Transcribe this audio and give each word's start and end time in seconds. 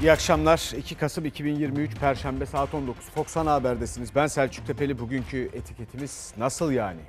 İyi 0.00 0.12
akşamlar. 0.12 0.72
2 0.76 0.94
Kasım 0.94 1.24
2023 1.24 1.96
Perşembe 1.96 2.46
saat 2.46 2.74
19. 2.74 3.10
Fox 3.10 3.36
Ana 3.36 3.52
Haber'desiniz. 3.52 4.14
Ben 4.14 4.26
Selçuk 4.26 4.66
Tepeli. 4.66 4.98
Bugünkü 4.98 5.50
etiketimiz 5.52 6.34
nasıl 6.38 6.72
yani? 6.72 7.00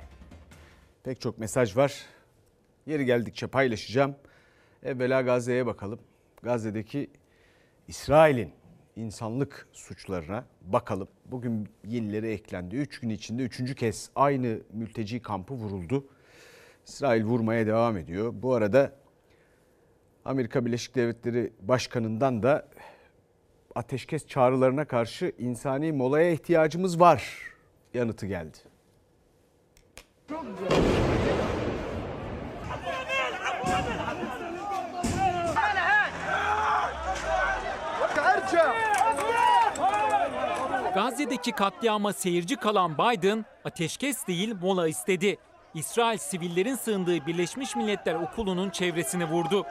Pek 1.04 1.20
çok 1.20 1.38
mesaj 1.38 1.76
var. 1.76 2.06
Yeri 2.86 3.04
geldikçe 3.04 3.46
paylaşacağım. 3.46 4.14
Evvela 4.82 5.22
Gazze'ye 5.22 5.66
bakalım. 5.66 5.98
Gazze'deki 6.42 7.10
İsrail'in 7.88 8.52
insanlık 8.96 9.68
suçlarına 9.72 10.44
bakalım. 10.62 11.08
Bugün 11.24 11.68
yenileri 11.84 12.28
eklendi. 12.28 12.76
3 12.76 13.00
gün 13.00 13.08
içinde 13.10 13.42
3. 13.42 13.74
kez 13.74 14.10
aynı 14.16 14.58
mülteci 14.72 15.22
kampı 15.22 15.54
vuruldu. 15.54 16.06
İsrail 16.86 17.24
vurmaya 17.24 17.66
devam 17.66 17.96
ediyor. 17.96 18.32
Bu 18.34 18.54
arada 18.54 18.92
Amerika 20.26 20.66
Birleşik 20.66 20.94
Devletleri 20.94 21.52
Başkanı'ndan 21.60 22.42
da 22.42 22.68
ateşkes 23.74 24.26
çağrılarına 24.26 24.84
karşı 24.84 25.32
insani 25.38 25.92
molaya 25.92 26.30
ihtiyacımız 26.30 27.00
var 27.00 27.38
yanıtı 27.94 28.26
geldi. 28.26 28.58
Gazze'deki 40.94 41.52
katliama 41.52 42.12
seyirci 42.12 42.56
kalan 42.56 42.98
Biden 42.98 43.44
ateşkes 43.64 44.26
değil 44.26 44.54
mola 44.60 44.88
istedi. 44.88 45.38
İsrail 45.76 46.18
sivillerin 46.18 46.74
sığındığı 46.74 47.26
Birleşmiş 47.26 47.76
Milletler 47.76 48.14
Okulu'nun 48.14 48.70
çevresini 48.70 49.24
vurdu. 49.24 49.66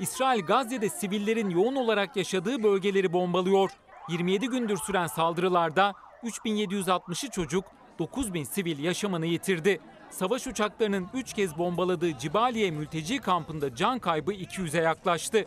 İsrail 0.00 0.42
Gazze'de 0.42 0.88
sivillerin 0.88 1.50
yoğun 1.50 1.76
olarak 1.76 2.16
yaşadığı 2.16 2.62
bölgeleri 2.62 3.12
bombalıyor. 3.12 3.70
27 4.08 4.46
gündür 4.46 4.76
süren 4.76 5.06
saldırılarda 5.06 5.92
3760'ı 6.22 7.30
çocuk, 7.30 7.64
9000 7.98 8.44
sivil 8.44 8.78
yaşamını 8.78 9.26
yitirdi. 9.26 9.80
Savaş 10.10 10.46
uçaklarının 10.46 11.08
3 11.14 11.32
kez 11.32 11.58
bombaladığı 11.58 12.18
Cibaliye 12.18 12.70
mülteci 12.70 13.18
kampında 13.18 13.74
can 13.74 13.98
kaybı 13.98 14.32
200'e 14.32 14.82
yaklaştı. 14.82 15.44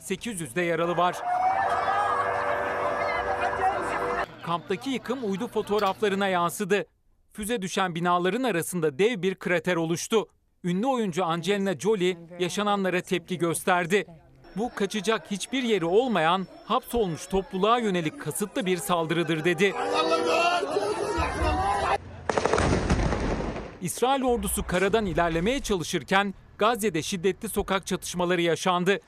800'de 0.00 0.62
yaralı 0.62 0.96
var. 0.96 1.43
Kamptaki 4.46 4.90
yıkım 4.90 5.30
uydu 5.30 5.48
fotoğraflarına 5.48 6.28
yansıdı. 6.28 6.86
Füze 7.32 7.62
düşen 7.62 7.94
binaların 7.94 8.42
arasında 8.42 8.98
dev 8.98 9.22
bir 9.22 9.34
krater 9.34 9.76
oluştu. 9.76 10.28
Ünlü 10.64 10.86
oyuncu 10.86 11.24
Angelina 11.24 11.80
Jolie 11.80 12.16
yaşananlara 12.38 13.00
tepki 13.00 13.38
gösterdi. 13.38 14.06
Bu 14.56 14.74
kaçacak 14.74 15.30
hiçbir 15.30 15.62
yeri 15.62 15.84
olmayan 15.84 16.46
hapsolmuş 16.64 17.26
topluluğa 17.26 17.78
yönelik 17.78 18.20
kasıtlı 18.20 18.66
bir 18.66 18.76
saldırıdır 18.76 19.44
dedi. 19.44 19.74
İsrail 23.82 24.22
ordusu 24.22 24.66
karadan 24.66 25.06
ilerlemeye 25.06 25.60
çalışırken 25.60 26.34
Gazze'de 26.58 27.02
şiddetli 27.02 27.48
sokak 27.48 27.86
çatışmaları 27.86 28.40
yaşandı. 28.40 29.00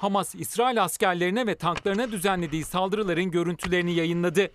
Hamas, 0.00 0.34
İsrail 0.34 0.84
askerlerine 0.84 1.46
ve 1.46 1.54
tanklarına 1.54 2.12
düzenlediği 2.12 2.64
saldırıların 2.64 3.30
görüntülerini 3.30 3.94
yayınladı. 3.94 4.50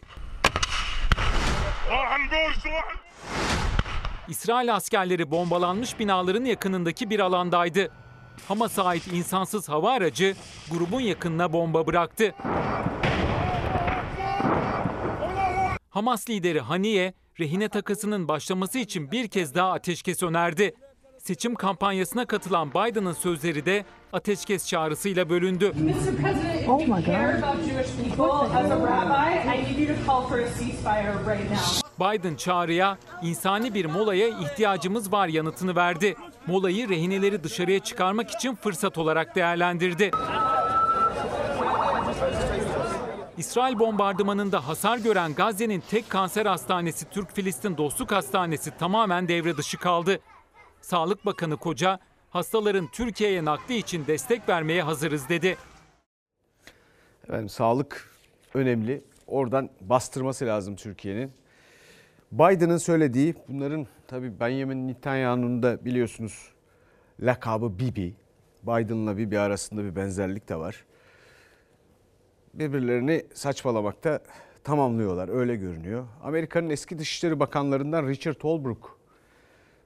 İsrail 4.27 4.75
askerleri 4.75 5.31
bombalanmış 5.31 5.99
binaların 5.99 6.45
yakınındaki 6.45 7.09
bir 7.09 7.19
alandaydı. 7.19 7.91
Hamas'a 8.47 8.83
ait 8.83 9.07
insansız 9.07 9.69
hava 9.69 9.91
aracı 9.91 10.35
grubun 10.71 11.01
yakınına 11.01 11.53
bomba 11.53 11.87
bıraktı. 11.87 12.35
Hamas 15.89 16.29
lideri 16.29 16.59
Haniye, 16.59 17.13
rehine 17.39 17.69
takasının 17.69 18.27
başlaması 18.27 18.79
için 18.79 19.11
bir 19.11 19.27
kez 19.27 19.55
daha 19.55 19.71
ateşkes 19.71 20.23
önerdi. 20.23 20.75
Seçim 21.17 21.55
kampanyasına 21.55 22.25
katılan 22.25 22.71
Biden'ın 22.71 23.13
sözleri 23.13 23.65
de 23.65 23.85
ateşkes 24.15 24.67
çağrısıyla 24.67 25.29
bölündü. 25.29 25.73
Oh 26.67 26.79
my 26.79 26.87
God. 26.87 27.15
Biden 31.99 32.35
çağrıya 32.35 32.97
insani 33.21 33.73
bir 33.73 33.85
molaya 33.85 34.27
ihtiyacımız 34.27 35.11
var 35.11 35.27
yanıtını 35.27 35.75
verdi. 35.75 36.15
Molayı 36.47 36.89
rehineleri 36.89 37.43
dışarıya 37.43 37.79
çıkarmak 37.79 38.31
için 38.31 38.55
fırsat 38.55 38.97
olarak 38.97 39.35
değerlendirdi. 39.35 40.11
İsrail 43.37 43.79
bombardımanında 43.79 44.67
hasar 44.67 44.97
gören 44.97 45.33
Gazze'nin 45.35 45.83
tek 45.89 46.09
kanser 46.09 46.45
hastanesi 46.45 47.05
Türk-Filistin 47.09 47.77
Dostluk 47.77 48.11
Hastanesi 48.11 48.71
tamamen 48.77 49.27
devre 49.27 49.57
dışı 49.57 49.77
kaldı. 49.77 50.19
Sağlık 50.81 51.25
Bakanı 51.25 51.57
Koca, 51.57 51.99
hastaların 52.35 52.87
Türkiye'ye 52.87 53.45
nakli 53.45 53.77
için 53.77 54.07
destek 54.07 54.49
vermeye 54.49 54.81
hazırız 54.81 55.29
dedi. 55.29 55.57
Efendim 57.23 57.49
sağlık 57.49 58.09
önemli. 58.53 59.01
Oradan 59.27 59.69
bastırması 59.81 60.45
lazım 60.45 60.75
Türkiye'nin. 60.75 61.31
Biden'ın 62.31 62.77
söylediği 62.77 63.35
bunların 63.47 63.87
tabii 64.07 64.39
Benjamin 64.39 64.87
Netanyahu'nun 64.87 65.63
da 65.63 65.85
biliyorsunuz 65.85 66.51
lakabı 67.19 67.79
Bibi. 67.79 68.13
Biden'la 68.63 69.17
Bibi 69.17 69.39
arasında 69.39 69.83
bir 69.83 69.95
benzerlik 69.95 70.49
de 70.49 70.55
var. 70.55 70.85
Birbirlerini 72.53 73.25
saçmalamakta 73.33 74.19
tamamlıyorlar 74.63 75.29
öyle 75.29 75.55
görünüyor. 75.55 76.07
Amerika'nın 76.23 76.69
eski 76.69 76.99
Dışişleri 76.99 77.39
Bakanlarından 77.39 78.07
Richard 78.07 78.43
Holbrooke 78.43 78.94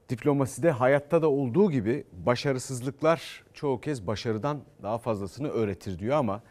diplomaside 0.10 0.72
hayatta 0.72 1.22
da 1.22 1.30
olduğu 1.30 1.72
gibi 1.72 2.04
başarısızlıklar 2.14 3.44
çoğu 3.54 3.82
kez 3.82 4.08
başarıdan 4.08 4.62
daha 4.84 4.98
fazlasını 4.98 5.50
öğretir 5.50 6.00
diyor 6.00 6.18
ama 6.18 6.42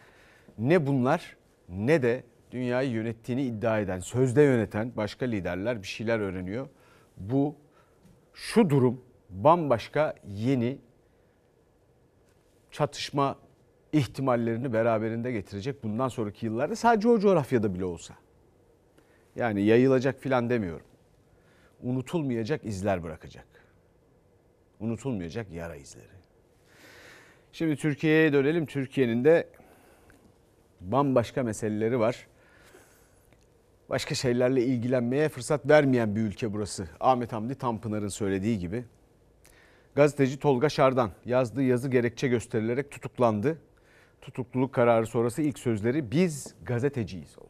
ne 0.58 0.86
bunlar 0.86 1.36
ne 1.68 2.02
de 2.02 2.24
dünyayı 2.50 2.90
yönettiğini 2.90 3.42
iddia 3.42 3.80
eden, 3.80 4.00
sözde 4.00 4.42
yöneten 4.42 4.92
başka 4.96 5.26
liderler 5.26 5.82
bir 5.82 5.86
şeyler 5.86 6.18
öğreniyor. 6.18 6.68
Bu 7.16 7.54
şu 8.34 8.70
durum 8.70 9.00
bambaşka 9.30 10.14
yeni 10.26 10.78
çatışma 12.70 13.36
ihtimallerini 13.92 14.72
beraberinde 14.72 15.32
getirecek 15.32 15.84
bundan 15.84 16.08
sonraki 16.08 16.46
yıllarda 16.46 16.76
sadece 16.76 17.08
o 17.08 17.18
coğrafyada 17.18 17.74
bile 17.74 17.84
olsa. 17.84 18.14
Yani 19.36 19.62
yayılacak 19.62 20.20
filan 20.20 20.50
demiyorum. 20.50 20.86
Unutulmayacak 21.82 22.64
izler 22.64 23.02
bırakacak. 23.02 23.46
Unutulmayacak 24.80 25.50
yara 25.52 25.76
izleri. 25.76 26.18
Şimdi 27.52 27.76
Türkiye'ye 27.76 28.32
dönelim. 28.32 28.66
Türkiye'nin 28.66 29.24
de 29.24 29.48
bambaşka 30.80 31.42
meseleleri 31.42 31.98
var. 32.00 32.26
Başka 33.88 34.14
şeylerle 34.14 34.64
ilgilenmeye 34.64 35.28
fırsat 35.28 35.68
vermeyen 35.68 36.16
bir 36.16 36.20
ülke 36.20 36.52
burası. 36.52 36.88
Ahmet 37.00 37.32
Hamdi 37.32 37.54
Tanpınar'ın 37.54 38.08
söylediği 38.08 38.58
gibi. 38.58 38.84
Gazeteci 39.94 40.38
Tolga 40.38 40.68
Şardan 40.68 41.10
yazdığı 41.24 41.62
yazı 41.62 41.90
gerekçe 41.90 42.28
gösterilerek 42.28 42.90
tutuklandı. 42.90 43.58
Tutukluluk 44.20 44.72
kararı 44.72 45.06
sonrası 45.06 45.42
ilk 45.42 45.58
sözleri 45.58 46.10
biz 46.10 46.54
gazeteciyiz 46.64 47.38
oldu. 47.38 47.48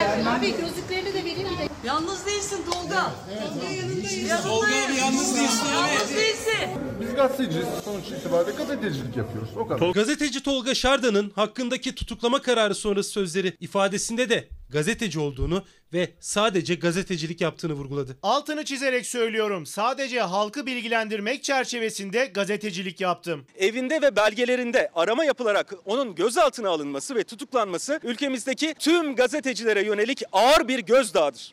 Abi 0.00 0.50
gözlüklerini 0.60 1.14
de 1.14 1.24
de. 1.24 1.37
Yalnız 1.84 2.26
değilsin 2.26 2.58
Tolga. 2.72 3.12
Tolga 3.54 3.68
yanındayız. 3.68 4.42
Tolga 4.42 4.66
abi 4.66 4.96
yalnız 4.98 5.36
değilsin. 5.36 5.66
Yalnız 5.72 6.16
değilsin. 6.16 6.68
Biz 7.00 7.14
gazeteciyiz. 7.14 7.66
Sonuç 7.84 8.04
itibariyle 8.08 8.56
gazetecilik 8.56 9.16
yapıyoruz. 9.16 9.48
O 9.56 9.66
kadar. 9.66 9.88
Gazeteci 9.90 10.42
Tolga 10.42 10.74
Şardan'ın 10.74 11.32
hakkındaki 11.34 11.94
tutuklama 11.94 12.42
kararı 12.42 12.74
sonrası 12.74 13.10
sözleri 13.10 13.56
ifadesinde 13.60 14.28
de 14.30 14.48
gazeteci 14.70 15.18
olduğunu 15.20 15.64
ve 15.92 16.10
sadece 16.20 16.74
gazetecilik 16.74 17.40
yaptığını 17.40 17.72
vurguladı. 17.72 18.18
Altını 18.22 18.64
çizerek 18.64 19.06
söylüyorum. 19.06 19.66
Sadece 19.66 20.20
halkı 20.20 20.66
bilgilendirmek 20.66 21.44
çerçevesinde 21.44 22.26
gazetecilik 22.26 23.00
yaptım. 23.00 23.46
evinde 23.58 24.02
ve 24.02 24.16
belgelerinde 24.16 24.90
arama 24.94 25.24
yapılarak 25.24 25.74
onun 25.84 26.14
gözaltına 26.14 26.68
alınması 26.68 27.14
ve 27.14 27.24
tutuklanması 27.24 28.00
ülkemizdeki 28.04 28.74
tüm 28.78 29.16
gazetecilere 29.16 29.86
yönelik 29.86 30.22
ağır 30.32 30.68
bir 30.68 30.78
gözdağıdır. 30.78 31.50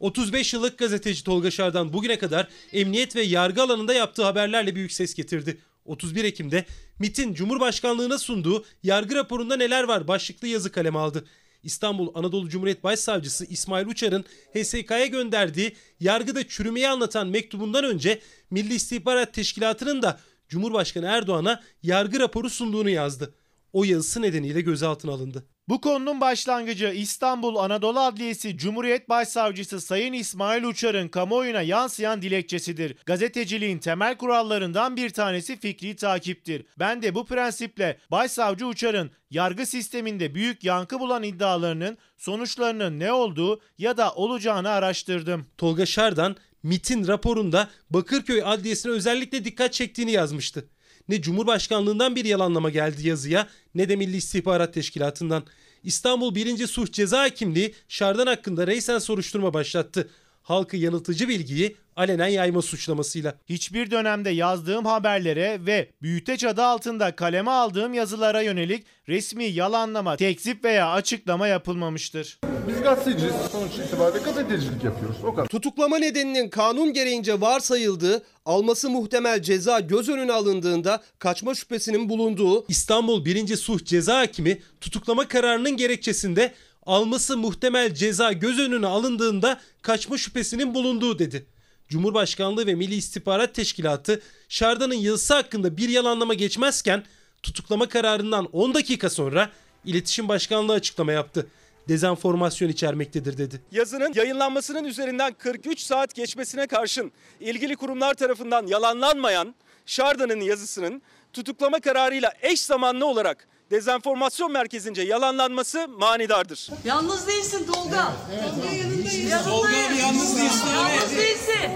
35 0.00 0.54
yıllık 0.54 0.78
gazeteci 0.78 1.24
Tolga 1.24 1.50
Şardan 1.50 1.92
bugüne 1.92 2.18
kadar 2.18 2.48
emniyet 2.72 3.16
ve 3.16 3.22
yargı 3.22 3.62
alanında 3.62 3.94
yaptığı 3.94 4.24
haberlerle 4.24 4.74
büyük 4.74 4.92
ses 4.92 5.14
getirdi. 5.14 5.58
31 5.88 6.24
Ekim'de 6.24 6.64
MIT'in 6.98 7.34
Cumhurbaşkanlığına 7.34 8.18
sunduğu 8.18 8.64
yargı 8.82 9.14
raporunda 9.14 9.56
neler 9.56 9.84
var 9.84 10.08
başlıklı 10.08 10.48
yazı 10.48 10.72
kaleme 10.72 10.98
aldı. 10.98 11.24
İstanbul 11.62 12.08
Anadolu 12.14 12.48
Cumhuriyet 12.48 12.84
Başsavcısı 12.84 13.44
İsmail 13.44 13.86
Uçar'ın 13.86 14.24
HSK'ya 14.54 15.06
gönderdiği 15.06 15.76
yargıda 16.00 16.48
çürümeyi 16.48 16.88
anlatan 16.88 17.28
mektubundan 17.28 17.84
önce 17.84 18.20
Milli 18.50 18.74
İstihbarat 18.74 19.34
Teşkilatı'nın 19.34 20.02
da 20.02 20.20
Cumhurbaşkanı 20.48 21.06
Erdoğan'a 21.06 21.62
yargı 21.82 22.20
raporu 22.20 22.50
sunduğunu 22.50 22.90
yazdı. 22.90 23.34
O 23.72 23.84
yazısı 23.84 24.22
nedeniyle 24.22 24.60
gözaltına 24.60 25.12
alındı. 25.12 25.44
Bu 25.68 25.80
konunun 25.80 26.20
başlangıcı 26.20 26.86
İstanbul 26.86 27.56
Anadolu 27.56 28.00
Adliyesi 28.00 28.58
Cumhuriyet 28.58 29.08
Başsavcısı 29.08 29.80
Sayın 29.80 30.12
İsmail 30.12 30.64
Uçar'ın 30.64 31.08
kamuoyuna 31.08 31.62
yansıyan 31.62 32.22
dilekçesidir. 32.22 32.96
Gazeteciliğin 33.06 33.78
temel 33.78 34.16
kurallarından 34.16 34.96
bir 34.96 35.10
tanesi 35.10 35.56
fikri 35.60 35.96
takiptir. 35.96 36.64
Ben 36.78 37.02
de 37.02 37.14
bu 37.14 37.26
prensiple 37.26 37.98
Başsavcı 38.10 38.66
Uçar'ın 38.66 39.10
yargı 39.30 39.66
sisteminde 39.66 40.34
büyük 40.34 40.64
yankı 40.64 41.00
bulan 41.00 41.22
iddialarının 41.22 41.98
sonuçlarının 42.16 42.98
ne 42.98 43.12
olduğu 43.12 43.60
ya 43.78 43.96
da 43.96 44.12
olacağını 44.12 44.68
araştırdım. 44.68 45.46
Tolga 45.58 45.86
Şardan 45.86 46.36
MIT'in 46.62 47.06
raporunda 47.06 47.68
Bakırköy 47.90 48.42
Adliyesi'ne 48.44 48.92
özellikle 48.92 49.44
dikkat 49.44 49.72
çektiğini 49.72 50.12
yazmıştı. 50.12 50.68
Ne 51.08 51.22
Cumhurbaşkanlığından 51.22 52.16
bir 52.16 52.24
yalanlama 52.24 52.70
geldi 52.70 53.08
yazıya 53.08 53.48
ne 53.74 53.88
de 53.88 53.96
Milli 53.96 54.16
İstihbarat 54.16 54.74
Teşkilatı'ndan. 54.74 55.42
İstanbul 55.84 56.34
1. 56.34 56.66
Suç 56.66 56.92
Ceza 56.92 57.22
Hakimliği 57.22 57.74
Şardan 57.88 58.26
hakkında 58.26 58.66
reysen 58.66 58.98
soruşturma 58.98 59.54
başlattı. 59.54 60.08
Halkı 60.48 60.76
yanıltıcı 60.76 61.28
bilgiyi 61.28 61.76
alenen 61.96 62.28
yayma 62.28 62.62
suçlamasıyla. 62.62 63.34
Hiçbir 63.48 63.90
dönemde 63.90 64.30
yazdığım 64.30 64.86
haberlere 64.86 65.66
ve 65.66 65.88
büyüteç 66.02 66.44
adı 66.44 66.62
altında 66.62 67.16
kaleme 67.16 67.50
aldığım 67.50 67.94
yazılara 67.94 68.42
yönelik 68.42 68.86
resmi 69.08 69.44
yalanlama, 69.44 70.16
tekzip 70.16 70.64
veya 70.64 70.92
açıklama 70.92 71.48
yapılmamıştır. 71.48 72.38
Biz 72.68 72.82
gazeteciyiz. 72.82 73.34
Sonuç 73.52 73.72
itibariyle 73.86 74.24
gazetecilik 74.24 74.84
yapıyoruz. 74.84 75.16
O 75.24 75.34
kadar. 75.34 75.48
Tutuklama 75.48 75.98
nedeninin 75.98 76.48
kanun 76.48 76.92
gereğince 76.92 77.40
varsayıldığı, 77.40 78.22
alması 78.44 78.90
muhtemel 78.90 79.42
ceza 79.42 79.80
göz 79.80 80.08
önüne 80.08 80.32
alındığında 80.32 81.02
kaçma 81.18 81.54
şüphesinin 81.54 82.08
bulunduğu, 82.08 82.66
İstanbul 82.68 83.24
1. 83.24 83.56
Suç 83.56 83.86
Ceza 83.86 84.18
Hakimi 84.18 84.58
tutuklama 84.80 85.28
kararının 85.28 85.76
gerekçesinde 85.76 86.52
alması 86.88 87.36
muhtemel 87.36 87.94
ceza 87.94 88.32
göz 88.32 88.58
önüne 88.58 88.86
alındığında 88.86 89.60
kaçma 89.82 90.18
şüphesinin 90.18 90.74
bulunduğu 90.74 91.18
dedi. 91.18 91.46
Cumhurbaşkanlığı 91.88 92.66
ve 92.66 92.74
Milli 92.74 92.94
İstihbarat 92.94 93.54
Teşkilatı 93.54 94.22
Şardan'ın 94.48 94.94
yazısı 94.94 95.34
hakkında 95.34 95.76
bir 95.76 95.88
yalanlama 95.88 96.34
geçmezken 96.34 97.04
tutuklama 97.42 97.88
kararından 97.88 98.48
10 98.52 98.74
dakika 98.74 99.10
sonra 99.10 99.50
İletişim 99.84 100.28
Başkanlığı 100.28 100.72
açıklama 100.72 101.12
yaptı. 101.12 101.46
Dezenformasyon 101.88 102.68
içermektedir 102.68 103.38
dedi. 103.38 103.60
Yazının 103.72 104.12
yayınlanmasının 104.14 104.84
üzerinden 104.84 105.34
43 105.38 105.80
saat 105.80 106.14
geçmesine 106.14 106.66
karşın 106.66 107.12
ilgili 107.40 107.76
kurumlar 107.76 108.14
tarafından 108.14 108.66
yalanlanmayan 108.66 109.54
Şarda'nın 109.86 110.40
yazısının 110.40 111.02
tutuklama 111.32 111.80
kararıyla 111.80 112.32
eş 112.42 112.60
zamanlı 112.60 113.06
olarak 113.06 113.48
dezenformasyon 113.70 114.52
merkezince 114.52 115.02
yalanlanması 115.02 115.88
manidardır. 115.88 116.70
Yalnız 116.84 117.26
değilsin 117.28 117.66
Tolga. 117.72 118.12
Tolga 118.54 118.74
yanındayız. 118.74 119.44
Tolga 119.44 119.68
abi 119.68 119.96
yalnız 120.00 120.38
değilsin. 120.38 120.68
Yalnız 120.74 121.16
değilsin. 121.16 121.70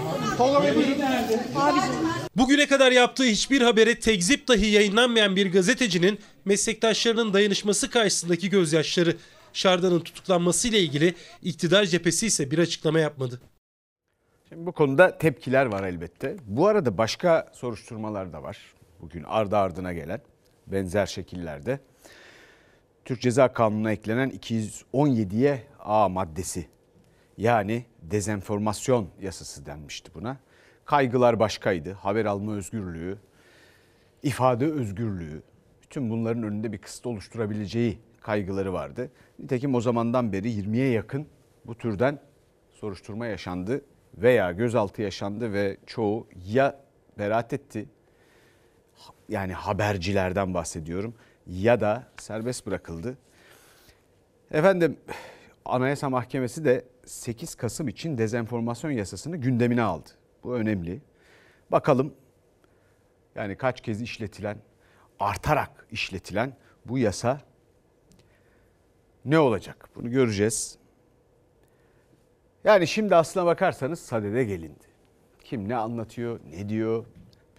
Bugüne 2.35 2.67
kadar 2.67 2.91
yaptığı 2.91 3.23
hiçbir 3.23 3.61
habere 3.61 3.99
tekzip 3.99 4.47
dahi 4.47 4.65
yayınlanmayan 4.65 5.35
bir 5.35 5.51
gazetecinin 5.51 6.19
meslektaşlarının 6.45 7.33
dayanışması 7.33 7.89
karşısındaki 7.89 8.49
gözyaşları 8.49 9.17
Şarda'nın 9.53 9.99
tutuklanması 9.99 10.67
ile 10.67 10.79
ilgili 10.79 11.15
iktidar 11.41 11.85
cephesi 11.85 12.27
ise 12.27 12.51
bir 12.51 12.59
açıklama 12.59 12.99
yapmadı. 12.99 13.41
Şimdi 14.49 14.65
bu 14.65 14.71
konuda 14.71 15.17
tepkiler 15.17 15.65
var 15.65 15.83
elbette. 15.83 16.35
Bu 16.45 16.67
arada 16.67 16.97
başka 16.97 17.51
soruşturmalar 17.53 18.33
da 18.33 18.43
var. 18.43 18.57
Bugün 19.01 19.23
ardı 19.23 19.57
ardına 19.57 19.93
gelen 19.93 20.21
benzer 20.67 21.05
şekillerde. 21.05 21.79
Türk 23.05 23.21
Ceza 23.21 23.53
Kanunu'na 23.53 23.91
eklenen 23.91 24.29
217'ye 24.29 25.63
A 25.79 26.09
maddesi 26.09 26.67
yani 27.37 27.85
dezenformasyon 28.01 29.09
yasası 29.21 29.65
denmişti 29.65 30.11
buna. 30.13 30.37
Kaygılar 30.85 31.39
başkaydı. 31.39 31.91
Haber 31.91 32.25
alma 32.25 32.53
özgürlüğü, 32.53 33.17
ifade 34.23 34.65
özgürlüğü, 34.65 35.43
bütün 35.81 36.09
bunların 36.09 36.43
önünde 36.43 36.71
bir 36.71 36.77
kısıt 36.77 37.05
oluşturabileceği 37.05 37.99
kaygıları 38.21 38.73
vardı. 38.73 39.11
Nitekim 39.39 39.75
o 39.75 39.81
zamandan 39.81 40.33
beri 40.33 40.51
20'ye 40.51 40.89
yakın 40.89 41.27
bu 41.65 41.77
türden 41.77 42.19
soruşturma 42.71 43.25
yaşandı 43.25 43.81
veya 44.17 44.51
gözaltı 44.51 45.01
yaşandı 45.01 45.53
ve 45.53 45.77
çoğu 45.85 46.27
ya 46.45 46.79
beraat 47.17 47.53
etti 47.53 47.85
yani 49.29 49.53
habercilerden 49.53 50.53
bahsediyorum 50.53 51.15
ya 51.47 51.81
da 51.81 52.07
serbest 52.17 52.65
bırakıldı. 52.65 53.17
Efendim 54.51 54.97
Anayasa 55.65 56.09
Mahkemesi 56.09 56.65
de 56.65 56.85
8 57.05 57.55
Kasım 57.55 57.87
için 57.87 58.17
dezenformasyon 58.17 58.91
yasasını 58.91 59.37
gündemine 59.37 59.81
aldı. 59.81 60.09
Bu 60.43 60.55
önemli. 60.55 61.01
Bakalım 61.71 62.13
yani 63.35 63.55
kaç 63.55 63.81
kez 63.81 64.01
işletilen, 64.01 64.57
artarak 65.19 65.87
işletilen 65.91 66.53
bu 66.85 66.97
yasa 66.97 67.41
ne 69.25 69.39
olacak? 69.39 69.89
Bunu 69.95 70.11
göreceğiz. 70.11 70.77
Yani 72.63 72.87
şimdi 72.87 73.15
aslına 73.15 73.45
bakarsanız 73.45 73.99
sadede 73.99 74.43
gelindi. 74.43 74.85
Kim 75.43 75.69
ne 75.69 75.75
anlatıyor, 75.75 76.39
ne 76.49 76.69
diyor? 76.69 77.05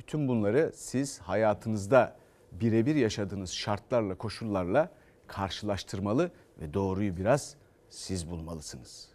Bütün 0.07 0.29
bunları 0.29 0.73
siz 0.75 1.19
hayatınızda 1.19 2.17
birebir 2.53 2.95
yaşadığınız 2.95 3.51
şartlarla, 3.51 4.15
koşullarla 4.15 4.91
karşılaştırmalı 5.27 6.31
ve 6.61 6.75
doğruyu 6.75 7.17
biraz 7.17 7.55
siz 7.91 8.31
bulmalısınız. 8.31 9.09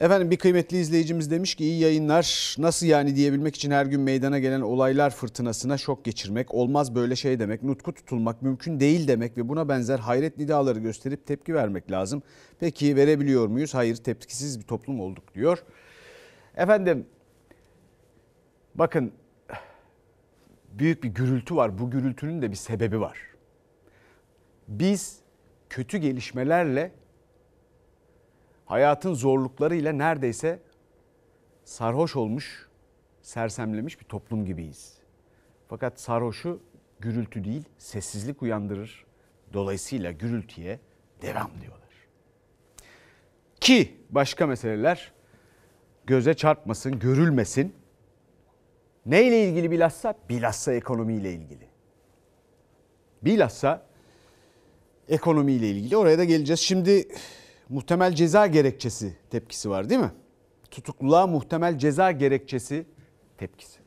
Efendim 0.00 0.30
bir 0.30 0.36
kıymetli 0.36 0.78
izleyicimiz 0.78 1.30
demiş 1.30 1.54
ki 1.54 1.64
iyi 1.64 1.80
yayınlar. 1.80 2.56
Nasıl 2.58 2.86
yani 2.86 3.16
diyebilmek 3.16 3.56
için 3.56 3.70
her 3.70 3.86
gün 3.86 4.00
meydana 4.00 4.38
gelen 4.38 4.60
olaylar 4.60 5.10
fırtınasına 5.10 5.78
şok 5.78 6.04
geçirmek, 6.04 6.54
olmaz 6.54 6.94
böyle 6.94 7.16
şey 7.16 7.38
demek, 7.38 7.62
nutku 7.62 7.94
tutulmak 7.94 8.42
mümkün 8.42 8.80
değil 8.80 9.08
demek 9.08 9.36
ve 9.36 9.48
buna 9.48 9.68
benzer 9.68 9.98
hayret 9.98 10.38
nidaları 10.38 10.78
gösterip 10.78 11.26
tepki 11.26 11.54
vermek 11.54 11.90
lazım. 11.90 12.22
Peki 12.60 12.96
verebiliyor 12.96 13.46
muyuz? 13.46 13.74
Hayır 13.74 13.96
tepkisiz 13.96 14.58
bir 14.58 14.64
toplum 14.64 15.00
olduk 15.00 15.34
diyor. 15.34 15.64
Efendim 16.56 17.06
bakın 18.78 19.12
büyük 20.72 21.04
bir 21.04 21.08
gürültü 21.08 21.56
var. 21.56 21.78
Bu 21.78 21.90
gürültünün 21.90 22.42
de 22.42 22.50
bir 22.50 22.56
sebebi 22.56 23.00
var. 23.00 23.18
Biz 24.68 25.18
kötü 25.70 25.98
gelişmelerle 25.98 26.92
hayatın 28.66 29.14
zorluklarıyla 29.14 29.92
neredeyse 29.92 30.62
sarhoş 31.64 32.16
olmuş, 32.16 32.68
sersemlemiş 33.22 34.00
bir 34.00 34.04
toplum 34.04 34.44
gibiyiz. 34.44 34.98
Fakat 35.68 36.00
sarhoşu 36.00 36.60
gürültü 37.00 37.44
değil, 37.44 37.64
sessizlik 37.78 38.42
uyandırır. 38.42 39.06
Dolayısıyla 39.52 40.12
gürültüye 40.12 40.80
devam 41.22 41.50
diyorlar. 41.60 41.88
Ki 43.60 43.96
başka 44.10 44.46
meseleler 44.46 45.12
göze 46.06 46.34
çarpmasın, 46.34 46.98
görülmesin. 46.98 47.74
Neyle 49.08 49.44
ilgili 49.44 49.70
bilhassa? 49.70 50.14
Bilhassa 50.28 50.72
ekonomiyle 50.72 51.32
ilgili. 51.32 51.68
Bilhassa 53.22 53.86
ekonomiyle 55.08 55.70
ilgili. 55.70 55.96
Oraya 55.96 56.18
da 56.18 56.24
geleceğiz. 56.24 56.60
Şimdi 56.60 57.08
muhtemel 57.68 58.14
ceza 58.14 58.46
gerekçesi 58.46 59.16
tepkisi 59.30 59.70
var 59.70 59.90
değil 59.90 60.00
mi? 60.00 60.12
Tutukluluğa 60.70 61.26
muhtemel 61.26 61.78
ceza 61.78 62.10
gerekçesi 62.10 62.86
tepkisi. 63.38 63.78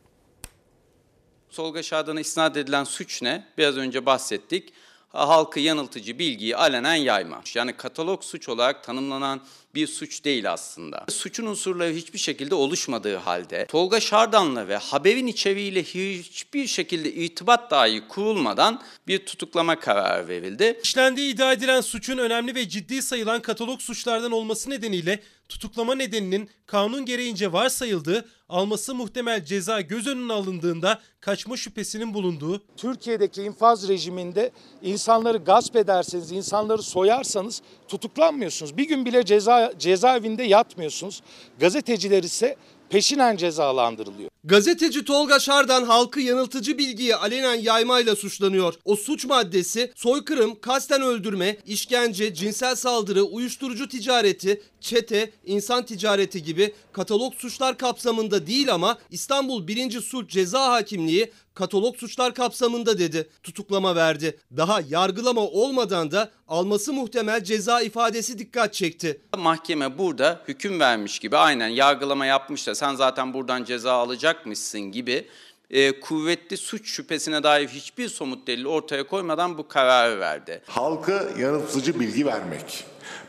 Solga 1.49 1.83
Şadan'a 1.83 2.19
isnat 2.19 2.57
edilen 2.57 2.83
suç 2.83 3.21
ne? 3.21 3.47
Biraz 3.57 3.77
önce 3.77 4.05
bahsettik. 4.05 4.73
Halkı 5.13 5.59
yanıltıcı 5.59 6.19
bilgiyi 6.19 6.55
alenen 6.55 6.95
yayma. 6.95 7.41
Yani 7.55 7.73
katalog 7.73 8.23
suç 8.23 8.49
olarak 8.49 8.83
tanımlanan 8.83 9.41
bir 9.75 9.87
suç 9.87 10.25
değil 10.25 10.51
aslında. 10.51 11.05
Suçun 11.09 11.45
unsurları 11.45 11.93
hiçbir 11.93 12.19
şekilde 12.19 12.55
oluşmadığı 12.55 13.15
halde 13.15 13.65
Tolga 13.65 13.99
Şardan'la 13.99 14.67
ve 14.67 14.77
haberin 14.77 15.27
içeriğiyle 15.27 15.83
hiçbir 15.83 16.67
şekilde 16.67 17.13
irtibat 17.13 17.71
dahi 17.71 18.07
kurulmadan 18.07 18.81
bir 19.07 19.25
tutuklama 19.25 19.79
kararı 19.79 20.27
verildi. 20.27 20.79
İşlendiği 20.83 21.33
iddia 21.33 21.53
edilen 21.53 21.81
suçun 21.81 22.17
önemli 22.17 22.55
ve 22.55 22.69
ciddi 22.69 23.01
sayılan 23.01 23.41
katalog 23.41 23.81
suçlardan 23.81 24.31
olması 24.31 24.69
nedeniyle 24.69 25.19
tutuklama 25.51 25.95
nedeninin 25.95 26.49
kanun 26.65 27.05
gereğince 27.05 27.53
varsayıldığı, 27.53 28.25
alması 28.49 28.95
muhtemel 28.95 29.45
ceza 29.45 29.81
göz 29.81 30.07
önüne 30.07 30.33
alındığında 30.33 30.99
kaçma 31.19 31.57
şüphesinin 31.57 32.13
bulunduğu, 32.13 32.61
Türkiye'deki 32.77 33.43
infaz 33.43 33.87
rejiminde 33.87 34.51
insanları 34.81 35.37
gasp 35.37 35.75
ederseniz, 35.75 36.31
insanları 36.31 36.81
soyarsanız 36.81 37.61
tutuklanmıyorsunuz. 37.87 38.77
Bir 38.77 38.87
gün 38.87 39.05
bile 39.05 39.25
ceza 39.25 39.73
cezaevinde 39.79 40.43
yatmıyorsunuz. 40.43 41.21
Gazeteciler 41.59 42.23
ise 42.23 42.57
peşinen 42.91 43.37
cezalandırılıyor. 43.37 44.29
Gazeteci 44.43 45.05
Tolga 45.05 45.39
Şardan 45.39 45.83
halkı 45.83 46.19
yanıltıcı 46.19 46.77
bilgiyi 46.77 47.15
alenen 47.15 47.55
yaymayla 47.55 48.15
suçlanıyor. 48.15 48.73
O 48.85 48.95
suç 48.95 49.25
maddesi 49.25 49.91
soykırım, 49.95 50.59
kasten 50.59 51.01
öldürme, 51.01 51.57
işkence, 51.65 52.33
cinsel 52.33 52.75
saldırı, 52.75 53.23
uyuşturucu 53.23 53.87
ticareti, 53.87 54.61
çete, 54.79 55.31
insan 55.45 55.85
ticareti 55.85 56.43
gibi 56.43 56.73
katalog 56.91 57.33
suçlar 57.33 57.77
kapsamında 57.77 58.47
değil 58.47 58.73
ama 58.73 58.97
İstanbul 59.09 59.67
1. 59.67 60.01
Sulh 60.01 60.27
Ceza 60.27 60.71
Hakimliği 60.71 61.31
katalog 61.61 61.95
suçlar 61.97 62.33
kapsamında 62.33 62.99
dedi. 62.99 63.29
Tutuklama 63.43 63.95
verdi. 63.95 64.39
Daha 64.57 64.81
yargılama 64.89 65.41
olmadan 65.41 66.11
da 66.11 66.31
alması 66.47 66.93
muhtemel 66.93 67.43
ceza 67.43 67.81
ifadesi 67.81 68.39
dikkat 68.39 68.73
çekti. 68.73 69.21
Mahkeme 69.37 69.97
burada 69.97 70.41
hüküm 70.47 70.79
vermiş 70.79 71.19
gibi 71.19 71.37
aynen 71.37 71.67
yargılama 71.67 72.25
yapmış 72.25 72.67
da 72.67 72.75
sen 72.75 72.95
zaten 72.95 73.33
buradan 73.33 73.63
ceza 73.63 73.93
alacakmışsın 73.93 74.79
gibi 74.79 75.27
e, 75.69 75.99
kuvvetli 75.99 76.57
suç 76.57 76.89
şüphesine 76.89 77.43
dair 77.43 77.67
hiçbir 77.67 78.09
somut 78.09 78.47
delil 78.47 78.65
ortaya 78.65 79.07
koymadan 79.07 79.57
bu 79.57 79.67
kararı 79.67 80.19
verdi. 80.19 80.61
Halka 80.67 81.25
yanıltıcı 81.39 81.99
bilgi 81.99 82.25
vermek. 82.25 82.85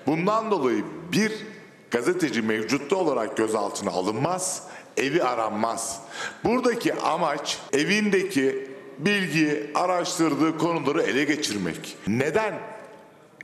Bundan 0.07 0.51
dolayı 0.51 0.85
bir 1.13 1.33
gazeteci 1.91 2.43
mevcutta 2.43 2.97
olarak 2.97 3.37
gözaltına 3.37 3.91
alınmaz, 3.91 4.63
evi 4.97 5.23
aranmaz. 5.23 6.01
Buradaki 6.45 6.95
amaç 6.95 7.59
evindeki 7.73 8.69
bilgi, 8.99 9.71
araştırdığı 9.75 10.59
konuları 10.59 11.03
ele 11.03 11.25
geçirmek. 11.25 11.97
Neden 12.07 12.61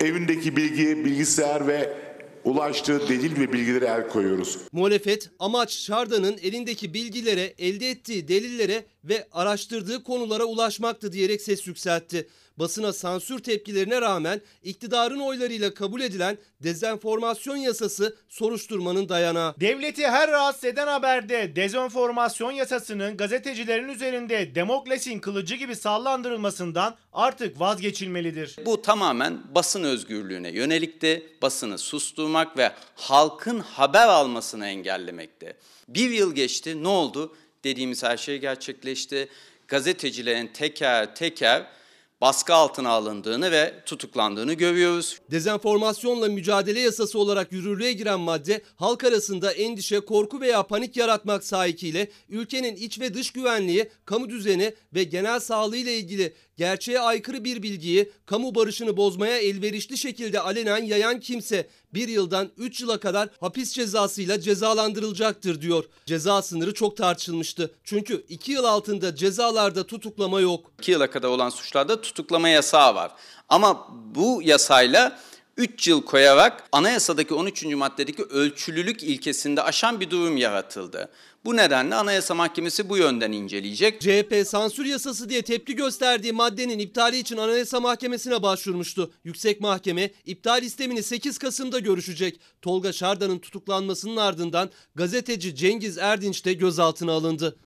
evindeki 0.01 0.57
bilgi, 0.57 1.05
bilgisayar 1.05 1.67
ve 1.67 2.09
ulaştığı 2.45 3.09
delil 3.09 3.41
ve 3.41 3.53
bilgilere 3.53 3.85
el 3.85 4.09
koyuyoruz? 4.09 4.59
Muhalefet 4.73 5.31
amaç 5.39 5.73
Şardan'ın 5.73 6.39
elindeki 6.43 6.95
bilgilere, 6.95 7.55
elde 7.59 7.91
ettiği 7.91 8.29
delillere 8.29 8.85
ve 9.05 9.27
araştırdığı 9.33 10.03
konulara 10.05 10.45
ulaşmaktı 10.45 11.13
diyerek 11.13 11.43
ses 11.43 11.67
yükseltti. 11.67 12.29
Basına 12.59 12.93
sansür 12.93 13.39
tepkilerine 13.39 14.01
rağmen 14.01 14.41
iktidarın 14.63 15.21
oylarıyla 15.21 15.75
kabul 15.75 16.01
edilen 16.01 16.39
dezenformasyon 16.63 17.57
yasası 17.57 18.17
soruşturmanın 18.29 19.09
dayanağı. 19.09 19.55
Devleti 19.61 20.07
her 20.07 20.31
rahatsız 20.31 20.65
eden 20.65 20.87
haberde 20.87 21.57
dezenformasyon 21.57 22.53
yasasının 22.53 23.17
gazetecilerin 23.17 23.89
üzerinde 23.89 24.55
Demokles'in 24.55 25.21
kılıcı 25.21 25.55
gibi 25.55 25.77
sallandırılmasından 25.77 26.97
artık 27.13 27.61
vazgeçilmelidir. 27.61 28.57
Bu 28.65 28.83
tamamen 28.83 29.55
basın 29.55 29.85
özgürlüğüne 29.85 30.51
yönelikti. 30.51 31.37
Basını 31.43 31.79
susturmak 31.79 32.59
ve 32.59 32.73
halkın 32.95 33.61
haber 33.61 34.09
almasını 34.09 34.67
engellemekti. 34.67 35.57
Bir 35.89 36.11
yıl 36.11 36.35
geçti 36.35 36.83
ne 36.83 36.89
oldu? 36.89 37.37
Dediğimiz 37.65 38.03
her 38.03 38.17
şey 38.17 38.39
gerçekleşti. 38.39 39.29
Gazetecilerin 39.69 40.47
teker 40.47 41.15
teker 41.15 41.78
baskı 42.21 42.55
altına 42.55 42.89
alındığını 42.91 43.51
ve 43.51 43.75
tutuklandığını 43.87 44.53
görüyoruz. 44.53 45.19
Dezenformasyonla 45.31 46.29
mücadele 46.29 46.81
yasası 46.81 47.19
olarak 47.19 47.53
yürürlüğe 47.53 47.93
giren 47.93 48.21
madde 48.21 48.63
halk 48.77 49.05
arasında 49.05 49.53
endişe, 49.53 50.01
korku 50.01 50.41
veya 50.41 50.63
panik 50.63 50.97
yaratmak 50.97 51.45
sahikiyle 51.45 52.09
ülkenin 52.29 52.77
iç 52.77 53.01
ve 53.01 53.15
dış 53.15 53.31
güvenliği, 53.31 53.91
kamu 54.05 54.29
düzeni 54.31 54.75
ve 54.95 55.05
genel 55.05 55.41
sağlığı 55.41 55.77
ile 55.77 55.97
ilgili 55.97 56.35
gerçeğe 56.59 57.01
aykırı 57.01 57.45
bir 57.45 57.63
bilgiyi 57.63 58.13
kamu 58.27 58.55
barışını 58.55 58.97
bozmaya 58.97 59.39
elverişli 59.39 59.99
şekilde 59.99 60.41
alenen 60.41 60.85
yayan 60.85 61.21
kimse 61.21 61.69
bir 61.95 62.09
yıldan 62.09 62.49
3 62.57 62.81
yıla 62.81 63.01
kadar 63.01 63.29
hapis 63.41 63.73
cezasıyla 63.73 64.41
cezalandırılacaktır 64.41 65.61
diyor. 65.61 65.85
Ceza 66.07 66.43
sınırı 66.43 66.75
çok 66.75 66.97
tartışılmıştı. 66.97 67.71
Çünkü 67.85 68.25
2 68.29 68.53
yıl 68.53 68.65
altında 68.65 69.17
cezalarda 69.17 69.87
tutuklama 69.87 70.41
yok. 70.41 70.73
2 70.79 70.91
yıla 70.91 71.11
kadar 71.11 71.29
olan 71.29 71.49
suçlarda 71.49 72.01
tutuklama 72.01 72.49
yasağı 72.49 72.95
var. 72.95 73.13
Ama 73.49 73.89
bu 74.15 74.41
yasayla 74.45 75.19
3 75.59 75.89
yıl 75.89 76.03
koyarak 76.03 76.69
anayasadaki 76.73 77.35
13. 77.35 77.65
maddedeki 77.65 78.23
ölçülülük 78.23 79.03
ilkesinde 79.03 79.63
aşan 79.63 80.01
bir 80.01 80.11
durum 80.11 80.37
yaratıldı. 80.37 81.11
Bu 81.45 81.57
nedenle 81.57 81.95
Anayasa 81.95 82.35
Mahkemesi 82.35 82.89
bu 82.89 82.97
yönden 82.97 83.33
inceleyecek. 83.33 84.01
CHP 84.01 84.47
sansür 84.47 84.85
yasası 84.85 85.29
diye 85.29 85.43
tepki 85.43 85.77
gösterdiği 85.77 86.33
maddenin 86.33 86.79
iptali 86.79 87.19
için 87.19 87.37
Anayasa 87.37 87.81
Mahkemesi'ne 87.81 88.43
başvurmuştu. 88.43 89.13
Yüksek 89.25 89.61
Mahkeme 89.61 90.11
iptal 90.25 90.63
istemini 90.63 91.03
8 91.03 91.39
Kasım'da 91.39 91.79
görüşecek. 91.79 92.41
Tolga 92.63 92.93
Şardan'ın 92.93 93.39
tutuklanmasının 93.39 94.17
ardından 94.17 94.71
gazeteci 94.95 95.55
Cengiz 95.55 95.99
Erdinç 95.99 96.45
de 96.45 96.53
gözaltına 96.53 97.13
alındı. 97.13 97.57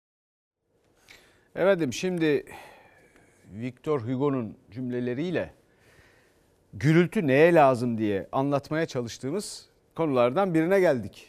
Efendim 1.56 1.92
şimdi 1.92 2.44
Victor 3.52 4.00
Hugo'nun 4.00 4.56
cümleleriyle 4.70 5.61
gürültü 6.72 7.26
neye 7.26 7.54
lazım 7.54 7.98
diye 7.98 8.28
anlatmaya 8.32 8.86
çalıştığımız 8.86 9.66
konulardan 9.94 10.54
birine 10.54 10.80
geldik. 10.80 11.28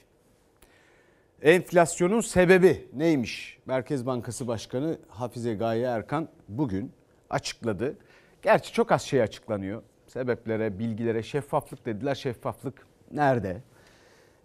Enflasyonun 1.41 2.21
sebebi 2.21 2.88
neymiş? 2.93 3.57
Merkez 3.65 4.05
Bankası 4.05 4.47
Başkanı 4.47 4.97
Hafize 5.07 5.53
Gaye 5.53 5.85
Erkan 5.85 6.29
bugün 6.47 6.91
açıkladı. 7.29 7.97
Gerçi 8.41 8.73
çok 8.73 8.91
az 8.91 9.01
şey 9.01 9.21
açıklanıyor. 9.21 9.83
Sebeplere, 10.07 10.79
bilgilere 10.79 11.23
şeffaflık 11.23 11.85
dediler. 11.85 12.15
Şeffaflık 12.15 12.88
nerede? 13.12 13.62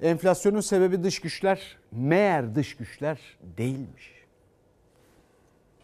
Enflasyonun 0.03 0.61
sebebi 0.61 1.05
dış 1.05 1.21
güçler, 1.21 1.77
meğer 1.93 2.55
dış 2.55 2.77
güçler 2.77 3.19
değilmiş. 3.59 4.18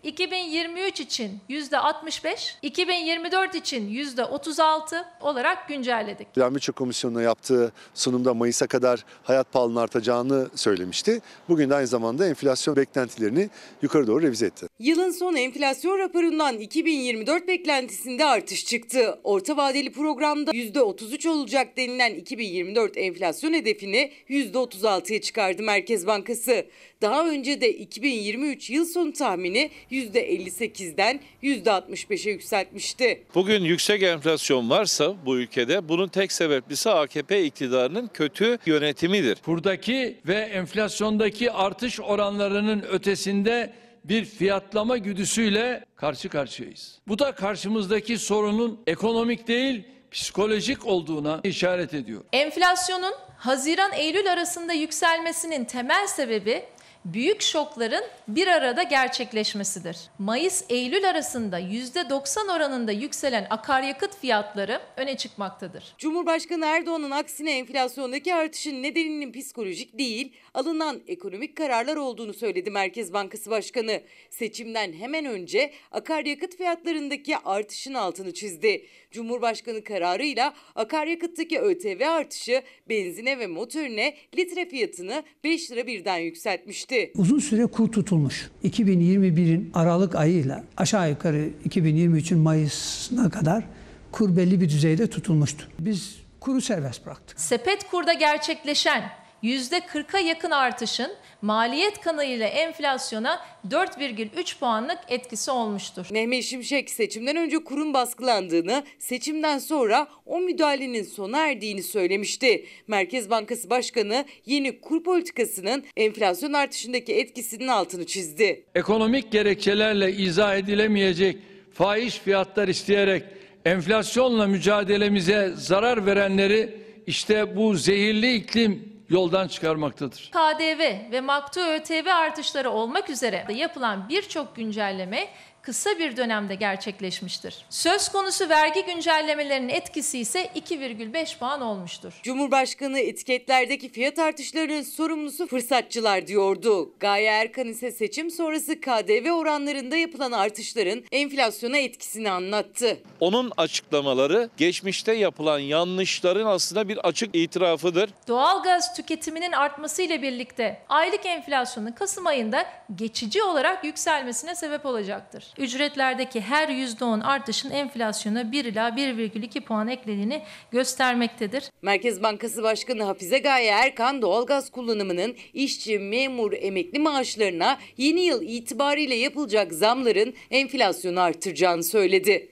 2023 0.04 1.00
için 1.00 1.30
%65, 1.50 2.54
2024 2.62 3.54
için 3.54 3.88
%36 3.88 5.04
olarak 5.20 5.68
güncelledik. 5.68 6.34
Plan 6.34 6.54
Bütçe 6.54 6.72
Komisyonu'na 6.72 7.22
yaptığı 7.22 7.72
sunumda 7.94 8.34
Mayıs'a 8.34 8.66
kadar 8.66 9.04
hayat 9.22 9.52
pahalılığının 9.52 9.80
artacağını 9.80 10.48
söylemişti. 10.54 11.20
Bugün 11.48 11.70
de 11.70 11.74
aynı 11.74 11.86
zamanda 11.86 12.28
enflasyon 12.28 12.76
beklentilerini 12.76 13.50
yukarı 13.82 14.06
doğru 14.06 14.22
revize 14.22 14.46
etti. 14.46 14.66
Yılın 14.78 15.10
son 15.10 15.34
enflasyon 15.34 15.98
raporundan 15.98 16.58
2024 16.58 17.48
beklentisinde 17.48 18.24
artış 18.24 18.66
çıktı. 18.66 19.18
Orta 19.24 19.56
vadeli 19.56 19.92
programda 19.92 20.50
%33 20.50 21.28
olacak 21.28 21.76
denilen 21.76 22.14
2024 22.14 22.96
enflasyon 22.96 23.52
hedefini 23.52 24.12
%36'ya 24.28 25.20
çıkardı 25.20 25.62
Merkez 25.62 26.06
Bankası. 26.06 26.66
Daha 27.02 27.28
önce 27.28 27.60
de 27.60 27.72
2023 27.72 28.70
yıl 28.70 28.84
sonu 28.84 29.12
tahmini 29.12 29.70
%58'den 29.94 31.20
%65'e 31.42 32.30
yükseltmişti. 32.30 33.22
Bugün 33.34 33.64
yüksek 33.64 34.02
enflasyon 34.02 34.70
varsa 34.70 35.14
bu 35.26 35.36
ülkede 35.38 35.88
bunun 35.88 36.08
tek 36.08 36.32
sebeplisi 36.32 36.90
AKP 36.90 37.44
iktidarının 37.44 38.10
kötü 38.14 38.58
yönetimidir. 38.66 39.36
Kurdaki 39.36 40.16
ve 40.26 40.34
enflasyondaki 40.34 41.52
artış 41.52 42.00
oranlarının 42.00 42.82
ötesinde 42.82 43.72
bir 44.04 44.24
fiyatlama 44.24 44.96
güdüsüyle 44.96 45.84
karşı 45.96 46.28
karşıyayız. 46.28 46.98
Bu 47.08 47.18
da 47.18 47.34
karşımızdaki 47.34 48.18
sorunun 48.18 48.80
ekonomik 48.86 49.48
değil 49.48 49.84
psikolojik 50.10 50.86
olduğuna 50.86 51.40
işaret 51.44 51.94
ediyor. 51.94 52.24
Enflasyonun 52.32 53.14
Haziran-Eylül 53.38 54.32
arasında 54.32 54.72
yükselmesinin 54.72 55.64
temel 55.64 56.06
sebebi 56.06 56.64
büyük 57.04 57.42
şokların 57.42 58.04
bir 58.28 58.46
arada 58.46 58.82
gerçekleşmesidir. 58.82 59.96
Mayıs-Eylül 60.18 61.10
arasında 61.10 61.60
%90 61.60 62.56
oranında 62.56 62.92
yükselen 62.92 63.46
akaryakıt 63.50 64.16
fiyatları 64.20 64.80
öne 64.96 65.16
çıkmaktadır. 65.16 65.94
Cumhurbaşkanı 65.98 66.66
Erdoğan'ın 66.66 67.10
aksine 67.10 67.58
enflasyondaki 67.58 68.34
artışın 68.34 68.82
nedeninin 68.82 69.32
psikolojik 69.32 69.98
değil, 69.98 70.32
alınan 70.54 71.02
ekonomik 71.06 71.56
kararlar 71.56 71.96
olduğunu 71.96 72.34
söyledi 72.34 72.70
Merkez 72.70 73.12
Bankası 73.12 73.50
Başkanı. 73.50 74.00
Seçimden 74.30 74.92
hemen 74.92 75.24
önce 75.24 75.72
akaryakıt 75.90 76.56
fiyatlarındaki 76.56 77.36
artışın 77.38 77.94
altını 77.94 78.34
çizdi. 78.34 78.86
Cumhurbaşkanı 79.10 79.84
kararıyla 79.84 80.54
akaryakıttaki 80.74 81.60
ÖTV 81.60 82.08
artışı 82.08 82.62
benzine 82.88 83.38
ve 83.38 83.46
motorine 83.46 84.16
litre 84.36 84.68
fiyatını 84.68 85.22
5 85.44 85.70
lira 85.70 85.86
birden 85.86 86.18
yükseltmişti. 86.18 86.93
Uzun 87.14 87.38
süre 87.38 87.66
kur 87.66 87.92
tutulmuş. 87.92 88.50
2021'in 88.64 89.70
Aralık 89.74 90.14
ayıyla 90.14 90.64
aşağı 90.76 91.10
yukarı 91.10 91.48
2023'ün 91.68 92.38
Mayıs'ına 92.38 93.30
kadar 93.30 93.64
kur 94.12 94.36
belli 94.36 94.60
bir 94.60 94.68
düzeyde 94.68 95.06
tutulmuştu. 95.06 95.68
Biz 95.78 96.16
kuru 96.40 96.60
serbest 96.60 97.06
bıraktık. 97.06 97.40
Sepet 97.40 97.90
kurda 97.90 98.12
gerçekleşen 98.12 99.02
%40'a 99.44 100.20
yakın 100.20 100.50
artışın 100.50 101.12
maliyet 101.42 102.00
kanalıyla 102.00 102.46
enflasyona 102.46 103.40
4,3 103.70 104.58
puanlık 104.58 104.98
etkisi 105.08 105.50
olmuştur. 105.50 106.06
Mehmet 106.10 106.44
Şimşek 106.44 106.90
seçimden 106.90 107.36
önce 107.36 107.64
kurun 107.64 107.94
baskılandığını, 107.94 108.84
seçimden 108.98 109.58
sonra 109.58 110.08
o 110.26 110.40
müdahalenin 110.40 111.02
sona 111.02 111.48
erdiğini 111.48 111.82
söylemişti. 111.82 112.64
Merkez 112.88 113.30
Bankası 113.30 113.70
Başkanı 113.70 114.24
yeni 114.46 114.80
kur 114.80 115.02
politikasının 115.02 115.84
enflasyon 115.96 116.52
artışındaki 116.52 117.14
etkisinin 117.14 117.68
altını 117.68 118.06
çizdi. 118.06 118.64
Ekonomik 118.74 119.32
gerekçelerle 119.32 120.12
izah 120.12 120.56
edilemeyecek 120.56 121.36
fahiş 121.74 122.18
fiyatlar 122.18 122.68
isteyerek 122.68 123.24
enflasyonla 123.64 124.46
mücadelemize 124.46 125.52
zarar 125.56 126.06
verenleri 126.06 126.74
işte 127.06 127.56
bu 127.56 127.74
zehirli 127.74 128.34
iklim 128.34 128.93
yoldan 129.14 129.48
çıkarmaktadır. 129.48 130.30
KDV 130.32 131.12
ve 131.12 131.20
maktu 131.20 131.60
ÖTV 131.60 132.06
artışları 132.06 132.70
olmak 132.70 133.10
üzere 133.10 133.46
yapılan 133.52 134.08
birçok 134.08 134.56
güncelleme 134.56 135.28
kısa 135.64 135.98
bir 135.98 136.16
dönemde 136.16 136.54
gerçekleşmiştir. 136.54 137.56
Söz 137.70 138.08
konusu 138.08 138.48
vergi 138.48 138.84
güncellemelerinin 138.84 139.68
etkisi 139.68 140.18
ise 140.18 140.50
2,5 140.56 141.38
puan 141.38 141.60
olmuştur. 141.60 142.12
Cumhurbaşkanı 142.22 143.00
etiketlerdeki 143.00 143.88
fiyat 143.88 144.18
artışlarının 144.18 144.82
sorumlusu 144.82 145.46
fırsatçılar 145.46 146.26
diyordu. 146.26 146.92
Gaye 147.00 147.30
Erkan 147.30 147.68
ise 147.68 147.90
seçim 147.90 148.30
sonrası 148.30 148.80
KDV 148.80 149.30
oranlarında 149.30 149.96
yapılan 149.96 150.32
artışların 150.32 151.04
enflasyona 151.12 151.78
etkisini 151.78 152.30
anlattı. 152.30 152.98
Onun 153.20 153.52
açıklamaları 153.56 154.50
geçmişte 154.56 155.12
yapılan 155.12 155.58
yanlışların 155.58 156.46
aslında 156.46 156.88
bir 156.88 156.98
açık 157.08 157.36
itirafıdır. 157.36 158.10
Doğalgaz 158.28 158.96
tüketiminin 158.96 159.52
artmasıyla 159.52 160.22
birlikte 160.22 160.82
aylık 160.88 161.26
enflasyonun 161.26 161.92
Kasım 161.92 162.26
ayında 162.26 162.66
geçici 162.94 163.42
olarak 163.42 163.84
yükselmesine 163.84 164.54
sebep 164.54 164.86
olacaktır. 164.86 165.53
Ücretlerdeki 165.58 166.40
her 166.40 166.68
%10 166.68 167.22
artışın 167.22 167.70
enflasyona 167.70 168.52
1 168.52 168.64
ila 168.64 168.88
1,2 168.88 169.60
puan 169.60 169.88
eklediğini 169.88 170.42
göstermektedir. 170.70 171.70
Merkez 171.82 172.22
Bankası 172.22 172.62
Başkanı 172.62 173.02
Hafize 173.02 173.38
Gaye 173.38 173.70
Erkan 173.70 174.22
doğalgaz 174.22 174.70
kullanımının 174.70 175.36
işçi, 175.52 175.98
memur, 175.98 176.52
emekli 176.52 176.98
maaşlarına 176.98 177.78
yeni 177.96 178.20
yıl 178.20 178.42
itibariyle 178.42 179.14
yapılacak 179.14 179.72
zamların 179.72 180.34
enflasyonu 180.50 181.20
artıracağını 181.20 181.82
söyledi. 181.82 182.50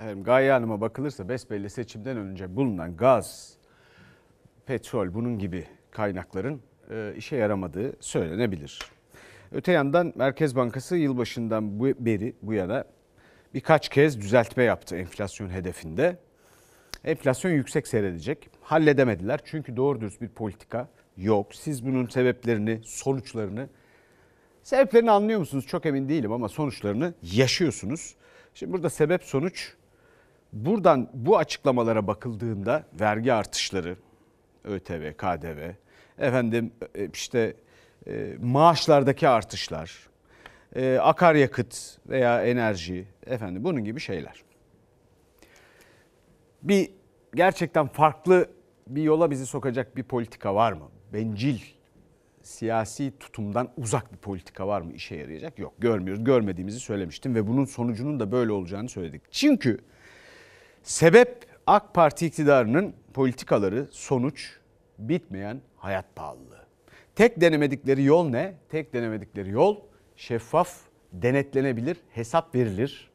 Efendim, 0.00 0.24
Gaye 0.24 0.52
Hanım'a 0.52 0.80
bakılırsa 0.80 1.28
besbelli 1.28 1.70
seçimden 1.70 2.16
önce 2.16 2.56
bulunan 2.56 2.96
gaz, 2.96 3.56
petrol 4.66 5.14
bunun 5.14 5.38
gibi 5.38 5.66
kaynakların 5.90 6.62
e, 6.90 7.14
işe 7.16 7.36
yaramadığı 7.36 7.92
söylenebilir. 8.00 8.78
Öte 9.52 9.72
yandan 9.72 10.12
Merkez 10.16 10.56
Bankası 10.56 10.96
yılbaşından 10.96 11.80
bu 11.80 11.84
beri 11.84 12.34
bu 12.42 12.52
yana 12.52 12.84
birkaç 13.54 13.88
kez 13.88 14.20
düzeltme 14.20 14.62
yaptı 14.62 14.96
enflasyon 14.96 15.50
hedefinde. 15.50 16.16
Enflasyon 17.04 17.52
yüksek 17.52 17.88
seyredecek. 17.88 18.50
Halledemediler 18.60 19.40
çünkü 19.44 19.76
doğru 19.76 20.00
dürüst 20.00 20.20
bir 20.20 20.28
politika 20.28 20.88
yok. 21.16 21.54
Siz 21.54 21.86
bunun 21.86 22.06
sebeplerini, 22.06 22.80
sonuçlarını, 22.84 23.68
sebeplerini 24.62 25.10
anlıyor 25.10 25.40
musunuz? 25.40 25.66
Çok 25.66 25.86
emin 25.86 26.08
değilim 26.08 26.32
ama 26.32 26.48
sonuçlarını 26.48 27.14
yaşıyorsunuz. 27.22 28.14
Şimdi 28.54 28.72
burada 28.72 28.90
sebep 28.90 29.22
sonuç 29.22 29.72
buradan 30.52 31.10
bu 31.14 31.38
açıklamalara 31.38 32.06
bakıldığında 32.06 32.84
vergi 33.00 33.32
artışları, 33.32 33.96
ÖTV, 34.64 35.12
KDV, 35.12 35.70
efendim 36.18 36.72
e, 36.94 37.08
işte 37.14 37.54
maaşlardaki 38.40 39.28
artışlar, 39.28 40.08
e, 40.76 40.98
akaryakıt 41.02 41.98
veya 42.08 42.44
enerji, 42.44 43.06
efendim 43.26 43.64
bunun 43.64 43.84
gibi 43.84 44.00
şeyler. 44.00 44.42
Bir 46.62 46.90
gerçekten 47.34 47.86
farklı 47.86 48.46
bir 48.86 49.02
yola 49.02 49.30
bizi 49.30 49.46
sokacak 49.46 49.96
bir 49.96 50.02
politika 50.02 50.54
var 50.54 50.72
mı? 50.72 50.88
Bencil, 51.12 51.58
siyasi 52.42 53.12
tutumdan 53.20 53.68
uzak 53.76 54.12
bir 54.12 54.18
politika 54.18 54.66
var 54.66 54.80
mı 54.80 54.92
işe 54.92 55.16
yarayacak? 55.16 55.58
Yok 55.58 55.74
görmüyoruz. 55.78 56.24
Görmediğimizi 56.24 56.80
söylemiştim 56.80 57.34
ve 57.34 57.46
bunun 57.46 57.64
sonucunun 57.64 58.20
da 58.20 58.32
böyle 58.32 58.52
olacağını 58.52 58.88
söyledik. 58.88 59.22
Çünkü 59.30 59.78
sebep 60.82 61.46
AK 61.66 61.94
Parti 61.94 62.26
iktidarının 62.26 62.94
politikaları 63.14 63.86
sonuç 63.90 64.56
bitmeyen 64.98 65.60
hayat 65.76 66.16
pahalılığı. 66.16 66.55
Tek 67.16 67.40
denemedikleri 67.40 68.02
yol 68.02 68.28
ne? 68.28 68.54
Tek 68.68 68.92
denemedikleri 68.92 69.50
yol 69.50 69.76
şeffaf, 70.16 70.78
denetlenebilir, 71.12 71.96
hesap 72.10 72.54
verilir. 72.54 73.10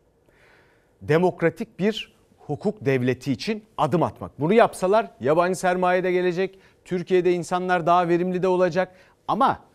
Demokratik 1.02 1.80
bir 1.80 2.16
hukuk 2.38 2.86
devleti 2.86 3.32
için 3.32 3.66
adım 3.78 4.04
atmak. 4.04 4.40
Bunu 4.40 4.54
yapsalar 4.54 5.12
yabancı 5.20 5.60
sermaye 5.60 6.04
de 6.04 6.12
gelecek. 6.12 6.60
Türkiye'de 6.86 7.34
insanlar 7.34 7.86
daha 7.86 8.08
verimli 8.08 8.44
de 8.44 8.48
olacak. 8.48 8.96
Ama 9.28 9.66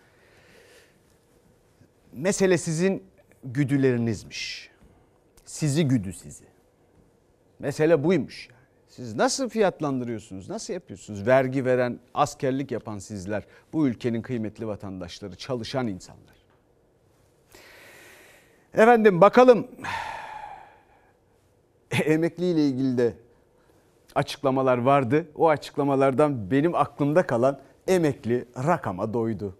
mesele 2.12 2.59
sizin 2.59 3.05
güdülerinizmiş. 3.45 4.71
Sizi 5.45 5.89
güdü 5.89 6.12
sizi. 6.12 6.45
Mesele 7.59 8.05
buymuş. 8.05 8.49
Siz 8.97 9.15
nasıl 9.15 9.49
fiyatlandırıyorsunuz? 9.49 10.49
Nasıl 10.49 10.75
yapıyorsunuz? 10.75 11.27
Vergi 11.27 11.65
veren, 11.65 11.99
askerlik 12.15 12.71
yapan 12.71 12.99
sizler, 12.99 13.45
bu 13.73 13.89
ülkenin 13.89 14.23
kıymetli 14.23 14.67
vatandaşları, 14.67 15.37
çalışan 15.37 15.87
insanlar. 15.87 16.37
Efendim 18.75 19.21
bakalım 19.21 19.69
emekli 21.91 22.45
ile 22.45 22.69
ilgili 22.69 22.99
de 22.99 23.15
açıklamalar 24.15 24.79
vardı. 24.79 25.27
O 25.35 25.49
açıklamalardan 25.49 26.51
benim 26.51 26.75
aklımda 26.75 27.27
kalan 27.27 27.61
emekli 27.89 28.45
rakama 28.57 29.15
doydu. 29.15 29.57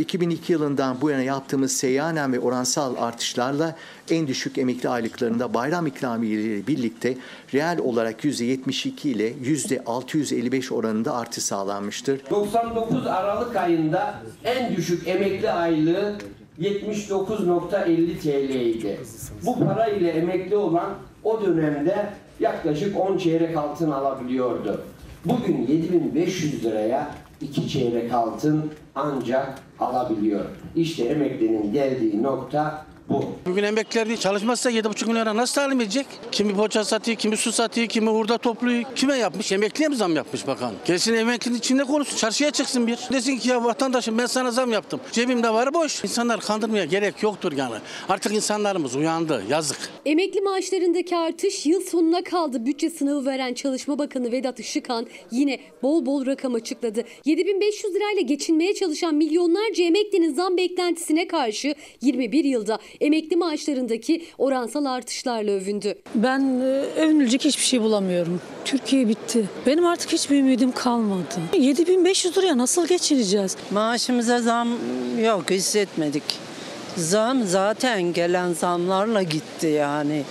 2002 0.00 0.52
yılından 0.52 1.00
bu 1.00 1.10
yana 1.10 1.22
yaptığımız 1.22 1.72
seyyanen 1.72 2.32
ve 2.32 2.40
oransal 2.40 2.96
artışlarla 2.96 3.76
en 4.10 4.26
düşük 4.26 4.58
emekli 4.58 4.88
aylıklarında 4.88 5.54
bayram 5.54 5.86
ikramiyeleri 5.86 6.66
birlikte 6.66 7.14
reel 7.54 7.78
olarak 7.78 8.24
%72 8.24 9.08
ile 9.08 9.32
%655 9.32 10.74
oranında 10.74 11.14
artış 11.14 11.44
sağlanmıştır. 11.44 12.20
99 12.30 13.06
Aralık 13.06 13.56
ayında 13.56 14.14
en 14.44 14.76
düşük 14.76 15.08
emekli 15.08 15.50
aylığı 15.50 16.18
79.50 16.60 18.18
TL 18.18 18.54
idi. 18.54 19.00
Bu 19.46 19.58
para 19.58 19.86
ile 19.86 20.10
emekli 20.10 20.56
olan 20.56 20.90
o 21.24 21.46
dönemde 21.46 22.10
yaklaşık 22.40 23.00
10 23.00 23.18
çeyrek 23.18 23.56
altın 23.56 23.90
alabiliyordu. 23.90 24.84
Bugün 25.24 25.66
7500 25.66 26.64
liraya 26.64 27.14
2 27.40 27.68
çeyrek 27.68 28.12
altın 28.12 28.70
ancak 28.94 29.58
alabiliyor. 29.78 30.44
İşte 30.76 31.04
emeklinin 31.04 31.72
geldiği 31.72 32.22
nokta 32.22 32.86
bu. 33.10 33.24
Bugün 33.46 33.62
emekliler 33.62 34.08
değil, 34.08 34.18
çalışmazsa 34.18 34.70
7,5 34.70 35.06
milyon 35.06 35.20
lira 35.22 35.36
nasıl 35.36 35.54
talim 35.54 35.80
edecek? 35.80 36.06
Kimi 36.32 36.54
poğaça 36.54 36.84
satıyor, 36.84 37.16
kimi 37.18 37.36
su 37.36 37.52
satıyor, 37.52 37.86
kimi 37.86 38.10
hurda 38.10 38.38
topluyor. 38.38 38.82
Kime 38.96 39.16
yapmış? 39.16 39.52
Emekliye 39.52 39.88
mi 39.88 39.96
zam 39.96 40.16
yapmış 40.16 40.46
bakan? 40.46 40.72
Gelsin 40.84 41.14
emeklinin 41.14 41.58
içinde 41.58 41.84
konuşsun, 41.84 42.16
çarşıya 42.16 42.50
çıksın 42.50 42.86
bir. 42.86 42.98
Desin 43.12 43.38
ki 43.38 43.48
ya 43.48 43.64
vatandaşım 43.64 44.18
ben 44.18 44.26
sana 44.26 44.50
zam 44.50 44.72
yaptım. 44.72 45.00
Cebimde 45.12 45.50
var 45.50 45.74
boş. 45.74 46.04
İnsanlar 46.04 46.40
kandırmaya 46.40 46.84
gerek 46.84 47.22
yoktur 47.22 47.52
yani. 47.52 47.74
Artık 48.08 48.34
insanlarımız 48.34 48.96
uyandı, 48.96 49.44
yazık. 49.48 49.78
Emekli 50.06 50.40
maaşlarındaki 50.40 51.16
artış 51.16 51.66
yıl 51.66 51.80
sonuna 51.80 52.24
kaldı. 52.24 52.66
Bütçe 52.66 52.90
sınavı 52.90 53.26
veren 53.26 53.54
Çalışma 53.54 53.98
Bakanı 53.98 54.32
Vedat 54.32 54.60
Işıkhan 54.60 55.06
yine 55.30 55.60
bol 55.82 56.06
bol 56.06 56.26
rakam 56.26 56.54
açıkladı. 56.54 57.04
7500 57.24 57.94
lirayla 57.94 58.22
geçinmeye 58.22 58.74
çalışan 58.74 59.14
milyonlarca 59.14 59.84
emeklinin 59.84 60.34
zam 60.34 60.56
beklentisine 60.56 61.28
karşı 61.28 61.74
21 62.00 62.44
yılda 62.44 62.78
emekli 63.00 63.36
maaşlarındaki 63.36 64.24
oransal 64.38 64.84
artışlarla 64.84 65.50
övündü. 65.50 65.94
Ben 66.14 66.40
e, 66.40 66.64
övünülecek 67.00 67.44
hiçbir 67.44 67.62
şey 67.62 67.82
bulamıyorum. 67.82 68.40
Türkiye 68.64 69.08
bitti. 69.08 69.48
Benim 69.66 69.86
artık 69.86 70.12
hiçbir 70.12 70.38
ümidim 70.38 70.72
kalmadı. 70.72 71.40
7500 71.58 72.38
liraya 72.38 72.58
nasıl 72.58 72.86
geçineceğiz? 72.86 73.56
Maaşımıza 73.70 74.40
zam 74.40 74.68
yok 75.24 75.50
hissetmedik. 75.50 76.22
Zam 76.96 77.42
zaten 77.42 78.12
gelen 78.12 78.52
zamlarla 78.52 79.22
gitti 79.22 79.66
yani. 79.66 80.22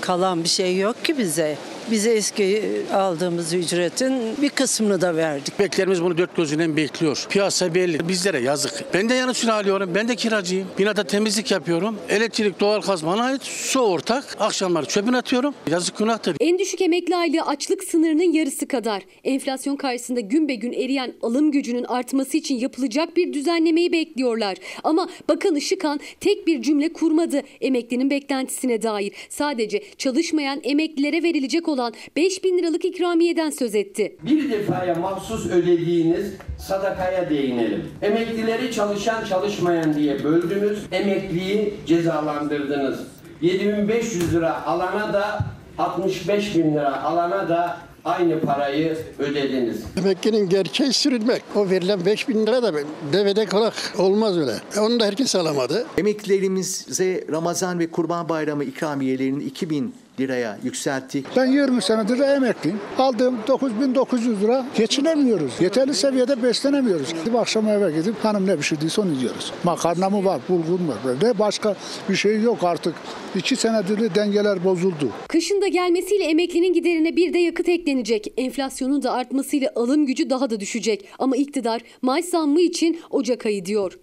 Kalan 0.00 0.44
bir 0.44 0.48
şey 0.48 0.78
yok 0.78 1.04
ki 1.04 1.18
bize. 1.18 1.56
Bize 1.90 2.10
eski 2.10 2.62
aldığımız 2.94 3.54
ücretin 3.54 4.12
bir 4.42 4.48
kısmını 4.48 5.00
da 5.00 5.16
verdik. 5.16 5.58
Beklerimiz 5.58 6.02
bunu 6.02 6.18
dört 6.18 6.36
gözüyle 6.36 6.76
bekliyor. 6.76 7.26
Piyasa 7.30 7.74
belli. 7.74 8.08
Bizlere 8.08 8.40
yazık. 8.40 8.84
Ben 8.94 9.08
de 9.08 9.14
yanı 9.14 9.34
sıra 9.34 9.54
alıyorum. 9.54 9.90
Ben 9.94 10.08
de 10.08 10.16
kiracıyım. 10.16 10.68
Binada 10.78 11.04
temizlik 11.04 11.50
yapıyorum. 11.50 11.96
Elektrik, 12.08 12.60
doğalgaz 12.60 13.06
bana 13.06 13.22
ait. 13.24 13.42
Su 13.42 13.80
ortak. 13.80 14.36
Akşamları 14.40 14.86
çöpünü 14.86 15.16
atıyorum. 15.16 15.54
Yazık 15.70 15.98
günahtır. 15.98 16.36
En 16.40 16.58
düşük 16.58 16.80
emekli 16.80 17.16
aylığı 17.16 17.42
açlık 17.42 17.84
sınırının 17.84 18.32
yarısı 18.32 18.68
kadar. 18.68 19.02
Enflasyon 19.24 19.76
karşısında 19.76 20.20
gün 20.20 20.48
be 20.48 20.54
gün 20.54 20.72
eriyen 20.72 21.12
alım 21.22 21.50
gücünün 21.50 21.84
artması 21.84 22.36
için 22.36 22.54
yapılacak 22.54 23.16
bir 23.16 23.32
düzenlemeyi 23.32 23.92
bekliyorlar. 23.92 24.56
Ama 24.84 25.08
Bakan 25.28 25.56
Işıkhan 25.56 26.00
tek 26.20 26.46
bir 26.46 26.62
cümle 26.62 26.92
kurmadı 26.92 27.42
emeklinin 27.60 28.10
beklentisine 28.10 28.82
dair. 28.82 29.12
Sadece 29.28 29.82
çalışmayan 29.98 30.60
emeklilere 30.62 31.22
verilecek 31.22 31.68
olan 31.68 31.77
5 32.16 32.44
bin 32.44 32.58
liralık 32.58 32.84
ikramiyeden 32.84 33.50
söz 33.50 33.74
etti. 33.74 34.16
Bir 34.22 34.50
defaya 34.50 34.94
mahsus 34.94 35.50
ödediğiniz 35.50 36.32
sadakaya 36.58 37.30
değinelim. 37.30 37.84
Emeklileri 38.02 38.72
çalışan 38.72 39.24
çalışmayan 39.24 39.94
diye 39.94 40.24
böldünüz, 40.24 40.78
emekliyi 40.92 41.74
cezalandırdınız. 41.86 43.00
7500 43.42 44.34
lira 44.34 44.66
alana 44.66 45.12
da 45.12 45.38
65 45.78 46.54
bin 46.54 46.74
lira 46.74 47.02
alana 47.02 47.48
da 47.48 47.78
aynı 48.04 48.40
parayı 48.40 48.96
ödediniz. 49.18 49.84
Emeklinin 49.96 50.48
gerçeği 50.48 50.92
sürülmek. 50.92 51.42
O 51.56 51.70
verilen 51.70 52.06
5 52.06 52.28
bin 52.28 52.46
lira 52.46 52.62
da 52.62 52.72
devede 53.12 53.46
kolak 53.46 53.74
olmaz 53.98 54.38
öyle. 54.38 54.54
Onu 54.80 55.00
da 55.00 55.06
herkes 55.06 55.36
alamadı. 55.36 55.86
Emeklilerimize 55.98 57.24
Ramazan 57.30 57.78
ve 57.78 57.90
Kurban 57.90 58.28
Bayramı 58.28 58.64
ikramiyelerinin 58.64 59.40
2000 59.40 59.94
liraya 60.20 60.58
yükselttik. 60.64 61.26
Ben 61.36 61.46
20 61.46 61.82
senedir 61.82 62.18
emekliyim. 62.18 62.80
Aldığım 62.98 63.38
9900 63.48 64.42
lira 64.42 64.66
geçinemiyoruz. 64.76 65.52
Yeterli 65.60 65.94
seviyede 65.94 66.42
beslenemiyoruz. 66.42 67.14
Gidip 67.14 67.36
akşam 67.36 67.68
eve 67.68 67.92
gidip 67.92 68.24
hanım 68.24 68.46
ne 68.46 68.56
pişirdiyse 68.56 69.00
onu 69.00 69.12
yiyoruz. 69.12 69.52
Makarna 69.64 70.10
mı 70.10 70.24
var, 70.24 70.40
bulgur 70.48 70.80
mu 70.80 70.88
var? 70.88 71.16
Ne 71.22 71.38
başka 71.38 71.76
bir 72.08 72.14
şey 72.14 72.42
yok 72.42 72.64
artık. 72.64 72.94
İki 73.34 73.56
senedir 73.56 74.00
de 74.00 74.14
dengeler 74.14 74.64
bozuldu. 74.64 75.10
Kışın 75.28 75.62
da 75.62 75.68
gelmesiyle 75.68 76.24
emeklinin 76.24 76.72
giderine 76.72 77.16
bir 77.16 77.34
de 77.34 77.38
yakıt 77.38 77.68
eklenecek. 77.68 78.32
Enflasyonun 78.36 79.02
da 79.02 79.12
artmasıyla 79.12 79.72
alım 79.76 80.06
gücü 80.06 80.30
daha 80.30 80.50
da 80.50 80.60
düşecek. 80.60 81.08
Ama 81.18 81.36
iktidar 81.36 81.82
maaş 82.02 82.24
zammı 82.24 82.60
için 82.60 83.00
Ocak 83.10 83.46
ayı 83.46 83.64
diyor. 83.64 83.98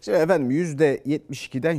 Şimdi 0.00 0.18
efendim 0.18 0.50
%72'den 0.50 1.76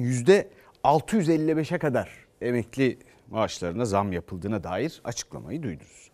%655'e 1.03 1.77
kadar 1.77 2.30
emekli 2.41 2.97
maaşlarına 3.30 3.86
zam 3.86 4.12
yapıldığına 4.12 4.63
dair 4.63 5.01
açıklamayı 5.04 5.63
duydunuz. 5.63 6.12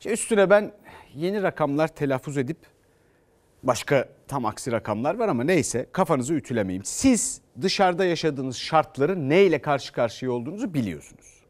Şimdi 0.00 0.14
üstüne 0.14 0.50
ben 0.50 0.72
yeni 1.14 1.42
rakamlar 1.42 1.88
telaffuz 1.88 2.38
edip 2.38 2.56
başka 3.62 4.08
tam 4.28 4.46
aksi 4.46 4.72
rakamlar 4.72 5.14
var 5.14 5.28
ama 5.28 5.44
neyse 5.44 5.86
kafanızı 5.92 6.34
ütülemeyeyim. 6.34 6.84
Siz 6.84 7.40
dışarıda 7.60 8.04
yaşadığınız 8.04 8.56
şartların 8.56 9.28
neyle 9.30 9.60
karşı 9.60 9.92
karşıya 9.92 10.32
olduğunuzu 10.32 10.74
biliyorsunuz. 10.74 11.42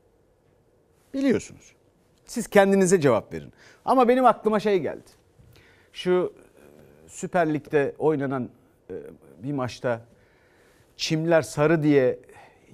Biliyorsunuz. 1.15 1.73
Siz 2.25 2.47
kendinize 2.47 3.01
cevap 3.01 3.33
verin. 3.33 3.53
Ama 3.85 4.09
benim 4.09 4.27
aklıma 4.27 4.61
şey 4.61 4.81
geldi. 4.81 5.11
Şu 5.93 6.33
Süper 7.07 7.55
Lig'de 7.55 7.95
oynanan 7.99 8.49
bir 9.43 9.53
maçta 9.53 10.01
çimler 10.97 11.43
sarı 11.43 11.83
diye 11.83 12.19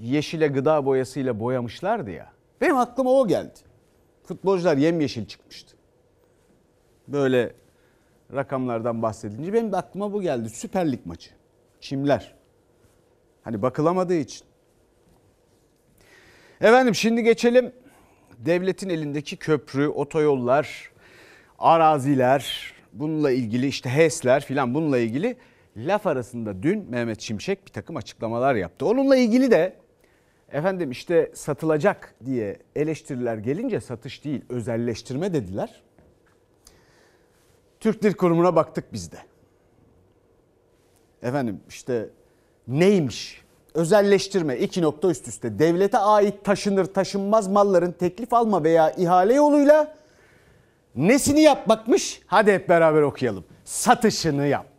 yeşile 0.01 0.47
gıda 0.47 0.85
boyasıyla 0.85 1.41
boyamışlardı 1.41 2.11
ya. 2.11 2.33
Benim 2.61 2.77
aklıma 2.77 3.11
o 3.11 3.29
geldi. 3.29 3.59
Futbolcular 4.25 4.77
yemyeşil 4.77 5.27
çıkmıştı. 5.27 5.77
Böyle 7.09 7.53
rakamlardan 8.35 9.03
bahsedince 9.03 9.53
benim 9.53 9.73
de 9.73 9.77
aklıma 9.77 10.13
bu 10.13 10.23
geldi. 10.23 10.49
Süper 10.49 10.93
Lig 10.93 11.07
maçı. 11.07 11.31
Çimler. 11.81 12.35
Hani 13.43 13.63
bakılamadığı 13.63 14.15
için. 14.15 14.47
Efendim 16.61 16.95
şimdi 16.95 17.23
geçelim 17.23 17.73
devletin 18.39 18.89
elindeki 18.89 19.37
köprü, 19.37 19.89
otoyollar, 19.89 20.91
araziler, 21.59 22.73
bununla 22.93 23.31
ilgili 23.31 23.67
işte 23.67 23.91
HES'ler 23.91 24.45
filan 24.45 24.75
bununla 24.75 24.99
ilgili 24.99 25.37
laf 25.77 26.07
arasında 26.07 26.63
dün 26.63 26.91
Mehmet 26.91 27.21
Şimşek 27.21 27.67
bir 27.67 27.73
takım 27.73 27.97
açıklamalar 27.97 28.55
yaptı. 28.55 28.87
Onunla 28.87 29.17
ilgili 29.17 29.51
de 29.51 29.77
efendim 30.53 30.91
işte 30.91 31.31
satılacak 31.35 32.15
diye 32.25 32.59
eleştiriler 32.77 33.37
gelince 33.37 33.81
satış 33.81 34.25
değil 34.25 34.45
özelleştirme 34.49 35.33
dediler. 35.33 35.83
Türk 37.81 38.03
Dil 38.03 38.15
Kurumu'na 38.15 38.57
baktık 38.57 38.93
biz 38.93 39.13
de. 39.13 39.17
Efendim 41.23 41.61
işte 41.69 42.09
neymiş? 42.69 43.43
Özelleştirme 43.75 44.57
iki 44.57 44.83
nokta 44.83 45.11
üst 45.11 45.29
üste. 45.29 45.59
Devlete 45.59 45.99
ait 45.99 46.45
taşınır 46.45 46.85
taşınmaz 46.85 47.49
malların 47.49 47.93
teklif 47.93 48.33
alma 48.33 48.65
veya 48.65 48.91
ihale 48.91 49.35
yoluyla 49.35 49.95
nesini 50.95 51.41
yapmakmış? 51.41 52.23
Hadi 52.27 52.53
hep 52.53 52.69
beraber 52.69 53.03
okuyalım. 53.03 53.45
Satışını 53.65 54.47
yapmak. 54.47 54.78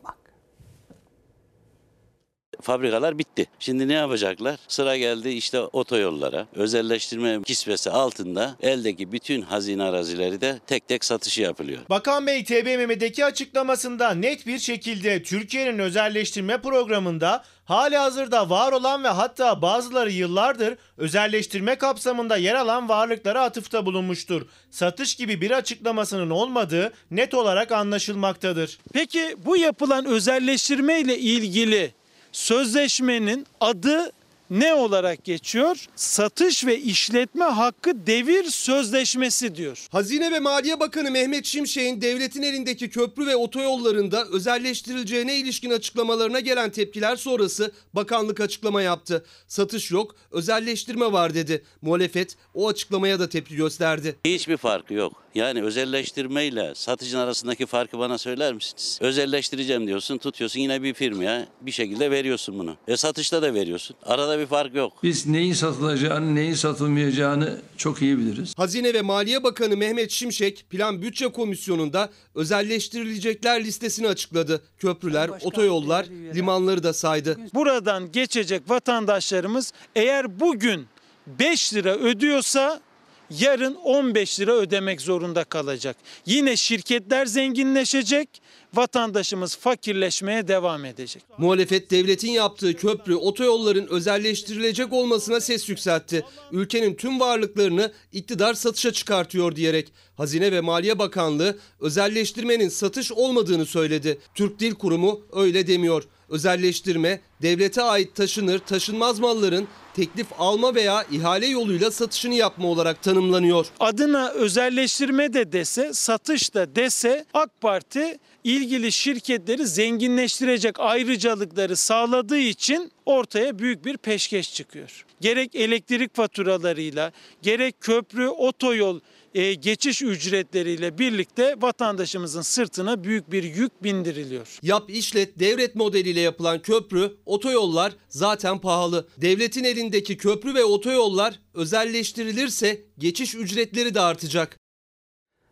Fabrikalar 2.70 3.20
bitti. 3.20 3.46
Şimdi 3.60 3.88
ne 3.88 3.94
yapacaklar? 3.94 4.56
Sıra 4.68 4.98
geldi 4.98 5.30
işte 5.30 5.60
otoyollara. 5.60 6.48
Özelleştirme 6.56 7.42
kisvesi 7.44 7.92
altında 7.92 8.56
eldeki 8.62 9.12
bütün 9.12 9.42
hazine 9.42 9.84
arazileri 9.84 10.42
de 10.42 10.60
tek 10.68 10.88
tek 10.88 11.06
satışı 11.06 11.42
yapılıyor. 11.42 11.80
Bakan 11.90 12.28
Bey 12.28 12.44
TBMM'deki 12.44 13.26
açıklamasında 13.26 14.12
net 14.12 14.48
bir 14.48 14.60
şekilde 14.60 15.24
Türkiye'nin 15.24 15.80
özelleştirme 15.80 16.62
programında 16.62 17.44
hali 17.66 17.98
hazırda 17.98 18.50
var 18.50 18.72
olan 18.72 19.04
ve 19.04 19.08
hatta 19.08 19.62
bazıları 19.62 20.12
yıllardır 20.12 20.78
özelleştirme 20.98 21.76
kapsamında 21.76 22.38
yer 22.38 22.56
alan 22.56 22.90
varlıklara 22.90 23.44
atıfta 23.44 23.86
bulunmuştur. 23.86 24.42
Satış 24.72 25.16
gibi 25.16 25.42
bir 25.42 25.52
açıklamasının 25.52 26.30
olmadığı 26.30 26.94
net 27.12 27.34
olarak 27.34 27.72
anlaşılmaktadır. 27.72 28.80
Peki 28.94 29.36
bu 29.46 29.58
yapılan 29.58 30.06
özelleştirme 30.06 31.00
ile 31.00 31.18
ilgili 31.18 31.99
sözleşmenin 32.32 33.46
adı 33.62 34.12
ne 34.50 34.74
olarak 34.74 35.24
geçiyor? 35.24 35.86
Satış 35.96 36.66
ve 36.66 36.80
işletme 36.80 37.46
hakkı 37.46 38.08
devir 38.08 38.44
sözleşmesi 38.44 39.56
diyor. 39.56 39.88
Hazine 39.92 40.32
ve 40.32 40.40
Maliye 40.40 40.80
Bakanı 40.80 41.12
Mehmet 41.12 41.46
Şimşek'in 41.46 42.02
devletin 42.02 42.42
elindeki 42.42 42.90
köprü 42.90 43.28
ve 43.28 43.36
otoyollarında 43.36 44.26
özelleştirileceğine 44.26 45.38
ilişkin 45.38 45.70
açıklamalarına 45.70 46.40
gelen 46.40 46.70
tepkiler 46.70 47.16
sonrası 47.16 47.72
bakanlık 47.94 48.40
açıklama 48.40 48.82
yaptı. 48.82 49.26
Satış 49.48 49.92
yok, 49.92 50.16
özelleştirme 50.32 51.12
var 51.12 51.34
dedi. 51.34 51.64
Muhalefet 51.82 52.36
o 52.54 52.68
açıklamaya 52.68 53.20
da 53.20 53.30
tepki 53.30 53.56
gösterdi. 53.56 54.16
Hiçbir 54.26 54.58
farkı 54.58 54.94
yok. 54.94 55.24
Yani 55.36 55.64
özelleştirmeyle 55.64 56.76
satıcın 56.76 57.18
arasındaki 57.18 57.66
farkı 57.66 58.00
bana 58.00 58.18
söyler 58.18 58.54
misiniz? 58.54 59.00
Özelleştireceğim 59.02 59.88
diyorsun, 59.88 60.18
tutuyorsun 60.18 60.60
yine 60.60 60.84
bir 60.84 60.94
firmaya 60.94 61.48
bir 61.62 61.72
şekilde 61.72 62.12
veriyorsun 62.12 62.60
bunu. 62.60 62.78
E 62.88 62.98
satışta 62.98 63.42
da 63.42 63.54
veriyorsun. 63.54 63.96
Arada 64.04 64.40
bir 64.40 64.46
fark 64.46 64.76
yok. 64.76 64.94
Biz 65.04 65.28
neyin 65.28 65.54
satılacağını, 65.54 66.36
neyin 66.36 66.54
satılmayacağını 66.54 67.62
çok 67.78 68.02
iyi 68.02 68.18
biliriz. 68.18 68.54
Hazine 68.58 68.94
ve 68.94 69.02
Maliye 69.02 69.44
Bakanı 69.44 69.78
Mehmet 69.78 70.12
Şimşek 70.12 70.66
Plan 70.70 71.02
Bütçe 71.02 71.28
Komisyonu'nda 71.28 72.10
özelleştirilecekler 72.36 73.64
listesini 73.64 74.08
açıkladı. 74.08 74.62
Köprüler, 74.78 75.30
otoyollar, 75.44 76.06
limanları 76.36 76.84
da 76.84 76.94
saydı. 76.94 77.38
Buradan 77.54 78.12
geçecek 78.12 78.70
vatandaşlarımız 78.70 79.74
eğer 79.96 80.40
bugün 80.40 80.88
5 81.28 81.74
lira 81.74 81.96
ödüyorsa 81.96 82.82
yarın 83.30 83.76
15 83.76 84.40
lira 84.40 84.54
ödemek 84.54 85.02
zorunda 85.02 85.44
kalacak. 85.44 85.98
Yine 86.26 86.58
şirketler 86.58 87.26
zenginleşecek, 87.26 88.30
vatandaşımız 88.74 89.58
fakirleşmeye 89.58 90.48
devam 90.48 90.86
edecek. 90.86 91.24
Muhalefet 91.38 91.92
devletin 91.92 92.32
yaptığı 92.32 92.74
köprü, 92.74 93.16
otoyolların 93.16 93.88
özelleştirilecek 93.88 94.94
olmasına 94.94 95.42
ses 95.42 95.70
yükseltti. 95.70 96.26
Ülkenin 96.52 96.96
tüm 96.96 97.20
varlıklarını 97.20 97.92
iktidar 98.12 98.54
satışa 98.54 98.94
çıkartıyor 98.94 99.56
diyerek 99.56 99.94
Hazine 100.18 100.52
ve 100.52 100.62
Maliye 100.62 101.00
Bakanlığı 101.00 101.58
özelleştirmenin 101.80 102.70
satış 102.70 103.12
olmadığını 103.12 103.66
söyledi. 103.66 104.20
Türk 104.36 104.60
Dil 104.60 104.76
Kurumu 104.76 105.22
öyle 105.34 105.68
demiyor. 105.68 106.04
Özelleştirme, 106.30 107.22
devlete 107.42 107.82
ait 107.82 108.16
taşınır, 108.16 108.60
taşınmaz 108.60 109.20
malların 109.20 109.68
teklif 109.94 110.28
alma 110.38 110.76
veya 110.76 111.06
ihale 111.12 111.48
yoluyla 111.48 111.92
satışını 111.92 112.34
yapma 112.34 112.68
olarak 112.68 113.04
tanımlanıyor. 113.04 113.68
Adına 113.80 114.30
özelleştirme 114.30 115.34
de 115.34 115.52
dese, 115.52 115.94
satış 115.94 116.54
da 116.54 116.76
dese 116.76 117.26
AK 117.34 117.62
Parti 117.62 118.20
ilgili 118.44 118.92
şirketleri 118.92 119.68
zenginleştirecek 119.68 120.80
ayrıcalıkları 120.80 121.76
sağladığı 121.76 122.40
için 122.40 122.92
ortaya 123.06 123.60
büyük 123.60 123.86
bir 123.86 123.98
peşkeş 123.98 124.54
çıkıyor. 124.54 125.06
Gerek 125.22 125.56
elektrik 125.56 126.16
faturalarıyla, 126.16 127.12
gerek 127.42 127.82
köprü, 127.82 128.28
otoyol 128.28 129.00
e, 129.34 129.54
geçiş 129.54 130.02
ücretleriyle 130.02 130.98
birlikte 130.98 131.56
vatandaşımızın 131.62 132.42
sırtına 132.42 133.04
büyük 133.04 133.32
bir 133.32 133.44
yük 133.44 133.84
bindiriliyor. 133.84 134.60
Yap 134.62 134.90
işlet 134.90 135.40
devret 135.40 135.76
modeliyle 135.76 136.20
yapılan 136.20 136.62
köprü, 136.62 137.18
otoyollar 137.26 137.94
zaten 138.10 138.60
pahalı. 138.60 139.08
Devletin 139.18 139.64
elindeki 139.64 140.18
köprü 140.18 140.56
ve 140.56 140.64
otoyollar 140.64 141.40
özelleştirilirse 141.54 142.82
geçiş 142.98 143.36
ücretleri 143.36 143.96
de 143.96 144.02
artacak. 144.02 144.60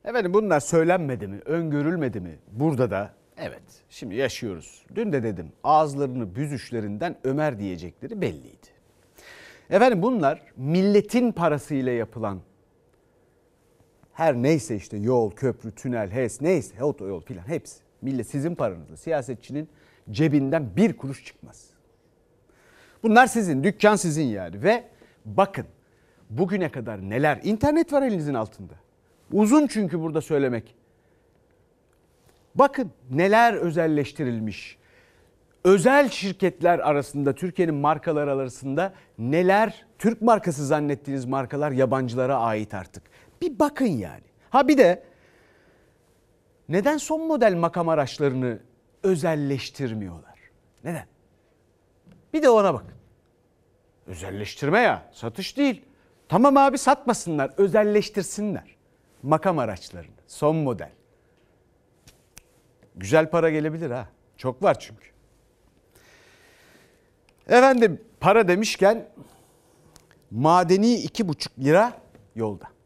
Efendim 0.07 0.33
bunlar 0.33 0.59
söylenmedi 0.59 1.27
mi, 1.27 1.39
öngörülmedi 1.45 2.19
mi? 2.19 2.39
Burada 2.51 2.91
da 2.91 3.13
evet 3.37 3.63
şimdi 3.89 4.15
yaşıyoruz. 4.15 4.85
Dün 4.95 5.13
de 5.13 5.23
dedim 5.23 5.51
ağızlarını 5.63 6.35
büzüşlerinden 6.35 7.15
Ömer 7.23 7.59
diyecekleri 7.59 8.21
belliydi. 8.21 8.67
Efendim 9.69 10.01
bunlar 10.01 10.41
milletin 10.57 11.31
parasıyla 11.31 11.91
yapılan 11.91 12.39
her 14.13 14.35
neyse 14.35 14.75
işte 14.75 14.97
yol, 14.97 15.31
köprü, 15.31 15.71
tünel, 15.71 16.11
HES 16.11 16.41
neyse 16.41 16.83
otoyol 16.83 17.21
filan 17.21 17.47
hepsi. 17.47 17.79
Millet 18.01 18.27
sizin 18.27 18.55
paranızla 18.55 18.97
siyasetçinin 18.97 19.69
cebinden 20.11 20.75
bir 20.75 20.97
kuruş 20.97 21.25
çıkmaz. 21.25 21.69
Bunlar 23.03 23.27
sizin, 23.27 23.63
dükkan 23.63 23.95
sizin 23.95 24.25
yani 24.25 24.63
ve 24.63 24.83
bakın 25.25 25.65
bugüne 26.29 26.71
kadar 26.71 27.09
neler 27.09 27.39
internet 27.43 27.93
var 27.93 28.01
elinizin 28.01 28.33
altında. 28.33 28.86
Uzun 29.31 29.67
çünkü 29.67 29.99
burada 29.99 30.21
söylemek. 30.21 30.75
Bakın 32.55 32.91
neler 33.11 33.53
özelleştirilmiş. 33.53 34.77
Özel 35.63 36.09
şirketler 36.09 36.79
arasında 36.79 37.35
Türkiye'nin 37.35 37.75
markalar 37.75 38.27
arasında 38.27 38.93
neler 39.17 39.85
Türk 39.99 40.21
markası 40.21 40.65
zannettiğiniz 40.65 41.25
markalar 41.25 41.71
yabancılara 41.71 42.37
ait 42.37 42.73
artık. 42.73 43.03
Bir 43.41 43.59
bakın 43.59 43.85
yani. 43.85 44.23
Ha 44.49 44.67
bir 44.67 44.77
de 44.77 45.03
neden 46.69 46.97
son 46.97 47.27
model 47.27 47.55
makam 47.55 47.89
araçlarını 47.89 48.59
özelleştirmiyorlar? 49.03 50.39
Neden? 50.83 51.05
Bir 52.33 52.43
de 52.43 52.49
ona 52.49 52.73
bakın. 52.73 52.97
Özelleştirme 54.07 54.79
ya, 54.79 55.09
satış 55.13 55.57
değil. 55.57 55.85
Tamam 56.29 56.57
abi 56.57 56.77
satmasınlar, 56.77 57.51
özelleştirsinler 57.57 58.76
makam 59.23 59.59
araçlarını. 59.59 60.15
Son 60.27 60.55
model. 60.55 60.91
Güzel 62.95 63.29
para 63.29 63.49
gelebilir 63.49 63.91
ha. 63.91 64.07
Çok 64.37 64.63
var 64.63 64.79
çünkü. 64.79 65.07
Efendim 67.47 68.01
para 68.19 68.47
demişken 68.47 69.09
madeni 70.31 70.93
iki 70.93 71.27
buçuk 71.27 71.59
lira 71.59 72.01
yolda. 72.35 72.76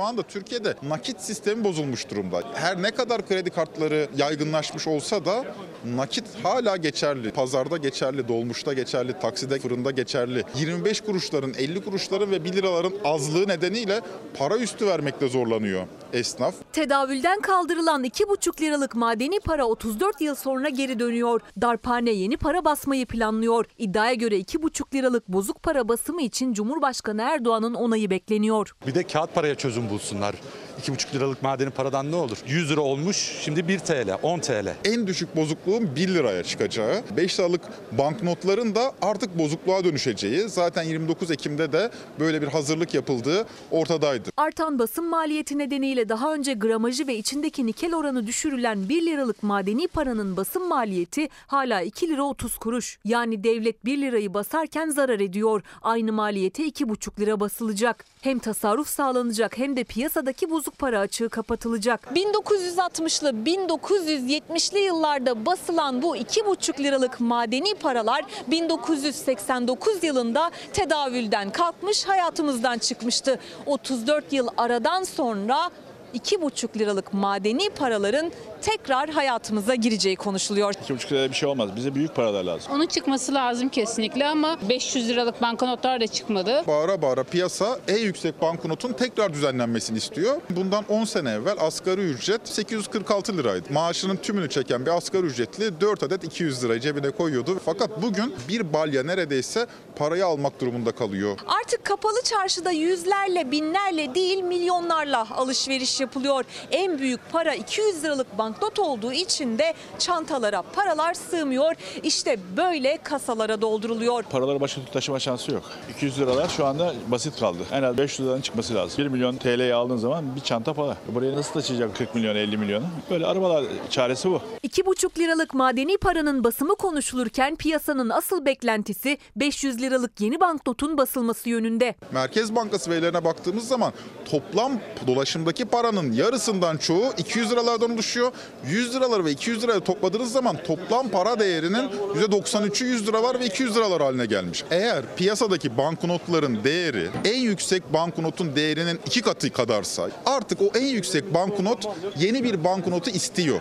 Şu 0.00 0.04
anda 0.06 0.22
Türkiye'de 0.22 0.74
nakit 0.82 1.20
sistemi 1.20 1.64
bozulmuş 1.64 2.10
durumda. 2.10 2.42
Her 2.54 2.82
ne 2.82 2.90
kadar 2.90 3.28
kredi 3.28 3.50
kartları 3.50 4.08
yaygınlaşmış 4.16 4.86
olsa 4.86 5.24
da 5.24 5.44
nakit 5.84 6.24
hala 6.42 6.76
geçerli. 6.76 7.30
Pazarda 7.30 7.76
geçerli, 7.76 8.28
dolmuşta 8.28 8.72
geçerli, 8.72 9.18
takside, 9.18 9.58
fırında 9.58 9.90
geçerli. 9.90 10.44
25 10.54 11.00
kuruşların, 11.00 11.54
50 11.58 11.84
kuruşların 11.84 12.30
ve 12.30 12.44
1 12.44 12.52
liraların 12.52 12.92
azlığı 13.04 13.48
nedeniyle 13.48 14.00
para 14.38 14.56
üstü 14.56 14.86
vermekte 14.86 15.28
zorlanıyor 15.28 15.86
esnaf. 16.12 16.54
Tedavülden 16.72 17.40
kaldırılan 17.40 18.04
2,5 18.04 18.60
liralık 18.60 18.94
madeni 18.94 19.40
para 19.40 19.64
34 19.66 20.20
yıl 20.20 20.34
sonra 20.34 20.68
geri 20.68 20.98
dönüyor. 20.98 21.40
Darphane 21.60 22.10
yeni 22.10 22.36
para 22.36 22.64
basmayı 22.64 23.06
planlıyor. 23.06 23.64
İddiaya 23.78 24.14
göre 24.14 24.38
2,5 24.38 24.94
liralık 24.94 25.28
bozuk 25.28 25.62
para 25.62 25.88
basımı 25.88 26.22
için 26.22 26.52
Cumhurbaşkanı 26.52 27.22
Erdoğan'ın 27.22 27.74
onayı 27.74 28.10
bekleniyor. 28.10 28.72
Bir 28.86 28.94
de 28.94 29.02
kağıt 29.02 29.34
paraya 29.34 29.54
çözüm 29.54 29.90
bulsunlar. 29.90 30.34
2,5 30.80 31.14
liralık 31.14 31.42
madeni 31.42 31.70
paradan 31.70 32.12
ne 32.12 32.16
olur? 32.16 32.38
100 32.46 32.70
lira 32.70 32.80
olmuş 32.80 33.16
şimdi 33.40 33.68
1 33.68 33.78
TL, 33.78 34.18
10 34.22 34.38
TL. 34.38 34.74
En 34.84 35.06
düşük 35.06 35.36
bozukluğun 35.36 35.96
1 35.96 36.08
liraya 36.08 36.42
çıkacağı, 36.42 37.02
5 37.16 37.40
liralık 37.40 37.60
banknotların 37.98 38.74
da 38.74 38.92
artık 39.02 39.38
bozukluğa 39.38 39.84
dönüşeceği, 39.84 40.48
zaten 40.48 40.82
29 40.82 41.30
Ekim'de 41.30 41.72
de 41.72 41.90
böyle 42.20 42.42
bir 42.42 42.48
hazırlık 42.48 42.94
yapıldığı 42.94 43.46
ortadaydı. 43.70 44.30
Artan 44.36 44.78
basım 44.78 45.08
maliyeti 45.08 45.58
nedeniyle 45.58 45.99
daha 46.08 46.34
önce 46.34 46.52
gramajı 46.52 47.06
ve 47.06 47.16
içindeki 47.16 47.66
nikel 47.66 47.94
oranı 47.94 48.26
düşürülen 48.26 48.88
1 48.88 49.06
liralık 49.06 49.42
madeni 49.42 49.88
paranın 49.88 50.36
basım 50.36 50.68
maliyeti 50.68 51.28
hala 51.46 51.82
2 51.82 52.08
lira 52.08 52.22
30 52.22 52.58
kuruş. 52.58 52.98
Yani 53.04 53.44
devlet 53.44 53.84
1 53.84 53.98
lirayı 53.98 54.34
basarken 54.34 54.88
zarar 54.88 55.20
ediyor. 55.20 55.62
Aynı 55.82 56.12
maliyete 56.12 56.68
2,5 56.68 57.20
lira 57.20 57.40
basılacak. 57.40 58.04
Hem 58.20 58.38
tasarruf 58.38 58.88
sağlanacak 58.88 59.58
hem 59.58 59.76
de 59.76 59.84
piyasadaki 59.84 60.50
bozuk 60.50 60.78
para 60.78 60.98
açığı 60.98 61.28
kapatılacak. 61.28 62.00
1960'lı 62.14 63.30
1970'li 63.30 64.78
yıllarda 64.78 65.46
basılan 65.46 66.02
bu 66.02 66.16
2,5 66.16 66.82
liralık 66.82 67.20
madeni 67.20 67.74
paralar 67.74 68.24
1989 68.48 70.04
yılında 70.04 70.50
tedavülden 70.72 71.50
kalkmış 71.50 72.04
hayatımızdan 72.04 72.78
çıkmıştı. 72.78 73.38
34 73.66 74.32
yıl 74.32 74.48
aradan 74.56 75.02
sonra 75.02 75.70
2,5 76.14 76.78
liralık 76.78 77.14
madeni 77.14 77.70
paraların 77.70 78.32
tekrar 78.62 79.10
hayatımıza 79.10 79.74
gireceği 79.74 80.16
konuşuluyor. 80.16 80.72
2,5 80.72 81.12
liraya 81.12 81.30
bir 81.30 81.34
şey 81.34 81.48
olmaz. 81.48 81.76
Bize 81.76 81.94
büyük 81.94 82.14
paralar 82.16 82.44
lazım. 82.44 82.72
Onun 82.72 82.86
çıkması 82.86 83.34
lazım 83.34 83.68
kesinlikle 83.68 84.26
ama 84.26 84.58
500 84.68 85.08
liralık 85.08 85.42
banknotlar 85.42 86.00
da 86.00 86.06
çıkmadı. 86.06 86.62
Bağıra 86.66 87.02
bağıra 87.02 87.24
piyasa 87.24 87.78
en 87.88 87.98
yüksek 87.98 88.42
banknotun 88.42 88.92
tekrar 88.92 89.34
düzenlenmesini 89.34 89.98
istiyor. 89.98 90.40
Bundan 90.50 90.84
10 90.88 91.04
sene 91.04 91.30
evvel 91.30 91.56
asgari 91.60 92.00
ücret 92.00 92.48
846 92.48 93.36
liraydı. 93.36 93.72
Maaşının 93.72 94.16
tümünü 94.16 94.48
çeken 94.48 94.86
bir 94.86 94.90
asgari 94.96 95.26
ücretli 95.26 95.80
4 95.80 96.02
adet 96.02 96.24
200 96.24 96.64
lirayı 96.64 96.80
cebine 96.80 97.10
koyuyordu. 97.10 97.60
Fakat 97.64 98.02
bugün 98.02 98.34
bir 98.48 98.72
balya 98.72 99.02
neredeyse 99.02 99.66
parayı 99.96 100.26
almak 100.26 100.60
durumunda 100.60 100.92
kalıyor. 100.92 101.38
Artık 101.46 101.84
kapalı 101.84 102.22
çarşıda 102.24 102.70
yüzlerle, 102.70 103.50
binlerle 103.50 104.14
değil 104.14 104.42
milyonlarla 104.42 105.26
alışveriş 105.36 106.00
yapılıyor. 106.00 106.44
En 106.70 106.98
büyük 106.98 107.20
para 107.32 107.54
200 107.54 108.04
liralık 108.04 108.38
banknot 108.50 108.78
olduğu 108.78 109.12
için 109.12 109.58
de 109.58 109.74
çantalara 109.98 110.62
paralar 110.62 111.14
sığmıyor. 111.14 111.74
İşte 112.02 112.36
böyle 112.56 112.98
kasalara 113.02 113.60
dolduruluyor. 113.60 114.22
Paraları 114.22 114.60
başka 114.60 114.80
taşıma 114.92 115.20
şansı 115.20 115.52
yok. 115.52 115.62
200 115.90 116.18
liralar 116.18 116.48
şu 116.48 116.66
anda 116.66 116.94
basit 117.08 117.40
kaldı. 117.40 117.58
En 117.72 117.82
az 117.82 117.98
500 117.98 118.28
liradan 118.28 118.40
çıkması 118.40 118.74
lazım. 118.74 119.04
1 119.04 119.08
milyon 119.08 119.36
TL'yi 119.36 119.74
aldığın 119.74 119.96
zaman 119.96 120.36
bir 120.36 120.40
çanta 120.40 120.74
para. 120.74 120.96
Buraya 121.14 121.36
nasıl 121.36 121.52
taşıyacak 121.52 121.96
40 121.96 122.14
milyon 122.14 122.36
50 122.36 122.56
milyonu? 122.56 122.84
Böyle 123.10 123.26
arabalar 123.26 123.64
çaresi 123.90 124.30
bu. 124.30 124.40
2,5 124.64 125.18
liralık 125.18 125.54
madeni 125.54 125.98
paranın 125.98 126.44
basımı 126.44 126.74
konuşulurken 126.76 127.56
piyasanın 127.56 128.10
asıl 128.10 128.44
beklentisi 128.44 129.18
500 129.36 129.82
liralık 129.82 130.20
yeni 130.20 130.40
banknotun 130.40 130.98
basılması 130.98 131.48
yönünde. 131.48 131.94
Merkez 132.12 132.54
Bankası 132.56 132.90
verilerine 132.90 133.24
baktığımız 133.24 133.68
zaman 133.68 133.92
toplam 134.30 134.72
dolaşımdaki 135.06 135.64
paranın 135.64 136.12
yarısından 136.12 136.76
çoğu 136.76 137.04
200 137.18 137.50
liralardan 137.50 137.90
oluşuyor. 137.90 138.32
100 138.66 138.94
liraları 138.94 139.24
ve 139.24 139.30
200 139.30 139.62
lirayı 139.62 139.80
topladığınız 139.80 140.32
zaman 140.32 140.56
toplam 140.64 141.08
para 141.08 141.40
değerinin 141.40 141.88
%93'ü 142.14 142.86
100 142.86 143.08
liralar 143.08 143.40
ve 143.40 143.46
200 143.46 143.76
liralar 143.76 144.02
haline 144.02 144.26
gelmiş. 144.26 144.64
Eğer 144.70 145.02
piyasadaki 145.16 145.76
banknotların 145.76 146.64
değeri 146.64 147.08
en 147.24 147.40
yüksek 147.40 147.92
banknotun 147.92 148.56
değerinin 148.56 148.98
iki 149.06 149.22
katı 149.22 149.52
kadarsa 149.52 150.08
artık 150.26 150.62
o 150.62 150.78
en 150.78 150.86
yüksek 150.86 151.34
banknot 151.34 151.88
yeni 152.18 152.44
bir 152.44 152.64
banknotu 152.64 153.10
istiyor. 153.10 153.60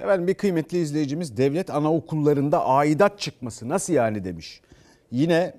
Efendim 0.00 0.26
bir 0.26 0.34
kıymetli 0.34 0.78
izleyicimiz 0.78 1.36
devlet 1.36 1.70
anaokullarında 1.70 2.66
aidat 2.66 3.18
çıkması 3.18 3.68
nasıl 3.68 3.92
yani 3.92 4.24
demiş. 4.24 4.60
Yine 5.10 5.54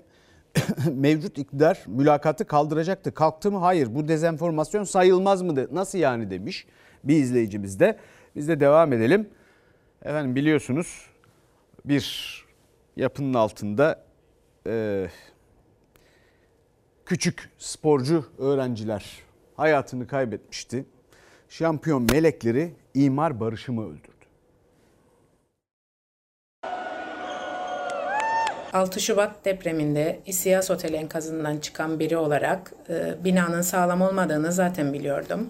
mevcut 0.91 1.37
iktidar 1.37 1.83
mülakatı 1.87 2.45
kaldıracaktı. 2.45 3.13
Kalktı 3.13 3.51
mı? 3.51 3.57
Hayır. 3.57 3.95
Bu 3.95 4.07
dezenformasyon 4.07 4.83
sayılmaz 4.83 5.41
mı? 5.41 5.67
Nasıl 5.71 5.97
yani 5.97 6.29
demiş 6.29 6.65
bir 7.03 7.15
izleyicimiz 7.15 7.79
de. 7.79 7.97
Biz 8.35 8.47
de 8.47 8.59
devam 8.59 8.93
edelim. 8.93 9.29
Efendim 10.05 10.35
biliyorsunuz 10.35 11.05
bir 11.85 12.45
yapının 12.95 13.33
altında 13.33 14.03
e, 14.67 15.07
küçük 17.05 17.49
sporcu 17.57 18.25
öğrenciler 18.37 19.05
hayatını 19.57 20.07
kaybetmişti. 20.07 20.85
Şampiyon 21.49 22.07
melekleri 22.11 22.71
imar 22.93 23.39
barışımı 23.39 23.85
öldürdü. 23.85 24.11
6 28.73 28.99
Şubat 28.99 29.45
depreminde 29.45 30.19
İSİAS 30.25 30.71
Otel 30.71 30.93
enkazından 30.93 31.57
çıkan 31.57 31.99
biri 31.99 32.17
olarak 32.17 32.73
e, 32.89 33.23
binanın 33.23 33.61
sağlam 33.61 34.01
olmadığını 34.01 34.51
zaten 34.51 34.93
biliyordum. 34.93 35.49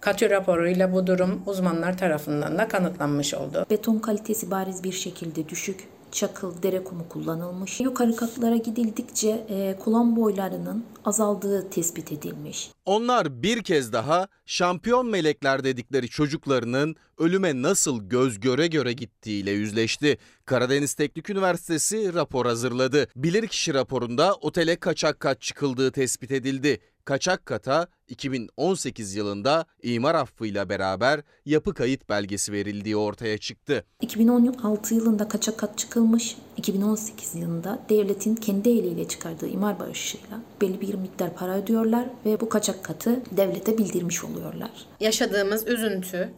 Katü 0.00 0.30
raporuyla 0.30 0.92
bu 0.92 1.06
durum 1.06 1.42
uzmanlar 1.46 1.98
tarafından 1.98 2.58
da 2.58 2.68
kanıtlanmış 2.68 3.34
oldu. 3.34 3.66
Beton 3.70 3.98
kalitesi 3.98 4.50
bariz 4.50 4.84
bir 4.84 4.92
şekilde 4.92 5.48
düşük. 5.48 5.88
Çakıl, 6.12 6.62
dere 6.62 6.84
kumu 6.84 7.08
kullanılmış. 7.08 7.80
Yukarı 7.80 8.16
katlara 8.16 8.56
gidildikçe 8.56 9.46
e, 9.48 9.76
kullan 9.78 10.16
boylarının 10.16 10.84
azaldığı 11.04 11.70
tespit 11.70 12.12
edilmiş. 12.12 12.70
Onlar 12.84 13.42
bir 13.42 13.62
kez 13.62 13.92
daha 13.92 14.28
şampiyon 14.46 15.06
melekler 15.06 15.64
dedikleri 15.64 16.08
çocuklarının 16.08 16.96
ölüme 17.18 17.62
nasıl 17.62 18.08
göz 18.08 18.40
göre 18.40 18.66
göre 18.66 18.92
gittiğiyle 18.92 19.50
yüzleşti. 19.50 20.18
Karadeniz 20.44 20.94
Teknik 20.94 21.30
Üniversitesi 21.30 22.14
rapor 22.14 22.46
hazırladı. 22.46 23.06
Bilirkişi 23.16 23.74
raporunda 23.74 24.34
otele 24.34 24.76
kaçak 24.76 25.20
kat 25.20 25.40
çıkıldığı 25.40 25.92
tespit 25.92 26.30
edildi. 26.30 26.80
Kaçak 27.08 27.46
kata 27.46 27.86
2018 28.08 29.14
yılında 29.14 29.66
imar 29.82 30.14
affıyla 30.14 30.68
beraber 30.68 31.20
yapı 31.46 31.74
kayıt 31.74 32.08
belgesi 32.08 32.52
verildiği 32.52 32.96
ortaya 32.96 33.38
çıktı. 33.38 33.84
2016 34.00 34.94
yılında 34.94 35.28
kaçak 35.28 35.58
kat 35.58 35.78
çıkılmış, 35.78 36.36
2018 36.56 37.34
yılında 37.34 37.78
devletin 37.88 38.34
kendi 38.34 38.68
eliyle 38.68 39.08
çıkardığı 39.08 39.48
imar 39.48 39.80
barışıyla 39.80 40.40
belli 40.60 40.80
bir 40.80 40.94
miktar 40.94 41.34
para 41.34 41.56
ödüyorlar 41.56 42.06
ve 42.26 42.40
bu 42.40 42.48
kaçak 42.48 42.84
katı 42.84 43.22
devlete 43.36 43.78
bildirmiş 43.78 44.24
oluyorlar. 44.24 44.70
Yaşadığımız 45.00 45.66
üzüntü, 45.66 46.32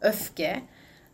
öfke, 0.00 0.62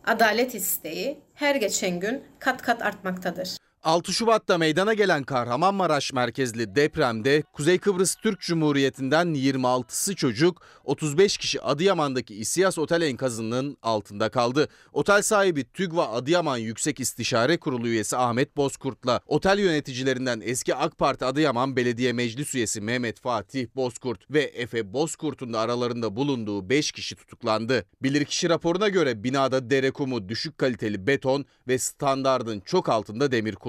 adalet 0.05 0.55
isteği 0.55 1.19
her 1.33 1.55
geçen 1.55 1.99
gün 1.99 2.23
kat 2.39 2.61
kat 2.61 2.81
artmaktadır. 2.81 3.57
6 3.83 4.13
Şubat'ta 4.13 4.57
meydana 4.57 4.93
gelen 4.93 5.23
Kahramanmaraş 5.23 6.13
merkezli 6.13 6.75
depremde 6.75 7.43
Kuzey 7.53 7.77
Kıbrıs 7.77 8.15
Türk 8.15 8.39
Cumhuriyeti'nden 8.39 9.27
26'sı 9.27 10.15
çocuk, 10.15 10.61
35 10.83 11.37
kişi 11.37 11.61
Adıyaman'daki 11.61 12.35
İSİAS 12.35 12.77
Otel 12.77 13.01
enkazının 13.01 13.77
altında 13.81 14.29
kaldı. 14.29 14.67
Otel 14.93 15.21
sahibi 15.21 15.63
TÜGVA 15.63 16.11
Adıyaman 16.11 16.57
Yüksek 16.57 16.99
İstişare 16.99 17.57
Kurulu 17.57 17.87
üyesi 17.87 18.17
Ahmet 18.17 18.57
Bozkurt'la 18.57 19.21
otel 19.27 19.59
yöneticilerinden 19.59 20.41
eski 20.45 20.75
AK 20.75 20.97
Parti 20.97 21.25
Adıyaman 21.25 21.75
Belediye 21.75 22.13
Meclis 22.13 22.55
üyesi 22.55 22.81
Mehmet 22.81 23.19
Fatih 23.19 23.67
Bozkurt 23.75 24.31
ve 24.31 24.41
Efe 24.41 24.93
Bozkurt'un 24.93 25.53
da 25.53 25.59
aralarında 25.59 26.15
bulunduğu 26.15 26.69
5 26.69 26.91
kişi 26.91 27.15
tutuklandı. 27.15 27.85
Bilirkişi 28.01 28.49
raporuna 28.49 28.89
göre 28.89 29.23
binada 29.23 29.69
dere 29.69 29.91
kumu, 29.91 30.29
düşük 30.29 30.57
kaliteli 30.57 31.07
beton 31.07 31.45
ve 31.67 31.77
standardın 31.77 32.59
çok 32.59 32.89
altında 32.89 33.31
demir 33.31 33.55
kullanıldı. 33.55 33.68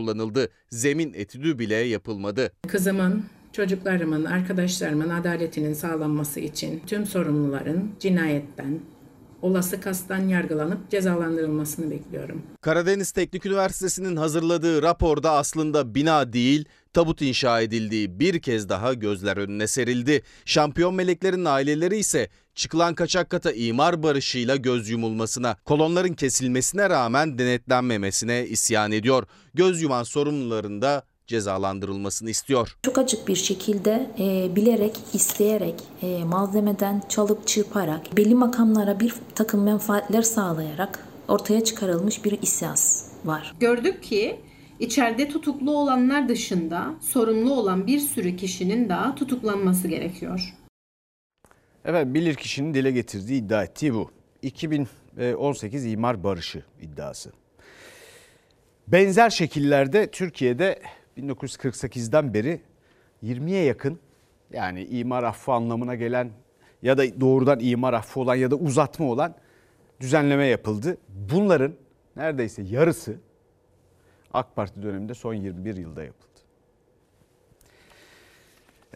Zemin 0.70 1.14
etüdü 1.14 1.58
bile 1.58 1.74
yapılmadı. 1.74 2.52
Kızımın, 2.68 3.24
çocuklarımın, 3.52 4.24
arkadaşlarımın 4.24 5.08
adaletinin 5.08 5.74
sağlanması 5.74 6.40
için 6.40 6.82
tüm 6.86 7.06
sorumluların 7.06 7.90
cinayetten, 8.00 8.80
olası 9.42 9.80
kastan 9.80 10.28
yargılanıp 10.28 10.90
cezalandırılmasını 10.90 11.90
bekliyorum. 11.90 12.42
Karadeniz 12.60 13.10
Teknik 13.10 13.46
Üniversitesi'nin 13.46 14.16
hazırladığı 14.16 14.82
raporda 14.82 15.32
aslında 15.32 15.94
bina 15.94 16.32
değil, 16.32 16.64
tabut 16.92 17.22
inşa 17.22 17.60
edildiği 17.60 18.20
bir 18.20 18.42
kez 18.42 18.68
daha 18.68 18.94
gözler 18.94 19.36
önüne 19.36 19.66
serildi. 19.66 20.22
Şampiyon 20.44 20.94
meleklerin 20.94 21.44
aileleri 21.44 21.96
ise 21.96 22.28
çıkılan 22.54 22.94
kaçak 22.94 23.30
kata 23.30 23.52
imar 23.52 24.02
barışıyla 24.02 24.56
göz 24.56 24.90
yumulmasına, 24.90 25.56
kolonların 25.64 26.14
kesilmesine 26.14 26.90
rağmen 26.90 27.38
denetlenmemesine 27.38 28.46
isyan 28.46 28.92
ediyor. 28.92 29.26
Göz 29.54 29.82
yuman 29.82 30.02
sorumluların 30.02 30.82
da 30.82 31.02
cezalandırılmasını 31.26 32.30
istiyor. 32.30 32.76
Çok 32.82 32.98
açık 32.98 33.28
bir 33.28 33.36
şekilde 33.36 34.10
e, 34.18 34.56
bilerek, 34.56 34.96
isteyerek, 35.12 35.74
e, 36.02 36.24
malzemeden 36.24 37.02
çalıp 37.08 37.46
çırparak, 37.46 38.16
belli 38.16 38.34
makamlara 38.34 39.00
bir 39.00 39.14
takım 39.34 39.62
menfaatler 39.62 40.22
sağlayarak 40.22 41.06
ortaya 41.28 41.64
çıkarılmış 41.64 42.24
bir 42.24 42.42
isyas 42.42 43.04
var. 43.24 43.54
Gördük 43.60 44.02
ki 44.02 44.40
içeride 44.80 45.28
tutuklu 45.28 45.76
olanlar 45.76 46.28
dışında 46.28 46.94
sorumlu 47.00 47.54
olan 47.54 47.86
bir 47.86 47.98
sürü 47.98 48.36
kişinin 48.36 48.88
daha 48.88 49.14
tutuklanması 49.14 49.88
gerekiyor. 49.88 50.54
Evet 51.84 52.06
bilirkişinin 52.06 52.74
dile 52.74 52.90
getirdiği 52.90 53.42
iddia 53.42 53.64
ettiği 53.64 53.94
bu. 53.94 54.10
2018 54.42 55.86
imar 55.86 56.24
barışı 56.24 56.62
iddiası. 56.80 57.32
Benzer 58.88 59.30
şekillerde 59.30 60.10
Türkiye'de 60.10 60.82
1948'den 61.18 62.34
beri 62.34 62.60
20'ye 63.22 63.64
yakın 63.64 63.98
yani 64.52 64.84
imar 64.84 65.22
affı 65.22 65.52
anlamına 65.52 65.94
gelen 65.94 66.30
ya 66.82 66.98
da 66.98 67.20
doğrudan 67.20 67.60
imar 67.60 67.94
affı 67.94 68.20
olan 68.20 68.34
ya 68.34 68.50
da 68.50 68.56
uzatma 68.56 69.06
olan 69.06 69.34
düzenleme 70.00 70.46
yapıldı. 70.46 70.96
Bunların 71.08 71.72
neredeyse 72.16 72.62
yarısı 72.62 73.16
AK 74.34 74.56
Parti 74.56 74.82
döneminde 74.82 75.14
son 75.14 75.34
21 75.34 75.76
yılda 75.76 76.04
yapıldı. 76.04 76.26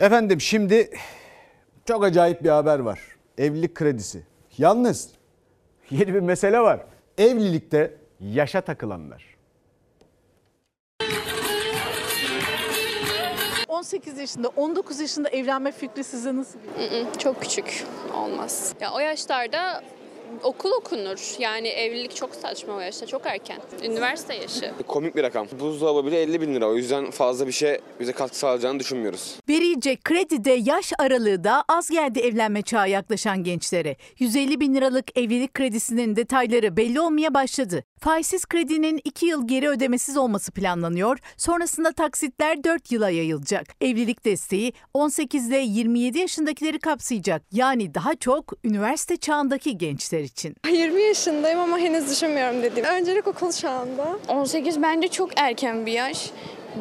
Efendim 0.00 0.40
şimdi 0.40 0.90
çok 1.88 2.04
acayip 2.04 2.44
bir 2.44 2.48
haber 2.48 2.78
var. 2.78 3.00
Evlilik 3.38 3.74
kredisi. 3.74 4.26
Yalnız 4.58 5.10
yeni 5.90 6.14
bir 6.14 6.20
mesele 6.20 6.60
var. 6.60 6.80
Evlilikte 7.18 7.94
yaşa 8.20 8.60
takılanlar. 8.60 9.34
18 13.68 14.18
yaşında, 14.18 14.48
19 14.48 15.00
yaşında 15.00 15.28
evlenme 15.28 15.72
fikri 15.72 16.04
size 16.04 16.36
nasıl 16.36 16.58
geliyor? 16.78 17.06
Çok 17.18 17.42
küçük 17.42 17.84
olmaz. 18.14 18.74
Ya 18.80 18.92
o 18.92 18.98
yaşlarda 18.98 19.82
okul 20.42 20.70
okunur. 20.70 21.36
Yani 21.38 21.68
evlilik 21.68 22.16
çok 22.16 22.34
saçma 22.34 22.74
o 22.74 22.80
yaşta, 22.80 23.06
çok 23.06 23.26
erken. 23.26 23.60
Üniversite 23.84 24.34
yaşı. 24.34 24.72
Komik 24.86 25.16
bir 25.16 25.22
rakam. 25.22 25.46
Buzdolabı 25.60 26.06
bile 26.06 26.22
50 26.22 26.40
bin 26.40 26.54
lira. 26.54 26.68
O 26.68 26.76
yüzden 26.76 27.10
fazla 27.10 27.46
bir 27.46 27.52
şey 27.52 27.80
bize 28.00 28.12
katkı 28.12 28.38
sağlayacağını 28.38 28.80
düşünmüyoruz. 28.80 29.34
Verilecek 29.48 30.04
kredide 30.04 30.52
yaş 30.52 30.92
aralığı 30.98 31.44
da 31.44 31.64
az 31.68 31.90
geldi 31.90 32.20
evlenme 32.20 32.62
çağı 32.62 32.90
yaklaşan 32.90 33.44
gençlere. 33.44 33.96
150 34.18 34.60
bin 34.60 34.74
liralık 34.74 35.18
evlilik 35.18 35.54
kredisinin 35.54 36.16
detayları 36.16 36.76
belli 36.76 37.00
olmaya 37.00 37.34
başladı. 37.34 37.84
Faizsiz 38.00 38.46
kredinin 38.46 39.00
2 39.04 39.26
yıl 39.26 39.48
geri 39.48 39.68
ödemesiz 39.68 40.16
olması 40.16 40.52
planlanıyor. 40.52 41.18
Sonrasında 41.36 41.92
taksitler 41.92 42.64
4 42.64 42.92
yıla 42.92 43.10
yayılacak. 43.10 43.66
Evlilik 43.80 44.24
desteği 44.24 44.72
18 44.94 45.48
ile 45.48 45.58
27 45.58 46.18
yaşındakileri 46.18 46.78
kapsayacak. 46.78 47.42
Yani 47.52 47.94
daha 47.94 48.14
çok 48.14 48.52
üniversite 48.64 49.16
çağındaki 49.16 49.78
gençler 49.78 50.23
için. 50.24 50.56
20 50.72 51.02
yaşındayım 51.02 51.60
ama 51.60 51.78
henüz 51.78 52.10
düşünmüyorum 52.10 52.62
dediğim. 52.62 52.88
Öncelik 52.88 53.26
okul 53.26 53.52
çağında. 53.52 54.18
18 54.28 54.82
bence 54.82 55.08
çok 55.08 55.30
erken 55.40 55.86
bir 55.86 55.92
yaş. 55.92 56.30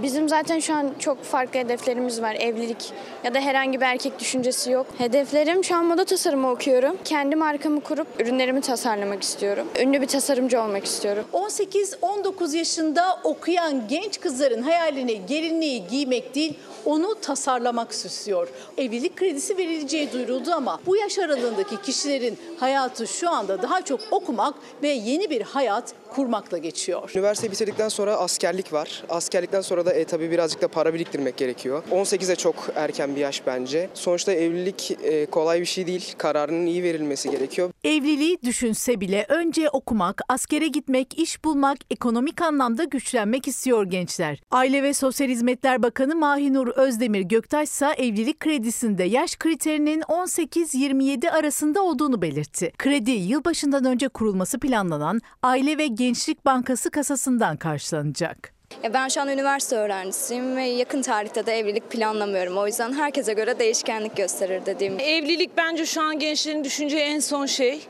Bizim 0.02 0.30
zaten 0.30 0.60
şu 0.60 0.74
an 0.74 0.92
çok 1.00 1.24
farklı 1.24 1.60
hedeflerimiz 1.60 2.22
var. 2.22 2.36
Evlilik 2.40 2.94
ya 3.24 3.34
da 3.34 3.40
herhangi 3.40 3.82
bir 3.82 3.86
erkek 3.86 4.20
düşüncesi 4.20 4.72
yok. 4.72 4.86
Hedeflerim 4.98 5.64
şu 5.64 5.76
an 5.76 5.86
moda 5.86 6.06
tasarımı 6.06 6.50
okuyorum. 6.52 6.98
Kendi 7.04 7.36
markamı 7.36 7.82
kurup 7.82 8.08
ürünlerimi 8.20 8.62
tasarlamak 8.62 9.24
istiyorum. 9.24 9.68
Ünlü 9.82 10.02
bir 10.02 10.08
tasarımcı 10.08 10.62
olmak 10.62 10.86
istiyorum. 10.86 11.26
18-19 11.34 12.58
yaşında 12.58 13.20
okuyan 13.24 13.88
genç 13.88 14.20
kızların 14.20 14.62
hayalini 14.62 15.26
gelinliği 15.26 15.88
giymek 15.88 16.36
değil, 16.36 16.54
onu 16.86 17.16
tasarlamak 17.22 17.94
süslüyor. 17.94 18.48
Evlilik 18.78 19.16
kredisi 19.16 19.58
verileceği 19.58 20.14
duyuruldu 20.14 20.52
ama 20.52 20.80
bu 20.86 20.98
yaş 20.98 21.20
aralığındaki 21.20 21.82
kişilerin 21.82 22.38
hayatı 22.60 23.08
şu 23.08 23.30
anda 23.30 23.62
daha 23.62 23.82
çok 23.82 24.00
okumak 24.12 24.56
ve 24.84 24.88
yeni 24.88 25.30
bir 25.30 25.42
hayat 25.42 25.94
kurmakla 26.10 26.58
geçiyor. 26.58 27.12
Üniversiteyi 27.16 27.52
bitirdikten 27.52 27.90
sonra 27.90 28.16
askerlik 28.16 28.74
var. 28.74 29.04
Askerlikten 29.10 29.62
sonra 29.62 29.83
da 29.86 29.93
e, 29.93 30.06
tabii 30.06 30.32
birazcık 30.32 30.62
da 30.62 30.67
para 30.67 30.93
biriktirmek 30.93 31.38
gerekiyor. 31.38 31.84
18'e 31.91 32.36
çok 32.36 32.56
erken 32.76 33.15
bir 33.15 33.22
yaş 33.22 33.48
bence. 33.48 33.89
Sonuçta 33.93 34.34
evlilik 34.34 34.98
e, 35.04 35.26
kolay 35.26 35.60
bir 35.60 35.65
şey 35.65 35.88
değil. 35.88 36.13
Kararının 36.17 36.65
iyi 36.65 36.84
verilmesi 36.84 37.32
gerekiyor. 37.32 37.72
Evliliği 37.84 38.38
düşünse 38.43 39.00
bile 39.00 39.26
önce 39.30 39.69
okumak, 39.69 40.22
askere 40.30 40.67
gitmek, 40.67 41.19
iş 41.19 41.43
bulmak, 41.43 41.78
ekonomik 41.91 42.41
anlamda 42.41 42.84
güçlenmek 42.84 43.48
istiyor 43.48 43.86
gençler. 43.86 44.41
Aile 44.52 44.84
ve 44.84 44.93
Sosyal 44.93 45.30
Hizmetler 45.30 45.84
Bakanı 45.84 46.15
Mahinur 46.15 46.67
Özdemir 46.67 47.22
Göktaş 47.22 47.69
ise 47.69 47.88
evlilik 47.98 48.39
kredisinde 48.39 49.04
yaş 49.04 49.36
kriterinin 49.36 50.02
18-27 50.02 51.30
arasında 51.30 51.82
olduğunu 51.82 52.22
belirtti. 52.22 52.72
Kredi 52.78 53.12
yılbaşından 53.12 53.86
önce 53.86 54.08
kurulması 54.08 54.60
planlanan 54.60 55.22
Aile 55.43 55.78
ve 55.78 55.88
Gençlik 55.88 56.46
Bankası 56.46 56.91
kasasından 56.91 57.58
karşılanacak. 57.58 58.53
Ya 58.84 58.94
ben 58.94 59.08
şu 59.08 59.22
an 59.22 59.28
üniversite 59.28 59.76
öğrencisiyim 59.76 60.56
ve 60.56 60.64
yakın 60.64 61.02
tarihte 61.02 61.46
de 61.46 61.58
evlilik 61.60 61.92
planlamıyorum. 61.92 62.58
O 62.58 62.68
yüzden 62.68 62.94
herkese 62.94 63.34
göre 63.34 63.60
değişkenlik 63.60 64.16
gösterir 64.18 64.66
dediğim. 64.66 65.00
Evlilik 65.00 65.58
bence 65.58 65.86
şu 65.86 66.02
an 66.02 66.20
gençlerin 66.20 66.64
düşüneceği 66.64 67.04
en 67.04 67.20
son 67.20 67.46
şey. 67.46 67.82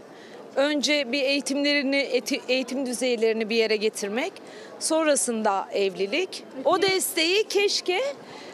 Önce 0.55 1.11
bir 1.11 1.21
eğitimlerini, 1.21 2.21
eğitim 2.47 2.85
düzeylerini 2.85 3.49
bir 3.49 3.55
yere 3.55 3.75
getirmek. 3.75 4.33
Sonrasında 4.79 5.67
evlilik. 5.71 6.43
O 6.65 6.81
desteği 6.81 7.43
keşke 7.43 8.01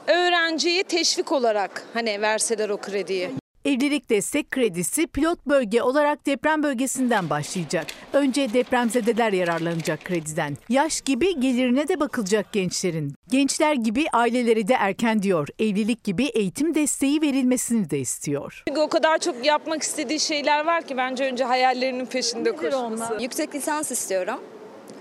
öğrenciye 0.07 0.83
teşvik 0.83 1.31
olarak 1.31 1.87
hani 1.93 2.21
verseler 2.21 2.69
o 2.69 2.77
krediyi. 2.77 3.29
Evlilik 3.69 4.09
destek 4.09 4.51
kredisi 4.51 5.07
pilot 5.07 5.45
bölge 5.45 5.81
olarak 5.81 6.25
deprem 6.25 6.63
bölgesinden 6.63 7.29
başlayacak. 7.29 7.87
Önce 8.13 8.53
depremzedeler 8.53 9.33
yararlanacak 9.33 10.05
krediden. 10.05 10.57
Yaş 10.69 11.01
gibi 11.01 11.39
gelirine 11.39 11.87
de 11.87 11.99
bakılacak 11.99 12.53
gençlerin. 12.53 13.13
Gençler 13.31 13.73
gibi 13.73 14.05
aileleri 14.13 14.67
de 14.67 14.73
erken 14.73 15.23
diyor. 15.23 15.47
Evlilik 15.59 16.03
gibi 16.03 16.25
eğitim 16.25 16.75
desteği 16.75 17.21
verilmesini 17.21 17.89
de 17.89 17.99
istiyor. 17.99 18.63
Çünkü 18.67 18.79
o 18.79 18.89
kadar 18.89 19.17
çok 19.17 19.45
yapmak 19.45 19.83
istediği 19.83 20.19
şeyler 20.19 20.65
var 20.65 20.81
ki 20.87 20.97
bence 20.97 21.23
önce 21.23 21.43
hayallerinin 21.43 22.05
peşinde 22.05 22.51
koşması. 22.51 23.17
Yüksek 23.21 23.55
lisans 23.55 23.91
istiyorum. 23.91 24.39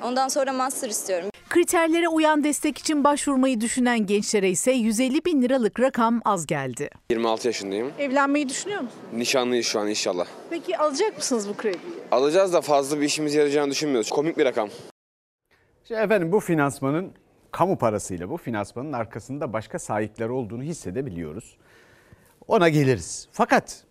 Ondan 0.02 0.28
sonra 0.28 0.52
master 0.52 0.88
istiyorum. 0.88 1.28
Kriterlere 1.48 2.08
uyan 2.08 2.44
destek 2.44 2.78
için 2.78 3.04
başvurmayı 3.04 3.60
düşünen 3.60 4.06
gençlere 4.06 4.50
ise 4.50 4.72
150 4.72 5.24
bin 5.24 5.42
liralık 5.42 5.80
rakam 5.80 6.20
az 6.24 6.46
geldi. 6.46 6.90
26 7.10 7.46
yaşındayım. 7.48 7.92
Evlenmeyi 7.98 8.48
düşünüyor 8.48 8.80
musun? 8.80 8.98
Nişanlıyız 9.12 9.66
şu 9.66 9.80
an 9.80 9.88
inşallah. 9.88 10.26
Peki 10.50 10.78
alacak 10.78 11.16
mısınız 11.16 11.48
bu 11.48 11.56
krediyi? 11.56 11.92
Alacağız 12.10 12.52
da 12.52 12.60
fazla 12.60 13.00
bir 13.00 13.04
işimiz 13.06 13.34
yarayacağını 13.34 13.70
düşünmüyoruz. 13.70 14.10
Komik 14.10 14.38
bir 14.38 14.44
rakam. 14.44 14.68
Şimdi 15.84 16.00
efendim 16.00 16.32
bu 16.32 16.40
finansmanın 16.40 17.12
kamu 17.52 17.78
parasıyla 17.78 18.30
bu 18.30 18.36
finansmanın 18.36 18.92
arkasında 18.92 19.52
başka 19.52 19.78
sahipler 19.78 20.28
olduğunu 20.28 20.62
hissedebiliyoruz. 20.62 21.56
Ona 22.48 22.68
geliriz. 22.68 23.28
Fakat 23.32 23.84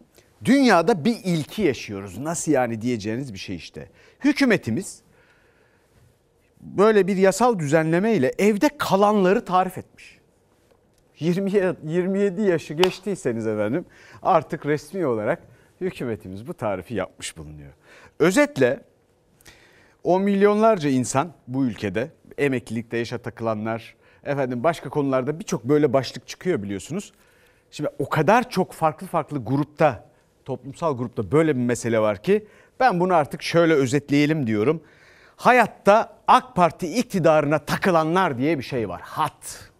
dünyada 0.45 1.05
bir 1.05 1.15
ilki 1.23 1.61
yaşıyoruz. 1.61 2.17
Nasıl 2.17 2.51
yani 2.51 2.81
diyeceğiniz 2.81 3.33
bir 3.33 3.39
şey 3.39 3.55
işte. 3.55 3.89
Hükümetimiz 4.23 5.01
böyle 6.61 7.07
bir 7.07 7.17
yasal 7.17 7.59
düzenleme 7.59 8.13
ile 8.13 8.31
evde 8.37 8.69
kalanları 8.77 9.45
tarif 9.45 9.77
etmiş. 9.77 10.17
20, 11.19 11.51
27 11.83 12.41
yaşı 12.41 12.73
geçtiyseniz 12.73 13.47
efendim 13.47 13.85
artık 14.21 14.65
resmi 14.65 15.05
olarak 15.05 15.41
hükümetimiz 15.81 16.47
bu 16.47 16.53
tarifi 16.53 16.93
yapmış 16.93 17.37
bulunuyor. 17.37 17.73
Özetle 18.19 18.79
o 20.03 20.19
milyonlarca 20.19 20.89
insan 20.89 21.33
bu 21.47 21.65
ülkede 21.65 22.11
emeklilikte 22.37 22.97
yaşa 22.97 23.17
takılanlar, 23.17 23.95
efendim 24.23 24.63
başka 24.63 24.89
konularda 24.89 25.39
birçok 25.39 25.63
böyle 25.63 25.93
başlık 25.93 26.27
çıkıyor 26.27 26.63
biliyorsunuz. 26.63 27.13
Şimdi 27.71 27.89
o 27.99 28.09
kadar 28.09 28.49
çok 28.49 28.73
farklı 28.73 29.07
farklı 29.07 29.45
grupta, 29.45 30.09
toplumsal 30.45 30.97
grupta 30.97 31.31
böyle 31.31 31.55
bir 31.55 31.61
mesele 31.61 31.99
var 31.99 32.23
ki 32.23 32.47
ben 32.79 32.99
bunu 32.99 33.13
artık 33.13 33.43
şöyle 33.43 33.73
özetleyelim 33.73 34.47
diyorum. 34.47 34.81
Hayatta 35.37 36.17
AK 36.27 36.55
Parti 36.55 36.97
iktidarına 36.97 37.59
takılanlar 37.59 38.37
diye 38.37 38.57
bir 38.57 38.63
şey 38.63 38.89
var. 38.89 39.01
Hat. 39.01 39.71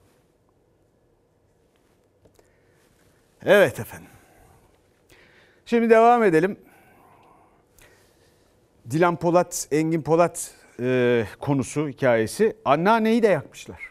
Evet 3.45 3.79
efendim. 3.79 4.09
Şimdi 5.65 5.89
devam 5.89 6.23
edelim. 6.23 6.59
Dilan 8.89 9.15
Polat, 9.15 9.67
Engin 9.71 10.01
Polat 10.01 10.51
e, 10.79 11.25
konusu, 11.39 11.87
hikayesi. 11.89 12.57
Anneanneyi 12.65 13.23
de 13.23 13.27
yakmışlar. 13.27 13.81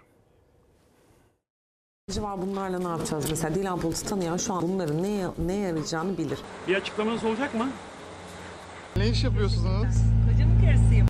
var 2.19 2.43
bunlarla 2.43 2.79
ne 2.79 2.89
yapacağız? 2.89 3.31
Mesela 3.31 3.55
Dilan 3.55 3.81
Polat'ı 3.81 4.07
tanıyan 4.07 4.37
şu 4.37 4.55
an 4.55 4.63
bunların 4.63 5.03
neye, 5.03 5.27
neye 5.39 5.67
yarayacağını 5.69 6.19
bilir. 6.19 6.39
Bir 6.69 6.75
açıklamanız 6.75 7.25
olacak 7.25 7.55
mı? 7.55 7.69
Ne 8.97 9.09
iş 9.09 9.25
yapıyorsunuz? 9.25 9.97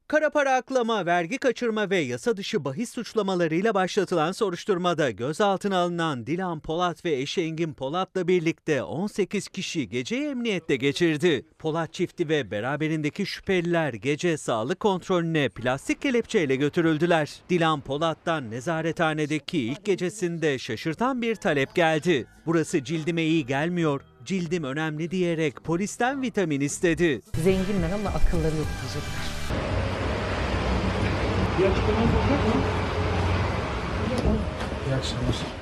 Kara 0.08 0.30
para 0.30 0.54
aklama, 0.54 1.06
vergi 1.06 1.38
kaçırma 1.38 1.90
ve 1.90 1.96
yasa 1.98 2.36
dışı 2.36 2.64
bahis 2.64 2.90
suçlamalarıyla 2.90 3.74
başlatılan 3.74 4.32
soruşturmada 4.32 5.10
gözaltına 5.10 5.78
alınan 5.78 6.26
Dilan 6.26 6.60
Polat 6.60 7.04
ve 7.04 7.12
eşi 7.12 7.42
Engin 7.42 7.72
Polat'la 7.72 8.28
birlikte 8.28 8.82
18 8.82 9.48
kişi 9.48 9.88
geceyi 9.88 10.28
emniyette 10.28 10.76
geçirdi. 10.76 11.46
Polat 11.58 11.92
çifti 11.92 12.28
ve 12.28 12.50
beraberindeki 12.50 13.26
şüpheliler 13.26 13.92
gece 13.92 14.36
sağlık 14.36 14.80
kontrolüne 14.80 15.48
plastik 15.48 16.02
kelepçeyle 16.02 16.56
götürüldüler. 16.56 17.30
Dilan 17.50 17.80
Polat'tan 17.80 18.50
nezarethanedeki 18.50 19.58
ilk 19.58 19.84
gecesinde 19.84 20.58
şaşırtan 20.58 21.22
bir 21.22 21.34
talep 21.34 21.74
geldi. 21.74 22.26
Burası 22.46 22.84
cildime 22.84 23.22
iyi 23.22 23.46
gelmiyor, 23.46 24.00
cildim 24.24 24.64
önemli 24.64 25.10
diyerek 25.10 25.64
polisten 25.64 26.22
vitamin 26.22 26.60
istedi. 26.60 27.20
Zenginler 27.44 27.90
ama 27.92 28.08
akılları 28.08 28.56
yok 28.56 28.68
diyecekler. 28.82 29.75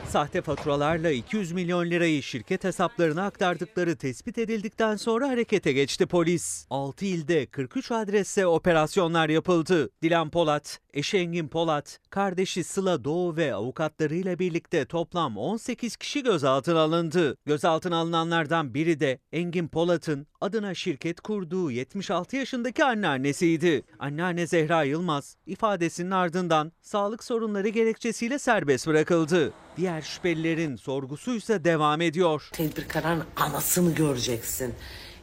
Sahte 0.09 0.43
faturalarla 0.43 1.11
200 1.11 1.53
milyon 1.53 1.91
lirayı 1.91 2.23
şirket 2.23 2.65
hesaplarına 2.65 3.27
aktardıkları 3.27 3.97
tespit 3.97 4.39
edildikten 4.39 4.97
sonra 4.97 5.29
harekete 5.29 5.73
geçti 5.73 6.07
polis. 6.07 6.67
6 6.71 7.05
ilde 7.05 7.47
43 7.47 7.91
adresse 7.91 8.47
operasyonlar 8.47 9.29
yapıldı. 9.29 9.91
Dilan 10.03 10.31
Polat, 10.31 10.81
eşi 10.95 11.19
Engin 11.19 11.49
Polat, 11.49 12.01
kardeşi 12.11 12.65
Sıla 12.65 13.05
Doğu 13.05 13.37
ve 13.37 13.55
avukatlarıyla 13.55 14.39
birlikte 14.39 14.85
toplam 14.85 15.37
18 15.37 15.97
kişi 15.97 16.23
gözaltına 16.23 16.81
alındı. 16.81 17.37
Gözaltına 17.47 17.97
alınanlardan 17.97 18.75
biri 18.75 19.01
de 19.01 19.19
Engin 19.33 19.69
Polat'ın 19.69 20.27
adına 20.45 20.75
şirket 20.75 21.21
kurduğu 21.21 21.71
76 21.71 22.37
yaşındaki 22.37 22.85
anneannesiydi. 22.85 23.83
Anneanne 23.99 24.47
Zehra 24.47 24.83
Yılmaz 24.83 25.37
ifadesinin 25.47 26.11
ardından 26.11 26.73
sağlık 26.83 27.25
sorunları 27.25 27.69
gerekçesiyle 27.69 28.39
serbest 28.39 28.87
bırakıldı. 28.87 29.53
Diğer 29.77 30.03
şüphelilerin 30.03 30.77
sorgusu 30.77 31.35
ise 31.35 31.65
devam 31.65 32.01
ediyor. 32.01 32.49
Tedbir 32.53 32.89
kararının 32.89 33.25
anasını 33.37 33.95
göreceksin. 33.95 34.75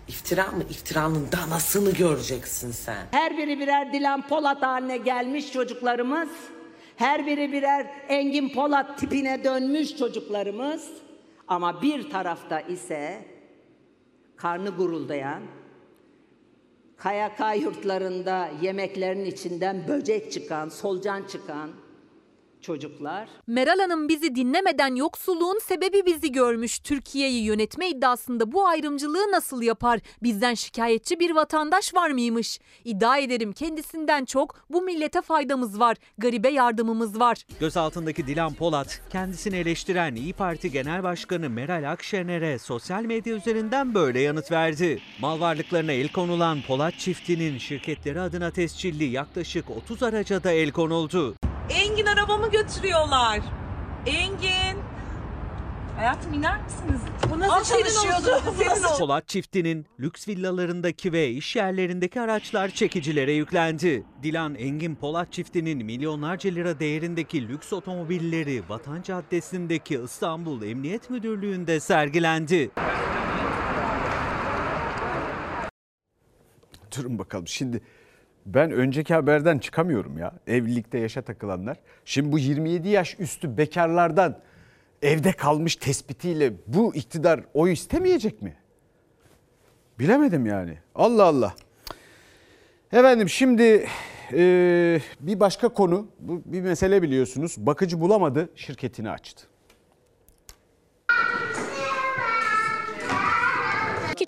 İftira 0.07 0.47
mı? 0.51 0.63
İftiranın 0.69 1.27
danasını 1.31 1.91
göreceksin 1.91 2.71
sen. 2.71 3.05
Her 3.11 3.37
biri 3.37 3.59
birer 3.59 3.93
Dilan 3.93 4.27
Polat 4.27 4.61
haline 4.61 4.97
gelmiş 4.97 5.53
çocuklarımız. 5.53 6.29
Her 6.95 7.25
biri 7.25 7.51
birer 7.51 7.87
Engin 8.09 8.49
Polat 8.49 8.99
tipine 8.99 9.43
dönmüş 9.43 9.97
çocuklarımız. 9.97 10.87
Ama 11.47 11.81
bir 11.81 12.09
tarafta 12.09 12.59
ise 12.61 13.30
karnı 14.41 14.69
guruldayan, 14.69 15.43
KYK 16.97 17.61
yurtlarında 17.61 18.49
yemeklerin 18.61 19.25
içinden 19.25 19.87
böcek 19.87 20.31
çıkan, 20.31 20.69
solucan 20.69 21.23
çıkan 21.23 21.69
çocuklar. 22.61 23.27
Meral 23.47 23.79
Hanım 23.79 24.09
bizi 24.09 24.35
dinlemeden 24.35 24.95
yoksulluğun 24.95 25.59
sebebi 25.59 26.05
bizi 26.05 26.31
görmüş. 26.31 26.79
Türkiye'yi 26.79 27.43
yönetme 27.43 27.89
iddiasında 27.89 28.51
bu 28.51 28.67
ayrımcılığı 28.67 29.31
nasıl 29.31 29.61
yapar? 29.61 29.99
Bizden 30.23 30.53
şikayetçi 30.53 31.19
bir 31.19 31.31
vatandaş 31.31 31.95
var 31.95 32.09
mıymış? 32.11 32.59
İddia 32.85 33.17
ederim 33.17 33.53
kendisinden 33.53 34.25
çok 34.25 34.65
bu 34.69 34.81
millete 34.81 35.21
faydamız 35.21 35.79
var. 35.79 35.97
Garibe 36.17 36.49
yardımımız 36.49 37.19
var. 37.19 37.45
Gözaltındaki 37.59 38.27
Dilan 38.27 38.53
Polat, 38.53 39.01
kendisini 39.11 39.55
eleştiren 39.55 40.15
İyi 40.15 40.33
Parti 40.33 40.71
Genel 40.71 41.03
Başkanı 41.03 41.49
Meral 41.49 41.91
Akşener'e 41.91 42.59
sosyal 42.59 43.03
medya 43.03 43.35
üzerinden 43.35 43.93
böyle 43.93 44.19
yanıt 44.19 44.51
verdi. 44.51 45.01
Mal 45.19 45.39
varlıklarına 45.39 45.91
el 45.91 46.11
konulan 46.11 46.61
Polat 46.67 46.93
çiftinin 46.99 47.57
şirketleri 47.57 48.21
adına 48.21 48.51
tescilli 48.51 49.03
yaklaşık 49.03 49.69
30 49.69 50.03
araca 50.03 50.43
da 50.43 50.51
el 50.51 50.71
konuldu. 50.71 51.35
Engin 51.73 52.05
arabamı 52.05 52.51
götürüyorlar. 52.51 53.39
Engin. 54.05 54.81
Hayatım 55.95 56.33
iner 56.33 56.63
misiniz? 56.63 57.01
Bu 57.29 57.39
nasıl 57.39 57.75
çalışıyordu? 57.75 58.53
Senin 58.57 58.83
olsun. 58.83 58.99
Polat 58.99 59.27
çiftinin 59.27 59.85
lüks 59.99 60.27
villalarındaki 60.27 61.13
ve 61.13 61.29
iş 61.29 61.55
yerlerindeki 61.55 62.21
araçlar 62.21 62.69
çekicilere 62.69 63.31
yüklendi. 63.33 64.03
Dilan 64.23 64.55
Engin 64.55 64.95
Polat 64.95 65.31
çiftinin 65.31 65.85
milyonlarca 65.85 66.49
lira 66.49 66.79
değerindeki 66.79 67.47
lüks 67.47 67.73
otomobilleri 67.73 68.63
Vatan 68.69 69.01
Caddesi'ndeki 69.01 69.99
İstanbul 70.05 70.63
Emniyet 70.63 71.09
Müdürlüğü'nde 71.09 71.79
sergilendi. 71.79 72.71
Durun 76.97 77.19
bakalım 77.19 77.47
şimdi 77.47 77.81
ben 78.45 78.71
önceki 78.71 79.13
haberden 79.13 79.59
çıkamıyorum 79.59 80.17
ya. 80.17 80.31
Evlilikte 80.47 80.97
yaşa 80.97 81.21
takılanlar. 81.21 81.77
Şimdi 82.05 82.31
bu 82.31 82.39
27 82.39 82.89
yaş 82.89 83.19
üstü 83.19 83.57
bekarlardan 83.57 84.39
evde 85.01 85.31
kalmış 85.31 85.75
tespitiyle 85.75 86.53
bu 86.67 86.95
iktidar 86.95 87.41
oy 87.53 87.73
istemeyecek 87.73 88.41
mi? 88.41 88.55
Bilemedim 89.99 90.45
yani. 90.45 90.77
Allah 90.95 91.23
Allah. 91.23 91.55
Efendim 92.91 93.29
şimdi 93.29 93.87
e, 94.33 94.99
bir 95.19 95.39
başka 95.39 95.69
konu, 95.69 96.07
bu 96.19 96.41
bir 96.45 96.61
mesele 96.61 97.01
biliyorsunuz. 97.01 97.55
Bakıcı 97.57 98.01
bulamadı, 98.01 98.49
şirketini 98.55 99.09
açtı. 99.09 99.50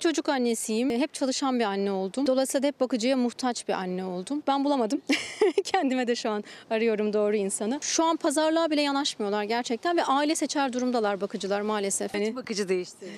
Çocuk 0.04 0.28
annesiyim. 0.28 0.90
Hep 0.90 1.14
çalışan 1.14 1.60
bir 1.60 1.64
anne 1.64 1.92
oldum. 1.92 2.26
Dolayısıyla 2.26 2.62
da 2.62 2.66
hep 2.66 2.80
bakıcıya 2.80 3.16
muhtaç 3.16 3.68
bir 3.68 3.72
anne 3.72 4.04
oldum. 4.04 4.42
Ben 4.46 4.64
bulamadım. 4.64 5.00
Kendime 5.64 6.06
de 6.06 6.14
şu 6.14 6.30
an 6.30 6.44
arıyorum 6.70 7.12
doğru 7.12 7.36
insanı. 7.36 7.78
Şu 7.80 8.04
an 8.04 8.16
pazarlığa 8.16 8.70
bile 8.70 8.82
yanaşmıyorlar 8.82 9.44
gerçekten 9.44 9.96
ve 9.96 10.04
aile 10.04 10.34
seçer 10.34 10.72
durumdalar 10.72 11.20
bakıcılar 11.20 11.60
maalesef. 11.60 12.12
Kaç 12.12 12.34
bakıcı 12.34 12.68
değiştirdiniz? 12.68 13.14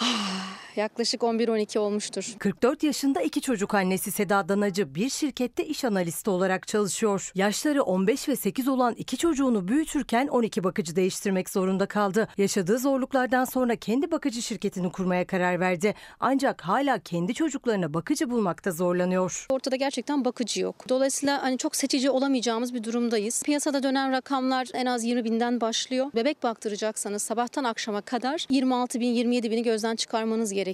Yaklaşık 0.78 1.20
11-12 1.20 1.78
olmuştur. 1.78 2.34
44 2.38 2.82
yaşında 2.82 3.20
iki 3.20 3.40
çocuk 3.40 3.74
annesi 3.74 4.12
Seda 4.12 4.48
Danacı 4.48 4.94
bir 4.94 5.10
şirkette 5.10 5.64
iş 5.64 5.84
analisti 5.84 6.30
olarak 6.30 6.68
çalışıyor. 6.68 7.32
Yaşları 7.34 7.82
15 7.82 8.28
ve 8.28 8.36
8 8.36 8.68
olan 8.68 8.94
iki 8.94 9.16
çocuğunu 9.16 9.68
büyütürken 9.68 10.26
12 10.26 10.64
bakıcı 10.64 10.96
değiştirmek 10.96 11.50
zorunda 11.50 11.86
kaldı. 11.86 12.28
Yaşadığı 12.36 12.78
zorluklardan 12.78 13.44
sonra 13.44 13.76
kendi 13.76 14.10
bakıcı 14.10 14.42
şirketini 14.42 14.92
kurmaya 14.92 15.26
karar 15.26 15.60
verdi. 15.60 15.94
Ancak 16.20 16.62
hala 16.62 16.98
kendi 16.98 17.34
çocuklarına 17.34 17.94
bakıcı 17.94 18.30
bulmakta 18.30 18.70
zorlanıyor. 18.70 19.46
Ortada 19.50 19.76
gerçekten 19.76 20.24
bakıcı 20.24 20.60
yok. 20.60 20.88
Dolayısıyla 20.88 21.42
hani 21.42 21.58
çok 21.58 21.76
seçici 21.76 22.10
olamayacağımız 22.10 22.74
bir 22.74 22.84
durumdayız. 22.84 23.42
Piyasada 23.42 23.82
dönen 23.82 24.12
rakamlar 24.12 24.68
en 24.74 24.86
az 24.86 25.04
20 25.04 25.24
binden 25.24 25.60
başlıyor. 25.60 26.06
Bebek 26.14 26.42
baktıracaksanız 26.42 27.22
sabahtan 27.22 27.64
akşama 27.64 28.00
kadar 28.00 28.46
26 28.50 29.00
bin 29.00 29.08
27 29.12 29.50
bini 29.50 29.62
gözden 29.62 29.96
çıkarmanız 29.96 30.52
gerekiyor. 30.52 30.67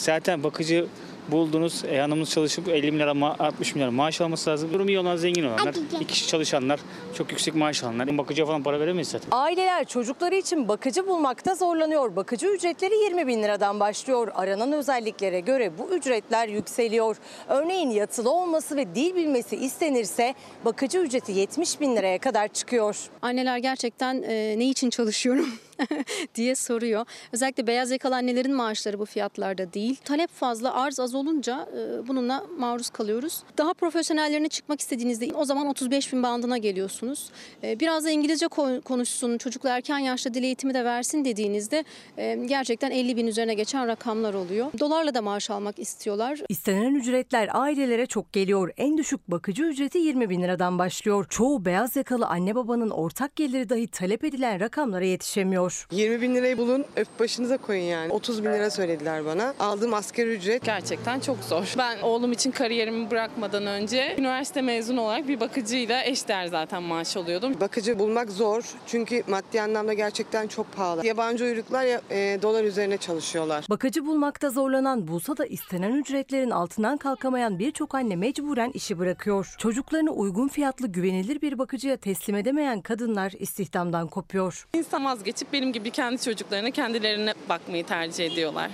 Zaten 0.00 0.42
bakıcı 0.44 0.86
buldunuz, 1.32 1.84
e, 1.84 1.98
hanımınız 1.98 2.30
çalışıp 2.30 2.68
50 2.68 2.92
milyar 2.92 3.08
ama 3.08 3.36
60 3.38 3.74
milyar 3.74 3.88
maaş 3.88 4.20
alması 4.20 4.50
lazım. 4.50 4.72
Durumu 4.72 4.90
iyi 4.90 4.98
olan, 4.98 5.16
zengin 5.16 5.44
olanlar, 5.44 5.74
iki 5.94 6.06
kişi 6.06 6.26
çalışanlar, 6.26 6.80
çok 7.14 7.30
yüksek 7.30 7.54
maaş 7.54 7.84
alanlar. 7.84 8.18
Bakıcıya 8.18 8.46
falan 8.46 8.62
para 8.62 8.80
veremeyiz 8.80 9.08
zaten. 9.08 9.28
Aileler 9.30 9.84
çocukları 9.84 10.34
için 10.34 10.68
bakıcı 10.68 11.06
bulmakta 11.06 11.54
zorlanıyor. 11.54 12.16
Bakıcı 12.16 12.46
ücretleri 12.46 12.94
20 12.94 13.26
bin 13.26 13.42
liradan 13.42 13.80
başlıyor. 13.80 14.28
Aranan 14.34 14.72
özelliklere 14.72 15.40
göre 15.40 15.72
bu 15.78 15.94
ücretler 15.94 16.48
yükseliyor. 16.48 17.16
Örneğin 17.48 17.90
yatılı 17.90 18.30
olması 18.30 18.76
ve 18.76 18.94
dil 18.94 19.14
bilmesi 19.14 19.56
istenirse 19.56 20.34
bakıcı 20.64 20.98
ücreti 20.98 21.32
70 21.32 21.80
bin 21.80 21.96
liraya 21.96 22.18
kadar 22.18 22.48
çıkıyor. 22.48 22.96
Anneler 23.22 23.58
gerçekten 23.58 24.22
e, 24.22 24.58
ne 24.58 24.64
için 24.64 24.90
çalışıyorum 24.90 25.48
diye 26.34 26.54
soruyor. 26.54 27.06
Özellikle 27.32 27.66
beyaz 27.66 27.90
yakalı 27.90 28.14
annelerin 28.14 28.54
maaşları 28.54 28.98
bu 28.98 29.06
fiyatlarda 29.06 29.72
değil. 29.72 29.96
Talep 30.04 30.30
fazla, 30.30 30.74
arz 30.74 31.00
az 31.00 31.14
olunca 31.18 31.68
e, 31.76 32.08
bununla 32.08 32.44
maruz 32.58 32.90
kalıyoruz. 32.90 33.42
Daha 33.58 33.74
profesyonellerine 33.74 34.48
çıkmak 34.48 34.80
istediğinizde 34.80 35.28
o 35.34 35.44
zaman 35.44 35.66
35 35.66 36.12
bin 36.12 36.22
bandına 36.22 36.58
geliyorsunuz. 36.58 37.30
E, 37.62 37.80
biraz 37.80 38.04
da 38.04 38.10
İngilizce 38.10 38.46
ko- 38.46 38.80
konuşsun, 38.82 39.38
çocuklar 39.38 39.76
erken 39.76 39.98
yaşta 39.98 40.34
dil 40.34 40.42
eğitimi 40.42 40.74
de 40.74 40.84
versin 40.84 41.24
dediğinizde 41.24 41.84
e, 42.18 42.34
gerçekten 42.46 42.90
50 42.90 43.16
bin 43.16 43.26
üzerine 43.26 43.54
geçen 43.54 43.86
rakamlar 43.88 44.34
oluyor. 44.34 44.66
Dolarla 44.80 45.14
da 45.14 45.22
maaş 45.22 45.50
almak 45.50 45.78
istiyorlar. 45.78 46.38
İstenen 46.48 46.94
ücretler 46.94 47.48
ailelere 47.52 48.06
çok 48.06 48.32
geliyor. 48.32 48.70
En 48.76 48.98
düşük 48.98 49.30
bakıcı 49.30 49.62
ücreti 49.64 49.98
20 49.98 50.30
bin 50.30 50.42
liradan 50.42 50.78
başlıyor. 50.78 51.26
Çoğu 51.28 51.64
beyaz 51.64 51.96
yakalı 51.96 52.26
anne 52.26 52.54
babanın 52.54 52.90
ortak 52.90 53.36
geliri 53.36 53.68
dahi 53.68 53.86
talep 53.88 54.24
edilen 54.24 54.60
rakamlara 54.60 55.04
yetişemiyor. 55.04 55.86
20 55.92 56.20
bin 56.22 56.34
lirayı 56.34 56.58
bulun 56.58 56.84
öp 56.96 57.08
başınıza 57.20 57.56
koyun 57.56 57.82
yani. 57.82 58.12
30 58.12 58.44
bin 58.44 58.50
lira 58.52 58.70
söylediler 58.70 59.24
bana. 59.24 59.54
Aldığım 59.60 59.94
asgari 59.94 60.28
ücret. 60.30 60.64
Gerçekten 60.64 61.07
çok 61.16 61.38
zor. 61.44 61.74
Ben 61.78 61.98
oğlum 62.02 62.32
için 62.32 62.50
kariyerimi 62.50 63.10
bırakmadan 63.10 63.66
önce 63.66 64.16
üniversite 64.18 64.62
mezunu 64.62 65.00
olarak 65.00 65.28
bir 65.28 65.40
bakıcıyla 65.40 66.04
eşdeğer 66.04 66.46
zaten 66.46 66.82
maaş 66.82 67.16
alıyordum. 67.16 67.60
Bakıcı 67.60 67.98
bulmak 67.98 68.30
zor 68.30 68.62
çünkü 68.86 69.22
maddi 69.28 69.62
anlamda 69.62 69.92
gerçekten 69.92 70.46
çok 70.46 70.72
pahalı. 70.76 71.06
Yabancı 71.06 71.44
uyruklar 71.44 71.84
ya- 71.84 72.00
e, 72.10 72.38
dolar 72.42 72.64
üzerine 72.64 72.96
çalışıyorlar. 72.96 73.64
Bakıcı 73.70 74.06
bulmakta 74.06 74.50
zorlanan 74.50 75.08
bulsa 75.08 75.36
da 75.36 75.46
istenen 75.46 75.92
ücretlerin 75.92 76.50
altından 76.50 76.96
kalkamayan 76.96 77.58
birçok 77.58 77.94
anne 77.94 78.16
mecburen 78.16 78.70
işi 78.74 78.98
bırakıyor. 78.98 79.54
Çocuklarını 79.58 80.10
uygun 80.10 80.48
fiyatlı 80.48 80.88
güvenilir 80.88 81.40
bir 81.42 81.58
bakıcıya 81.58 81.96
teslim 81.96 82.36
edemeyen 82.36 82.80
kadınlar 82.80 83.32
istihdamdan 83.38 84.06
kopuyor. 84.08 84.66
İnsan 84.74 85.04
vazgeçip 85.04 85.52
benim 85.52 85.72
gibi 85.72 85.90
kendi 85.90 86.22
çocuklarına 86.22 86.70
kendilerine 86.70 87.34
bakmayı 87.48 87.86
tercih 87.86 88.26
ediyorlar. 88.32 88.70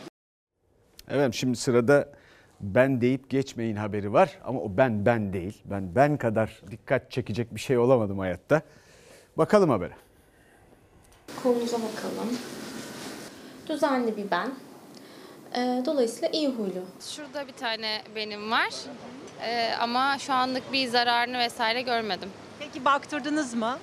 Evet 1.09 1.35
şimdi 1.35 1.57
sırada 1.57 2.13
ben 2.61 3.01
deyip 3.01 3.31
geçmeyin 3.31 3.77
haberi 3.77 4.13
var 4.13 4.39
ama 4.45 4.61
o 4.61 4.77
ben 4.77 5.07
ben 5.07 5.33
değil. 5.33 5.63
Ben 5.65 5.95
ben 5.95 6.17
kadar 6.17 6.63
dikkat 6.71 7.11
çekecek 7.11 7.55
bir 7.55 7.61
şey 7.61 7.79
olamadım 7.79 8.19
hayatta. 8.19 8.63
Bakalım 9.37 9.71
habere. 9.71 9.95
Kolumuza 11.43 11.77
bakalım. 11.77 12.39
Düzenli 13.69 14.17
bir 14.17 14.31
ben. 14.31 14.51
Ee, 15.57 15.83
dolayısıyla 15.87 16.29
iyi 16.29 16.49
huylu. 16.49 16.85
Şurada 17.01 17.47
bir 17.49 17.53
tane 17.53 18.03
benim 18.17 18.51
var. 18.51 18.71
Ee, 19.43 19.71
ama 19.81 20.19
şu 20.19 20.33
anlık 20.33 20.73
bir 20.73 20.89
zararını 20.89 21.39
vesaire 21.39 21.83
görmedim. 21.83 22.29
Peki 22.59 22.85
baktırdınız 22.85 23.55
mı? 23.55 23.79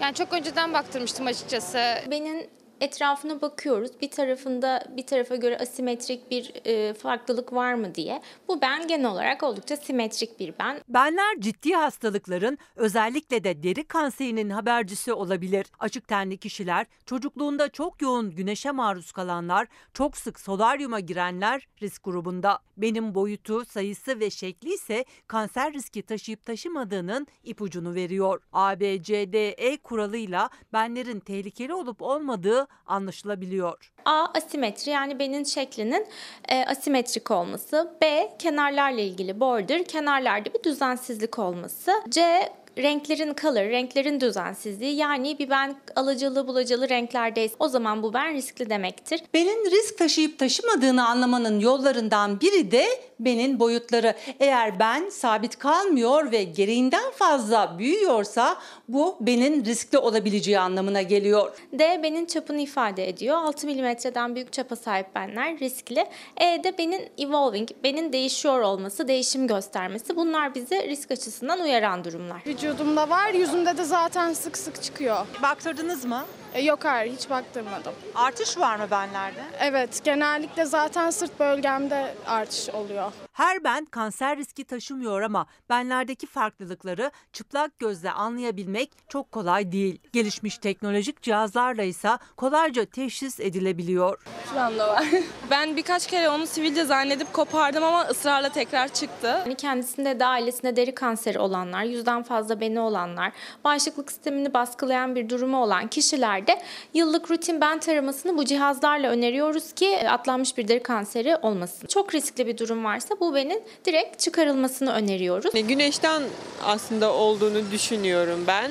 Yani 0.00 0.14
çok 0.14 0.32
önceden 0.32 0.72
baktırmıştım 0.72 1.26
açıkçası. 1.26 1.78
Benin 2.10 2.48
etrafına 2.82 3.40
bakıyoruz. 3.40 3.90
Bir 4.00 4.10
tarafında 4.10 4.84
bir 4.96 5.06
tarafa 5.06 5.36
göre 5.36 5.58
asimetrik 5.58 6.30
bir 6.30 6.52
e, 6.64 6.94
farklılık 6.94 7.52
var 7.52 7.74
mı 7.74 7.94
diye. 7.94 8.22
Bu 8.48 8.60
ben 8.60 8.86
genel 8.86 9.10
olarak 9.10 9.42
oldukça 9.42 9.76
simetrik 9.76 10.40
bir 10.40 10.54
ben. 10.60 10.80
Benler 10.88 11.40
ciddi 11.40 11.72
hastalıkların 11.72 12.58
özellikle 12.76 13.44
de 13.44 13.62
deri 13.62 13.84
kanserinin 13.84 14.50
habercisi 14.50 15.12
olabilir. 15.12 15.66
Açık 15.78 16.08
tenli 16.08 16.38
kişiler, 16.38 16.86
çocukluğunda 17.06 17.68
çok 17.68 18.02
yoğun 18.02 18.30
güneşe 18.30 18.70
maruz 18.70 19.12
kalanlar, 19.12 19.68
çok 19.94 20.16
sık 20.16 20.40
solaryuma 20.40 21.00
girenler 21.00 21.68
risk 21.82 22.04
grubunda. 22.04 22.58
Benim 22.76 23.14
boyutu, 23.14 23.64
sayısı 23.64 24.20
ve 24.20 24.30
şekli 24.30 24.74
ise 24.74 25.04
kanser 25.26 25.72
riski 25.72 26.02
taşıyıp 26.02 26.46
taşımadığının 26.46 27.26
ipucunu 27.44 27.94
veriyor. 27.94 28.42
ABCDE 28.52 29.76
kuralıyla 29.76 30.50
benlerin 30.72 31.20
tehlikeli 31.20 31.74
olup 31.74 32.02
olmadığı 32.02 32.66
anlaşılabiliyor. 32.86 33.92
A 34.04 34.26
asimetri 34.34 34.90
yani 34.90 35.18
benin 35.18 35.44
şeklinin 35.44 36.06
e, 36.48 36.64
asimetrik 36.64 37.30
olması. 37.30 37.96
B 38.02 38.32
kenarlarla 38.38 39.00
ilgili 39.00 39.40
border, 39.40 39.84
kenarlarda 39.84 40.54
bir 40.54 40.62
düzensizlik 40.62 41.38
olması. 41.38 41.92
C 42.08 42.48
renklerin 42.78 43.34
color, 43.40 43.64
renklerin 43.64 44.20
düzensizliği 44.20 44.96
yani 44.96 45.38
bir 45.38 45.50
ben 45.50 45.74
alacalı 45.96 46.48
bulacalı 46.48 46.88
renklerdeyse 46.88 47.54
o 47.58 47.68
zaman 47.68 48.02
bu 48.02 48.14
ben 48.14 48.34
riskli 48.34 48.70
demektir. 48.70 49.22
Benin 49.34 49.70
risk 49.70 49.98
taşıyıp 49.98 50.38
taşımadığını 50.38 51.08
anlamanın 51.08 51.60
yollarından 51.60 52.40
biri 52.40 52.70
de 52.70 52.86
benin 53.20 53.60
boyutları. 53.60 54.14
Eğer 54.40 54.78
ben 54.78 55.08
sabit 55.08 55.58
kalmıyor 55.58 56.32
ve 56.32 56.42
gereğinden 56.42 57.10
fazla 57.10 57.78
büyüyorsa 57.78 58.56
bu 58.88 59.16
benin 59.20 59.64
riskli 59.64 59.98
olabileceği 59.98 60.58
anlamına 60.58 61.02
geliyor. 61.02 61.56
D 61.72 62.00
benin 62.02 62.26
çapını 62.26 62.60
ifade 62.60 63.08
ediyor. 63.08 63.36
6 63.36 63.66
milimetreden 63.66 64.34
büyük 64.34 64.52
çapa 64.52 64.76
sahip 64.76 65.14
benler 65.14 65.58
riskli. 65.58 66.06
E 66.36 66.64
de 66.64 66.78
benin 66.78 67.08
evolving, 67.18 67.68
benin 67.84 68.12
değişiyor 68.12 68.60
olması, 68.60 69.08
değişim 69.08 69.46
göstermesi. 69.46 70.16
Bunlar 70.16 70.54
bizi 70.54 70.88
risk 70.88 71.10
açısından 71.10 71.60
uyaran 71.60 72.04
durumlar. 72.04 72.42
Vücudumda 72.62 73.10
var, 73.10 73.34
yüzümde 73.34 73.76
de 73.78 73.84
zaten 73.84 74.32
sık 74.32 74.58
sık 74.58 74.82
çıkıyor. 74.82 75.26
Baktırdınız 75.42 76.04
mı? 76.04 76.24
E, 76.54 76.62
yok 76.62 76.84
hayır, 76.84 77.12
hiç 77.12 77.30
baktırmadım. 77.30 77.92
Artış 78.14 78.58
var 78.58 78.76
mı 78.76 78.86
benlerde? 78.90 79.40
Evet, 79.60 80.04
genellikle 80.04 80.64
zaten 80.64 81.10
sırt 81.10 81.40
bölgemde 81.40 82.14
artış 82.26 82.68
oluyor. 82.68 83.12
Her 83.32 83.64
ben 83.64 83.84
kanser 83.84 84.36
riski 84.36 84.64
taşımıyor 84.64 85.22
ama 85.22 85.46
benlerdeki 85.70 86.26
farklılıkları 86.26 87.10
çıplak 87.32 87.78
gözle 87.78 88.10
anlayabilmek 88.10 88.90
çok 89.08 89.32
kolay 89.32 89.72
değil. 89.72 89.98
Gelişmiş 90.12 90.58
teknolojik 90.58 91.22
cihazlarla 91.22 91.82
ise 91.82 92.10
kolayca 92.36 92.84
teşhis 92.84 93.40
edilebiliyor. 93.40 94.22
Şuramda 94.50 94.88
var. 94.88 95.04
Ben 95.50 95.76
birkaç 95.76 96.06
kere 96.06 96.28
onu 96.28 96.46
sivilce 96.46 96.84
zannedip 96.84 97.32
kopardım 97.32 97.84
ama 97.84 98.06
ısrarla 98.06 98.48
tekrar 98.48 98.88
çıktı. 98.88 99.26
Yani 99.26 99.54
kendisinde 99.54 100.20
de 100.20 100.26
ailesinde 100.26 100.76
deri 100.76 100.94
kanseri 100.94 101.38
olanlar, 101.38 101.84
yüzden 101.84 102.22
fazla 102.22 102.60
beni 102.60 102.80
olanlar, 102.80 103.32
bağışıklık 103.64 104.12
sistemini 104.12 104.54
baskılayan 104.54 105.16
bir 105.16 105.28
durumu 105.28 105.62
olan 105.62 105.88
kişilerde 105.88 106.62
yıllık 106.94 107.30
rutin 107.30 107.60
ben 107.60 107.78
taramasını 107.78 108.36
bu 108.36 108.44
cihazlarla 108.44 109.08
öneriyoruz 109.08 109.72
ki 109.72 110.08
atlanmış 110.08 110.58
bir 110.58 110.68
deri 110.68 110.82
kanseri 110.82 111.36
olmasın. 111.36 111.86
Çok 111.86 112.14
riskli 112.14 112.46
bir 112.46 112.58
durum 112.58 112.84
varsa 112.84 113.20
bu 113.22 113.34
benin 113.34 113.62
direkt 113.84 114.18
çıkarılmasını 114.18 114.92
öneriyoruz. 114.92 115.52
Güneşten 115.68 116.22
aslında 116.64 117.12
olduğunu 117.12 117.70
düşünüyorum 117.70 118.44
ben. 118.46 118.70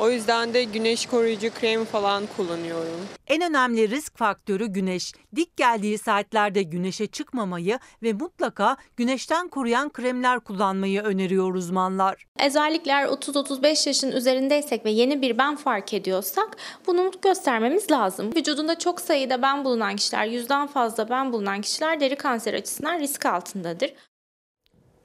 O 0.00 0.10
yüzden 0.10 0.54
de 0.54 0.64
güneş 0.64 1.06
koruyucu 1.06 1.54
krem 1.54 1.84
falan 1.84 2.24
kullanıyorum. 2.36 3.00
En 3.26 3.42
önemli 3.42 3.90
risk 3.90 4.18
faktörü 4.18 4.66
güneş. 4.66 5.12
Dik 5.36 5.56
geldiği 5.56 5.98
saatlerde 5.98 6.62
güneşe 6.62 7.06
çıkmamayı 7.06 7.78
ve 8.02 8.12
mutlaka 8.12 8.76
güneşten 8.96 9.48
koruyan 9.48 9.90
kremler 9.90 10.40
kullanmayı 10.40 11.02
öneriyor 11.02 11.54
uzmanlar. 11.54 12.26
Özellikle 12.46 12.92
30-35 12.92 13.88
yaşın 13.88 14.12
üzerindeysek 14.12 14.84
ve 14.84 14.90
yeni 14.90 15.22
bir 15.22 15.38
ben 15.38 15.56
fark 15.56 15.94
ediyorsak 15.94 16.56
bunu 16.86 17.12
göstermemiz 17.22 17.90
lazım. 17.90 18.30
Vücudunda 18.36 18.78
çok 18.78 19.00
sayıda 19.00 19.42
ben 19.42 19.64
bulunan 19.64 19.96
kişiler, 19.96 20.26
yüzden 20.26 20.66
fazla 20.66 21.10
ben 21.10 21.32
bulunan 21.32 21.60
kişiler 21.60 22.00
deri 22.00 22.16
kanseri 22.16 22.56
açısından 22.56 23.00
risk 23.00 23.26
altındadır. 23.26 23.92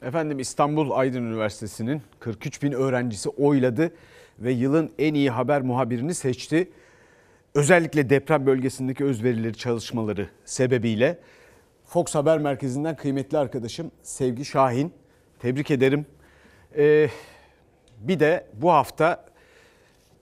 Efendim 0.02 0.39
İstanbul 0.39 0.91
Aydın 0.91 1.24
Üniversitesi'nin 1.24 2.02
43 2.20 2.64
bin 2.64 2.72
öğrencisi 2.72 3.30
oyladı 3.30 3.94
ve 4.40 4.52
yılın 4.52 4.92
en 5.00 5.14
iyi 5.14 5.30
haber 5.30 5.62
muhabirini 5.62 6.14
seçti. 6.14 6.72
Özellikle 7.56 8.10
deprem 8.10 8.46
bölgesindeki 8.46 9.06
özverileri 9.06 9.58
çalışmaları 9.58 10.30
sebebiyle 10.46 11.20
Fox 11.86 12.16
Haber 12.16 12.38
Merkezi'nden 12.38 12.96
kıymetli 12.96 13.38
arkadaşım 13.38 13.92
Sevgi 14.04 14.46
Şahin. 14.46 14.94
Tebrik 15.40 15.72
ederim. 15.72 16.06
Ee, 16.78 17.10
bir 18.00 18.20
de 18.20 18.48
bu 18.54 18.72
hafta 18.72 19.26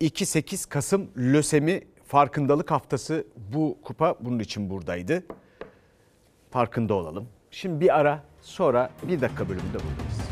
2-8 0.02 0.70
Kasım 0.70 1.12
lösemi 1.18 1.82
farkındalık 2.08 2.72
haftası 2.72 3.28
bu 3.54 3.78
kupa 3.84 4.16
bunun 4.20 4.40
için 4.40 4.70
buradaydı. 4.70 5.24
Farkında 6.50 6.94
olalım. 6.94 7.28
Şimdi 7.52 7.82
bir 7.82 8.00
ara 8.00 8.24
sonra 8.42 8.90
bir 9.04 9.22
dakika 9.22 9.50
bölümünde 9.50 9.74
buradayız. 9.74 10.31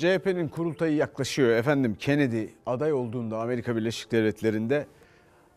CHP'nin 0.00 0.48
kurultayı 0.48 0.96
yaklaşıyor. 0.96 1.50
Efendim 1.50 1.96
Kennedy 1.98 2.44
aday 2.66 2.92
olduğunda 2.92 3.40
Amerika 3.40 3.76
Birleşik 3.76 4.12
Devletleri'nde 4.12 4.86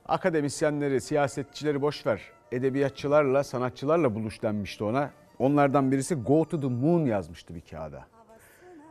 akademisyenleri, 0.05 1.01
siyasetçileri 1.01 1.81
boş 1.81 2.05
ver. 2.05 2.21
Edebiyatçılarla, 2.51 3.43
sanatçılarla 3.43 4.15
buluş 4.15 4.41
denmişti 4.41 4.83
ona. 4.83 5.11
Onlardan 5.39 5.91
birisi 5.91 6.15
Go 6.15 6.45
to 6.45 6.59
the 6.59 6.67
Moon 6.67 7.05
yazmıştı 7.05 7.55
bir 7.55 7.61
kağıda. 7.61 8.05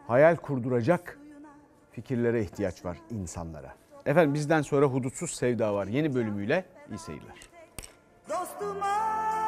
Hayal 0.06 0.36
kurduracak 0.36 1.18
fikirlere 1.90 2.42
ihtiyaç 2.42 2.84
var 2.84 2.98
insanlara. 3.10 3.74
Efendim 4.06 4.34
bizden 4.34 4.62
sonra 4.62 4.86
Hudutsuz 4.86 5.30
Sevda 5.30 5.74
var. 5.74 5.86
Yeni 5.86 6.14
bölümüyle 6.14 6.64
iyi 6.90 6.98
seyirler. 6.98 7.36
Dostuma 8.28 9.41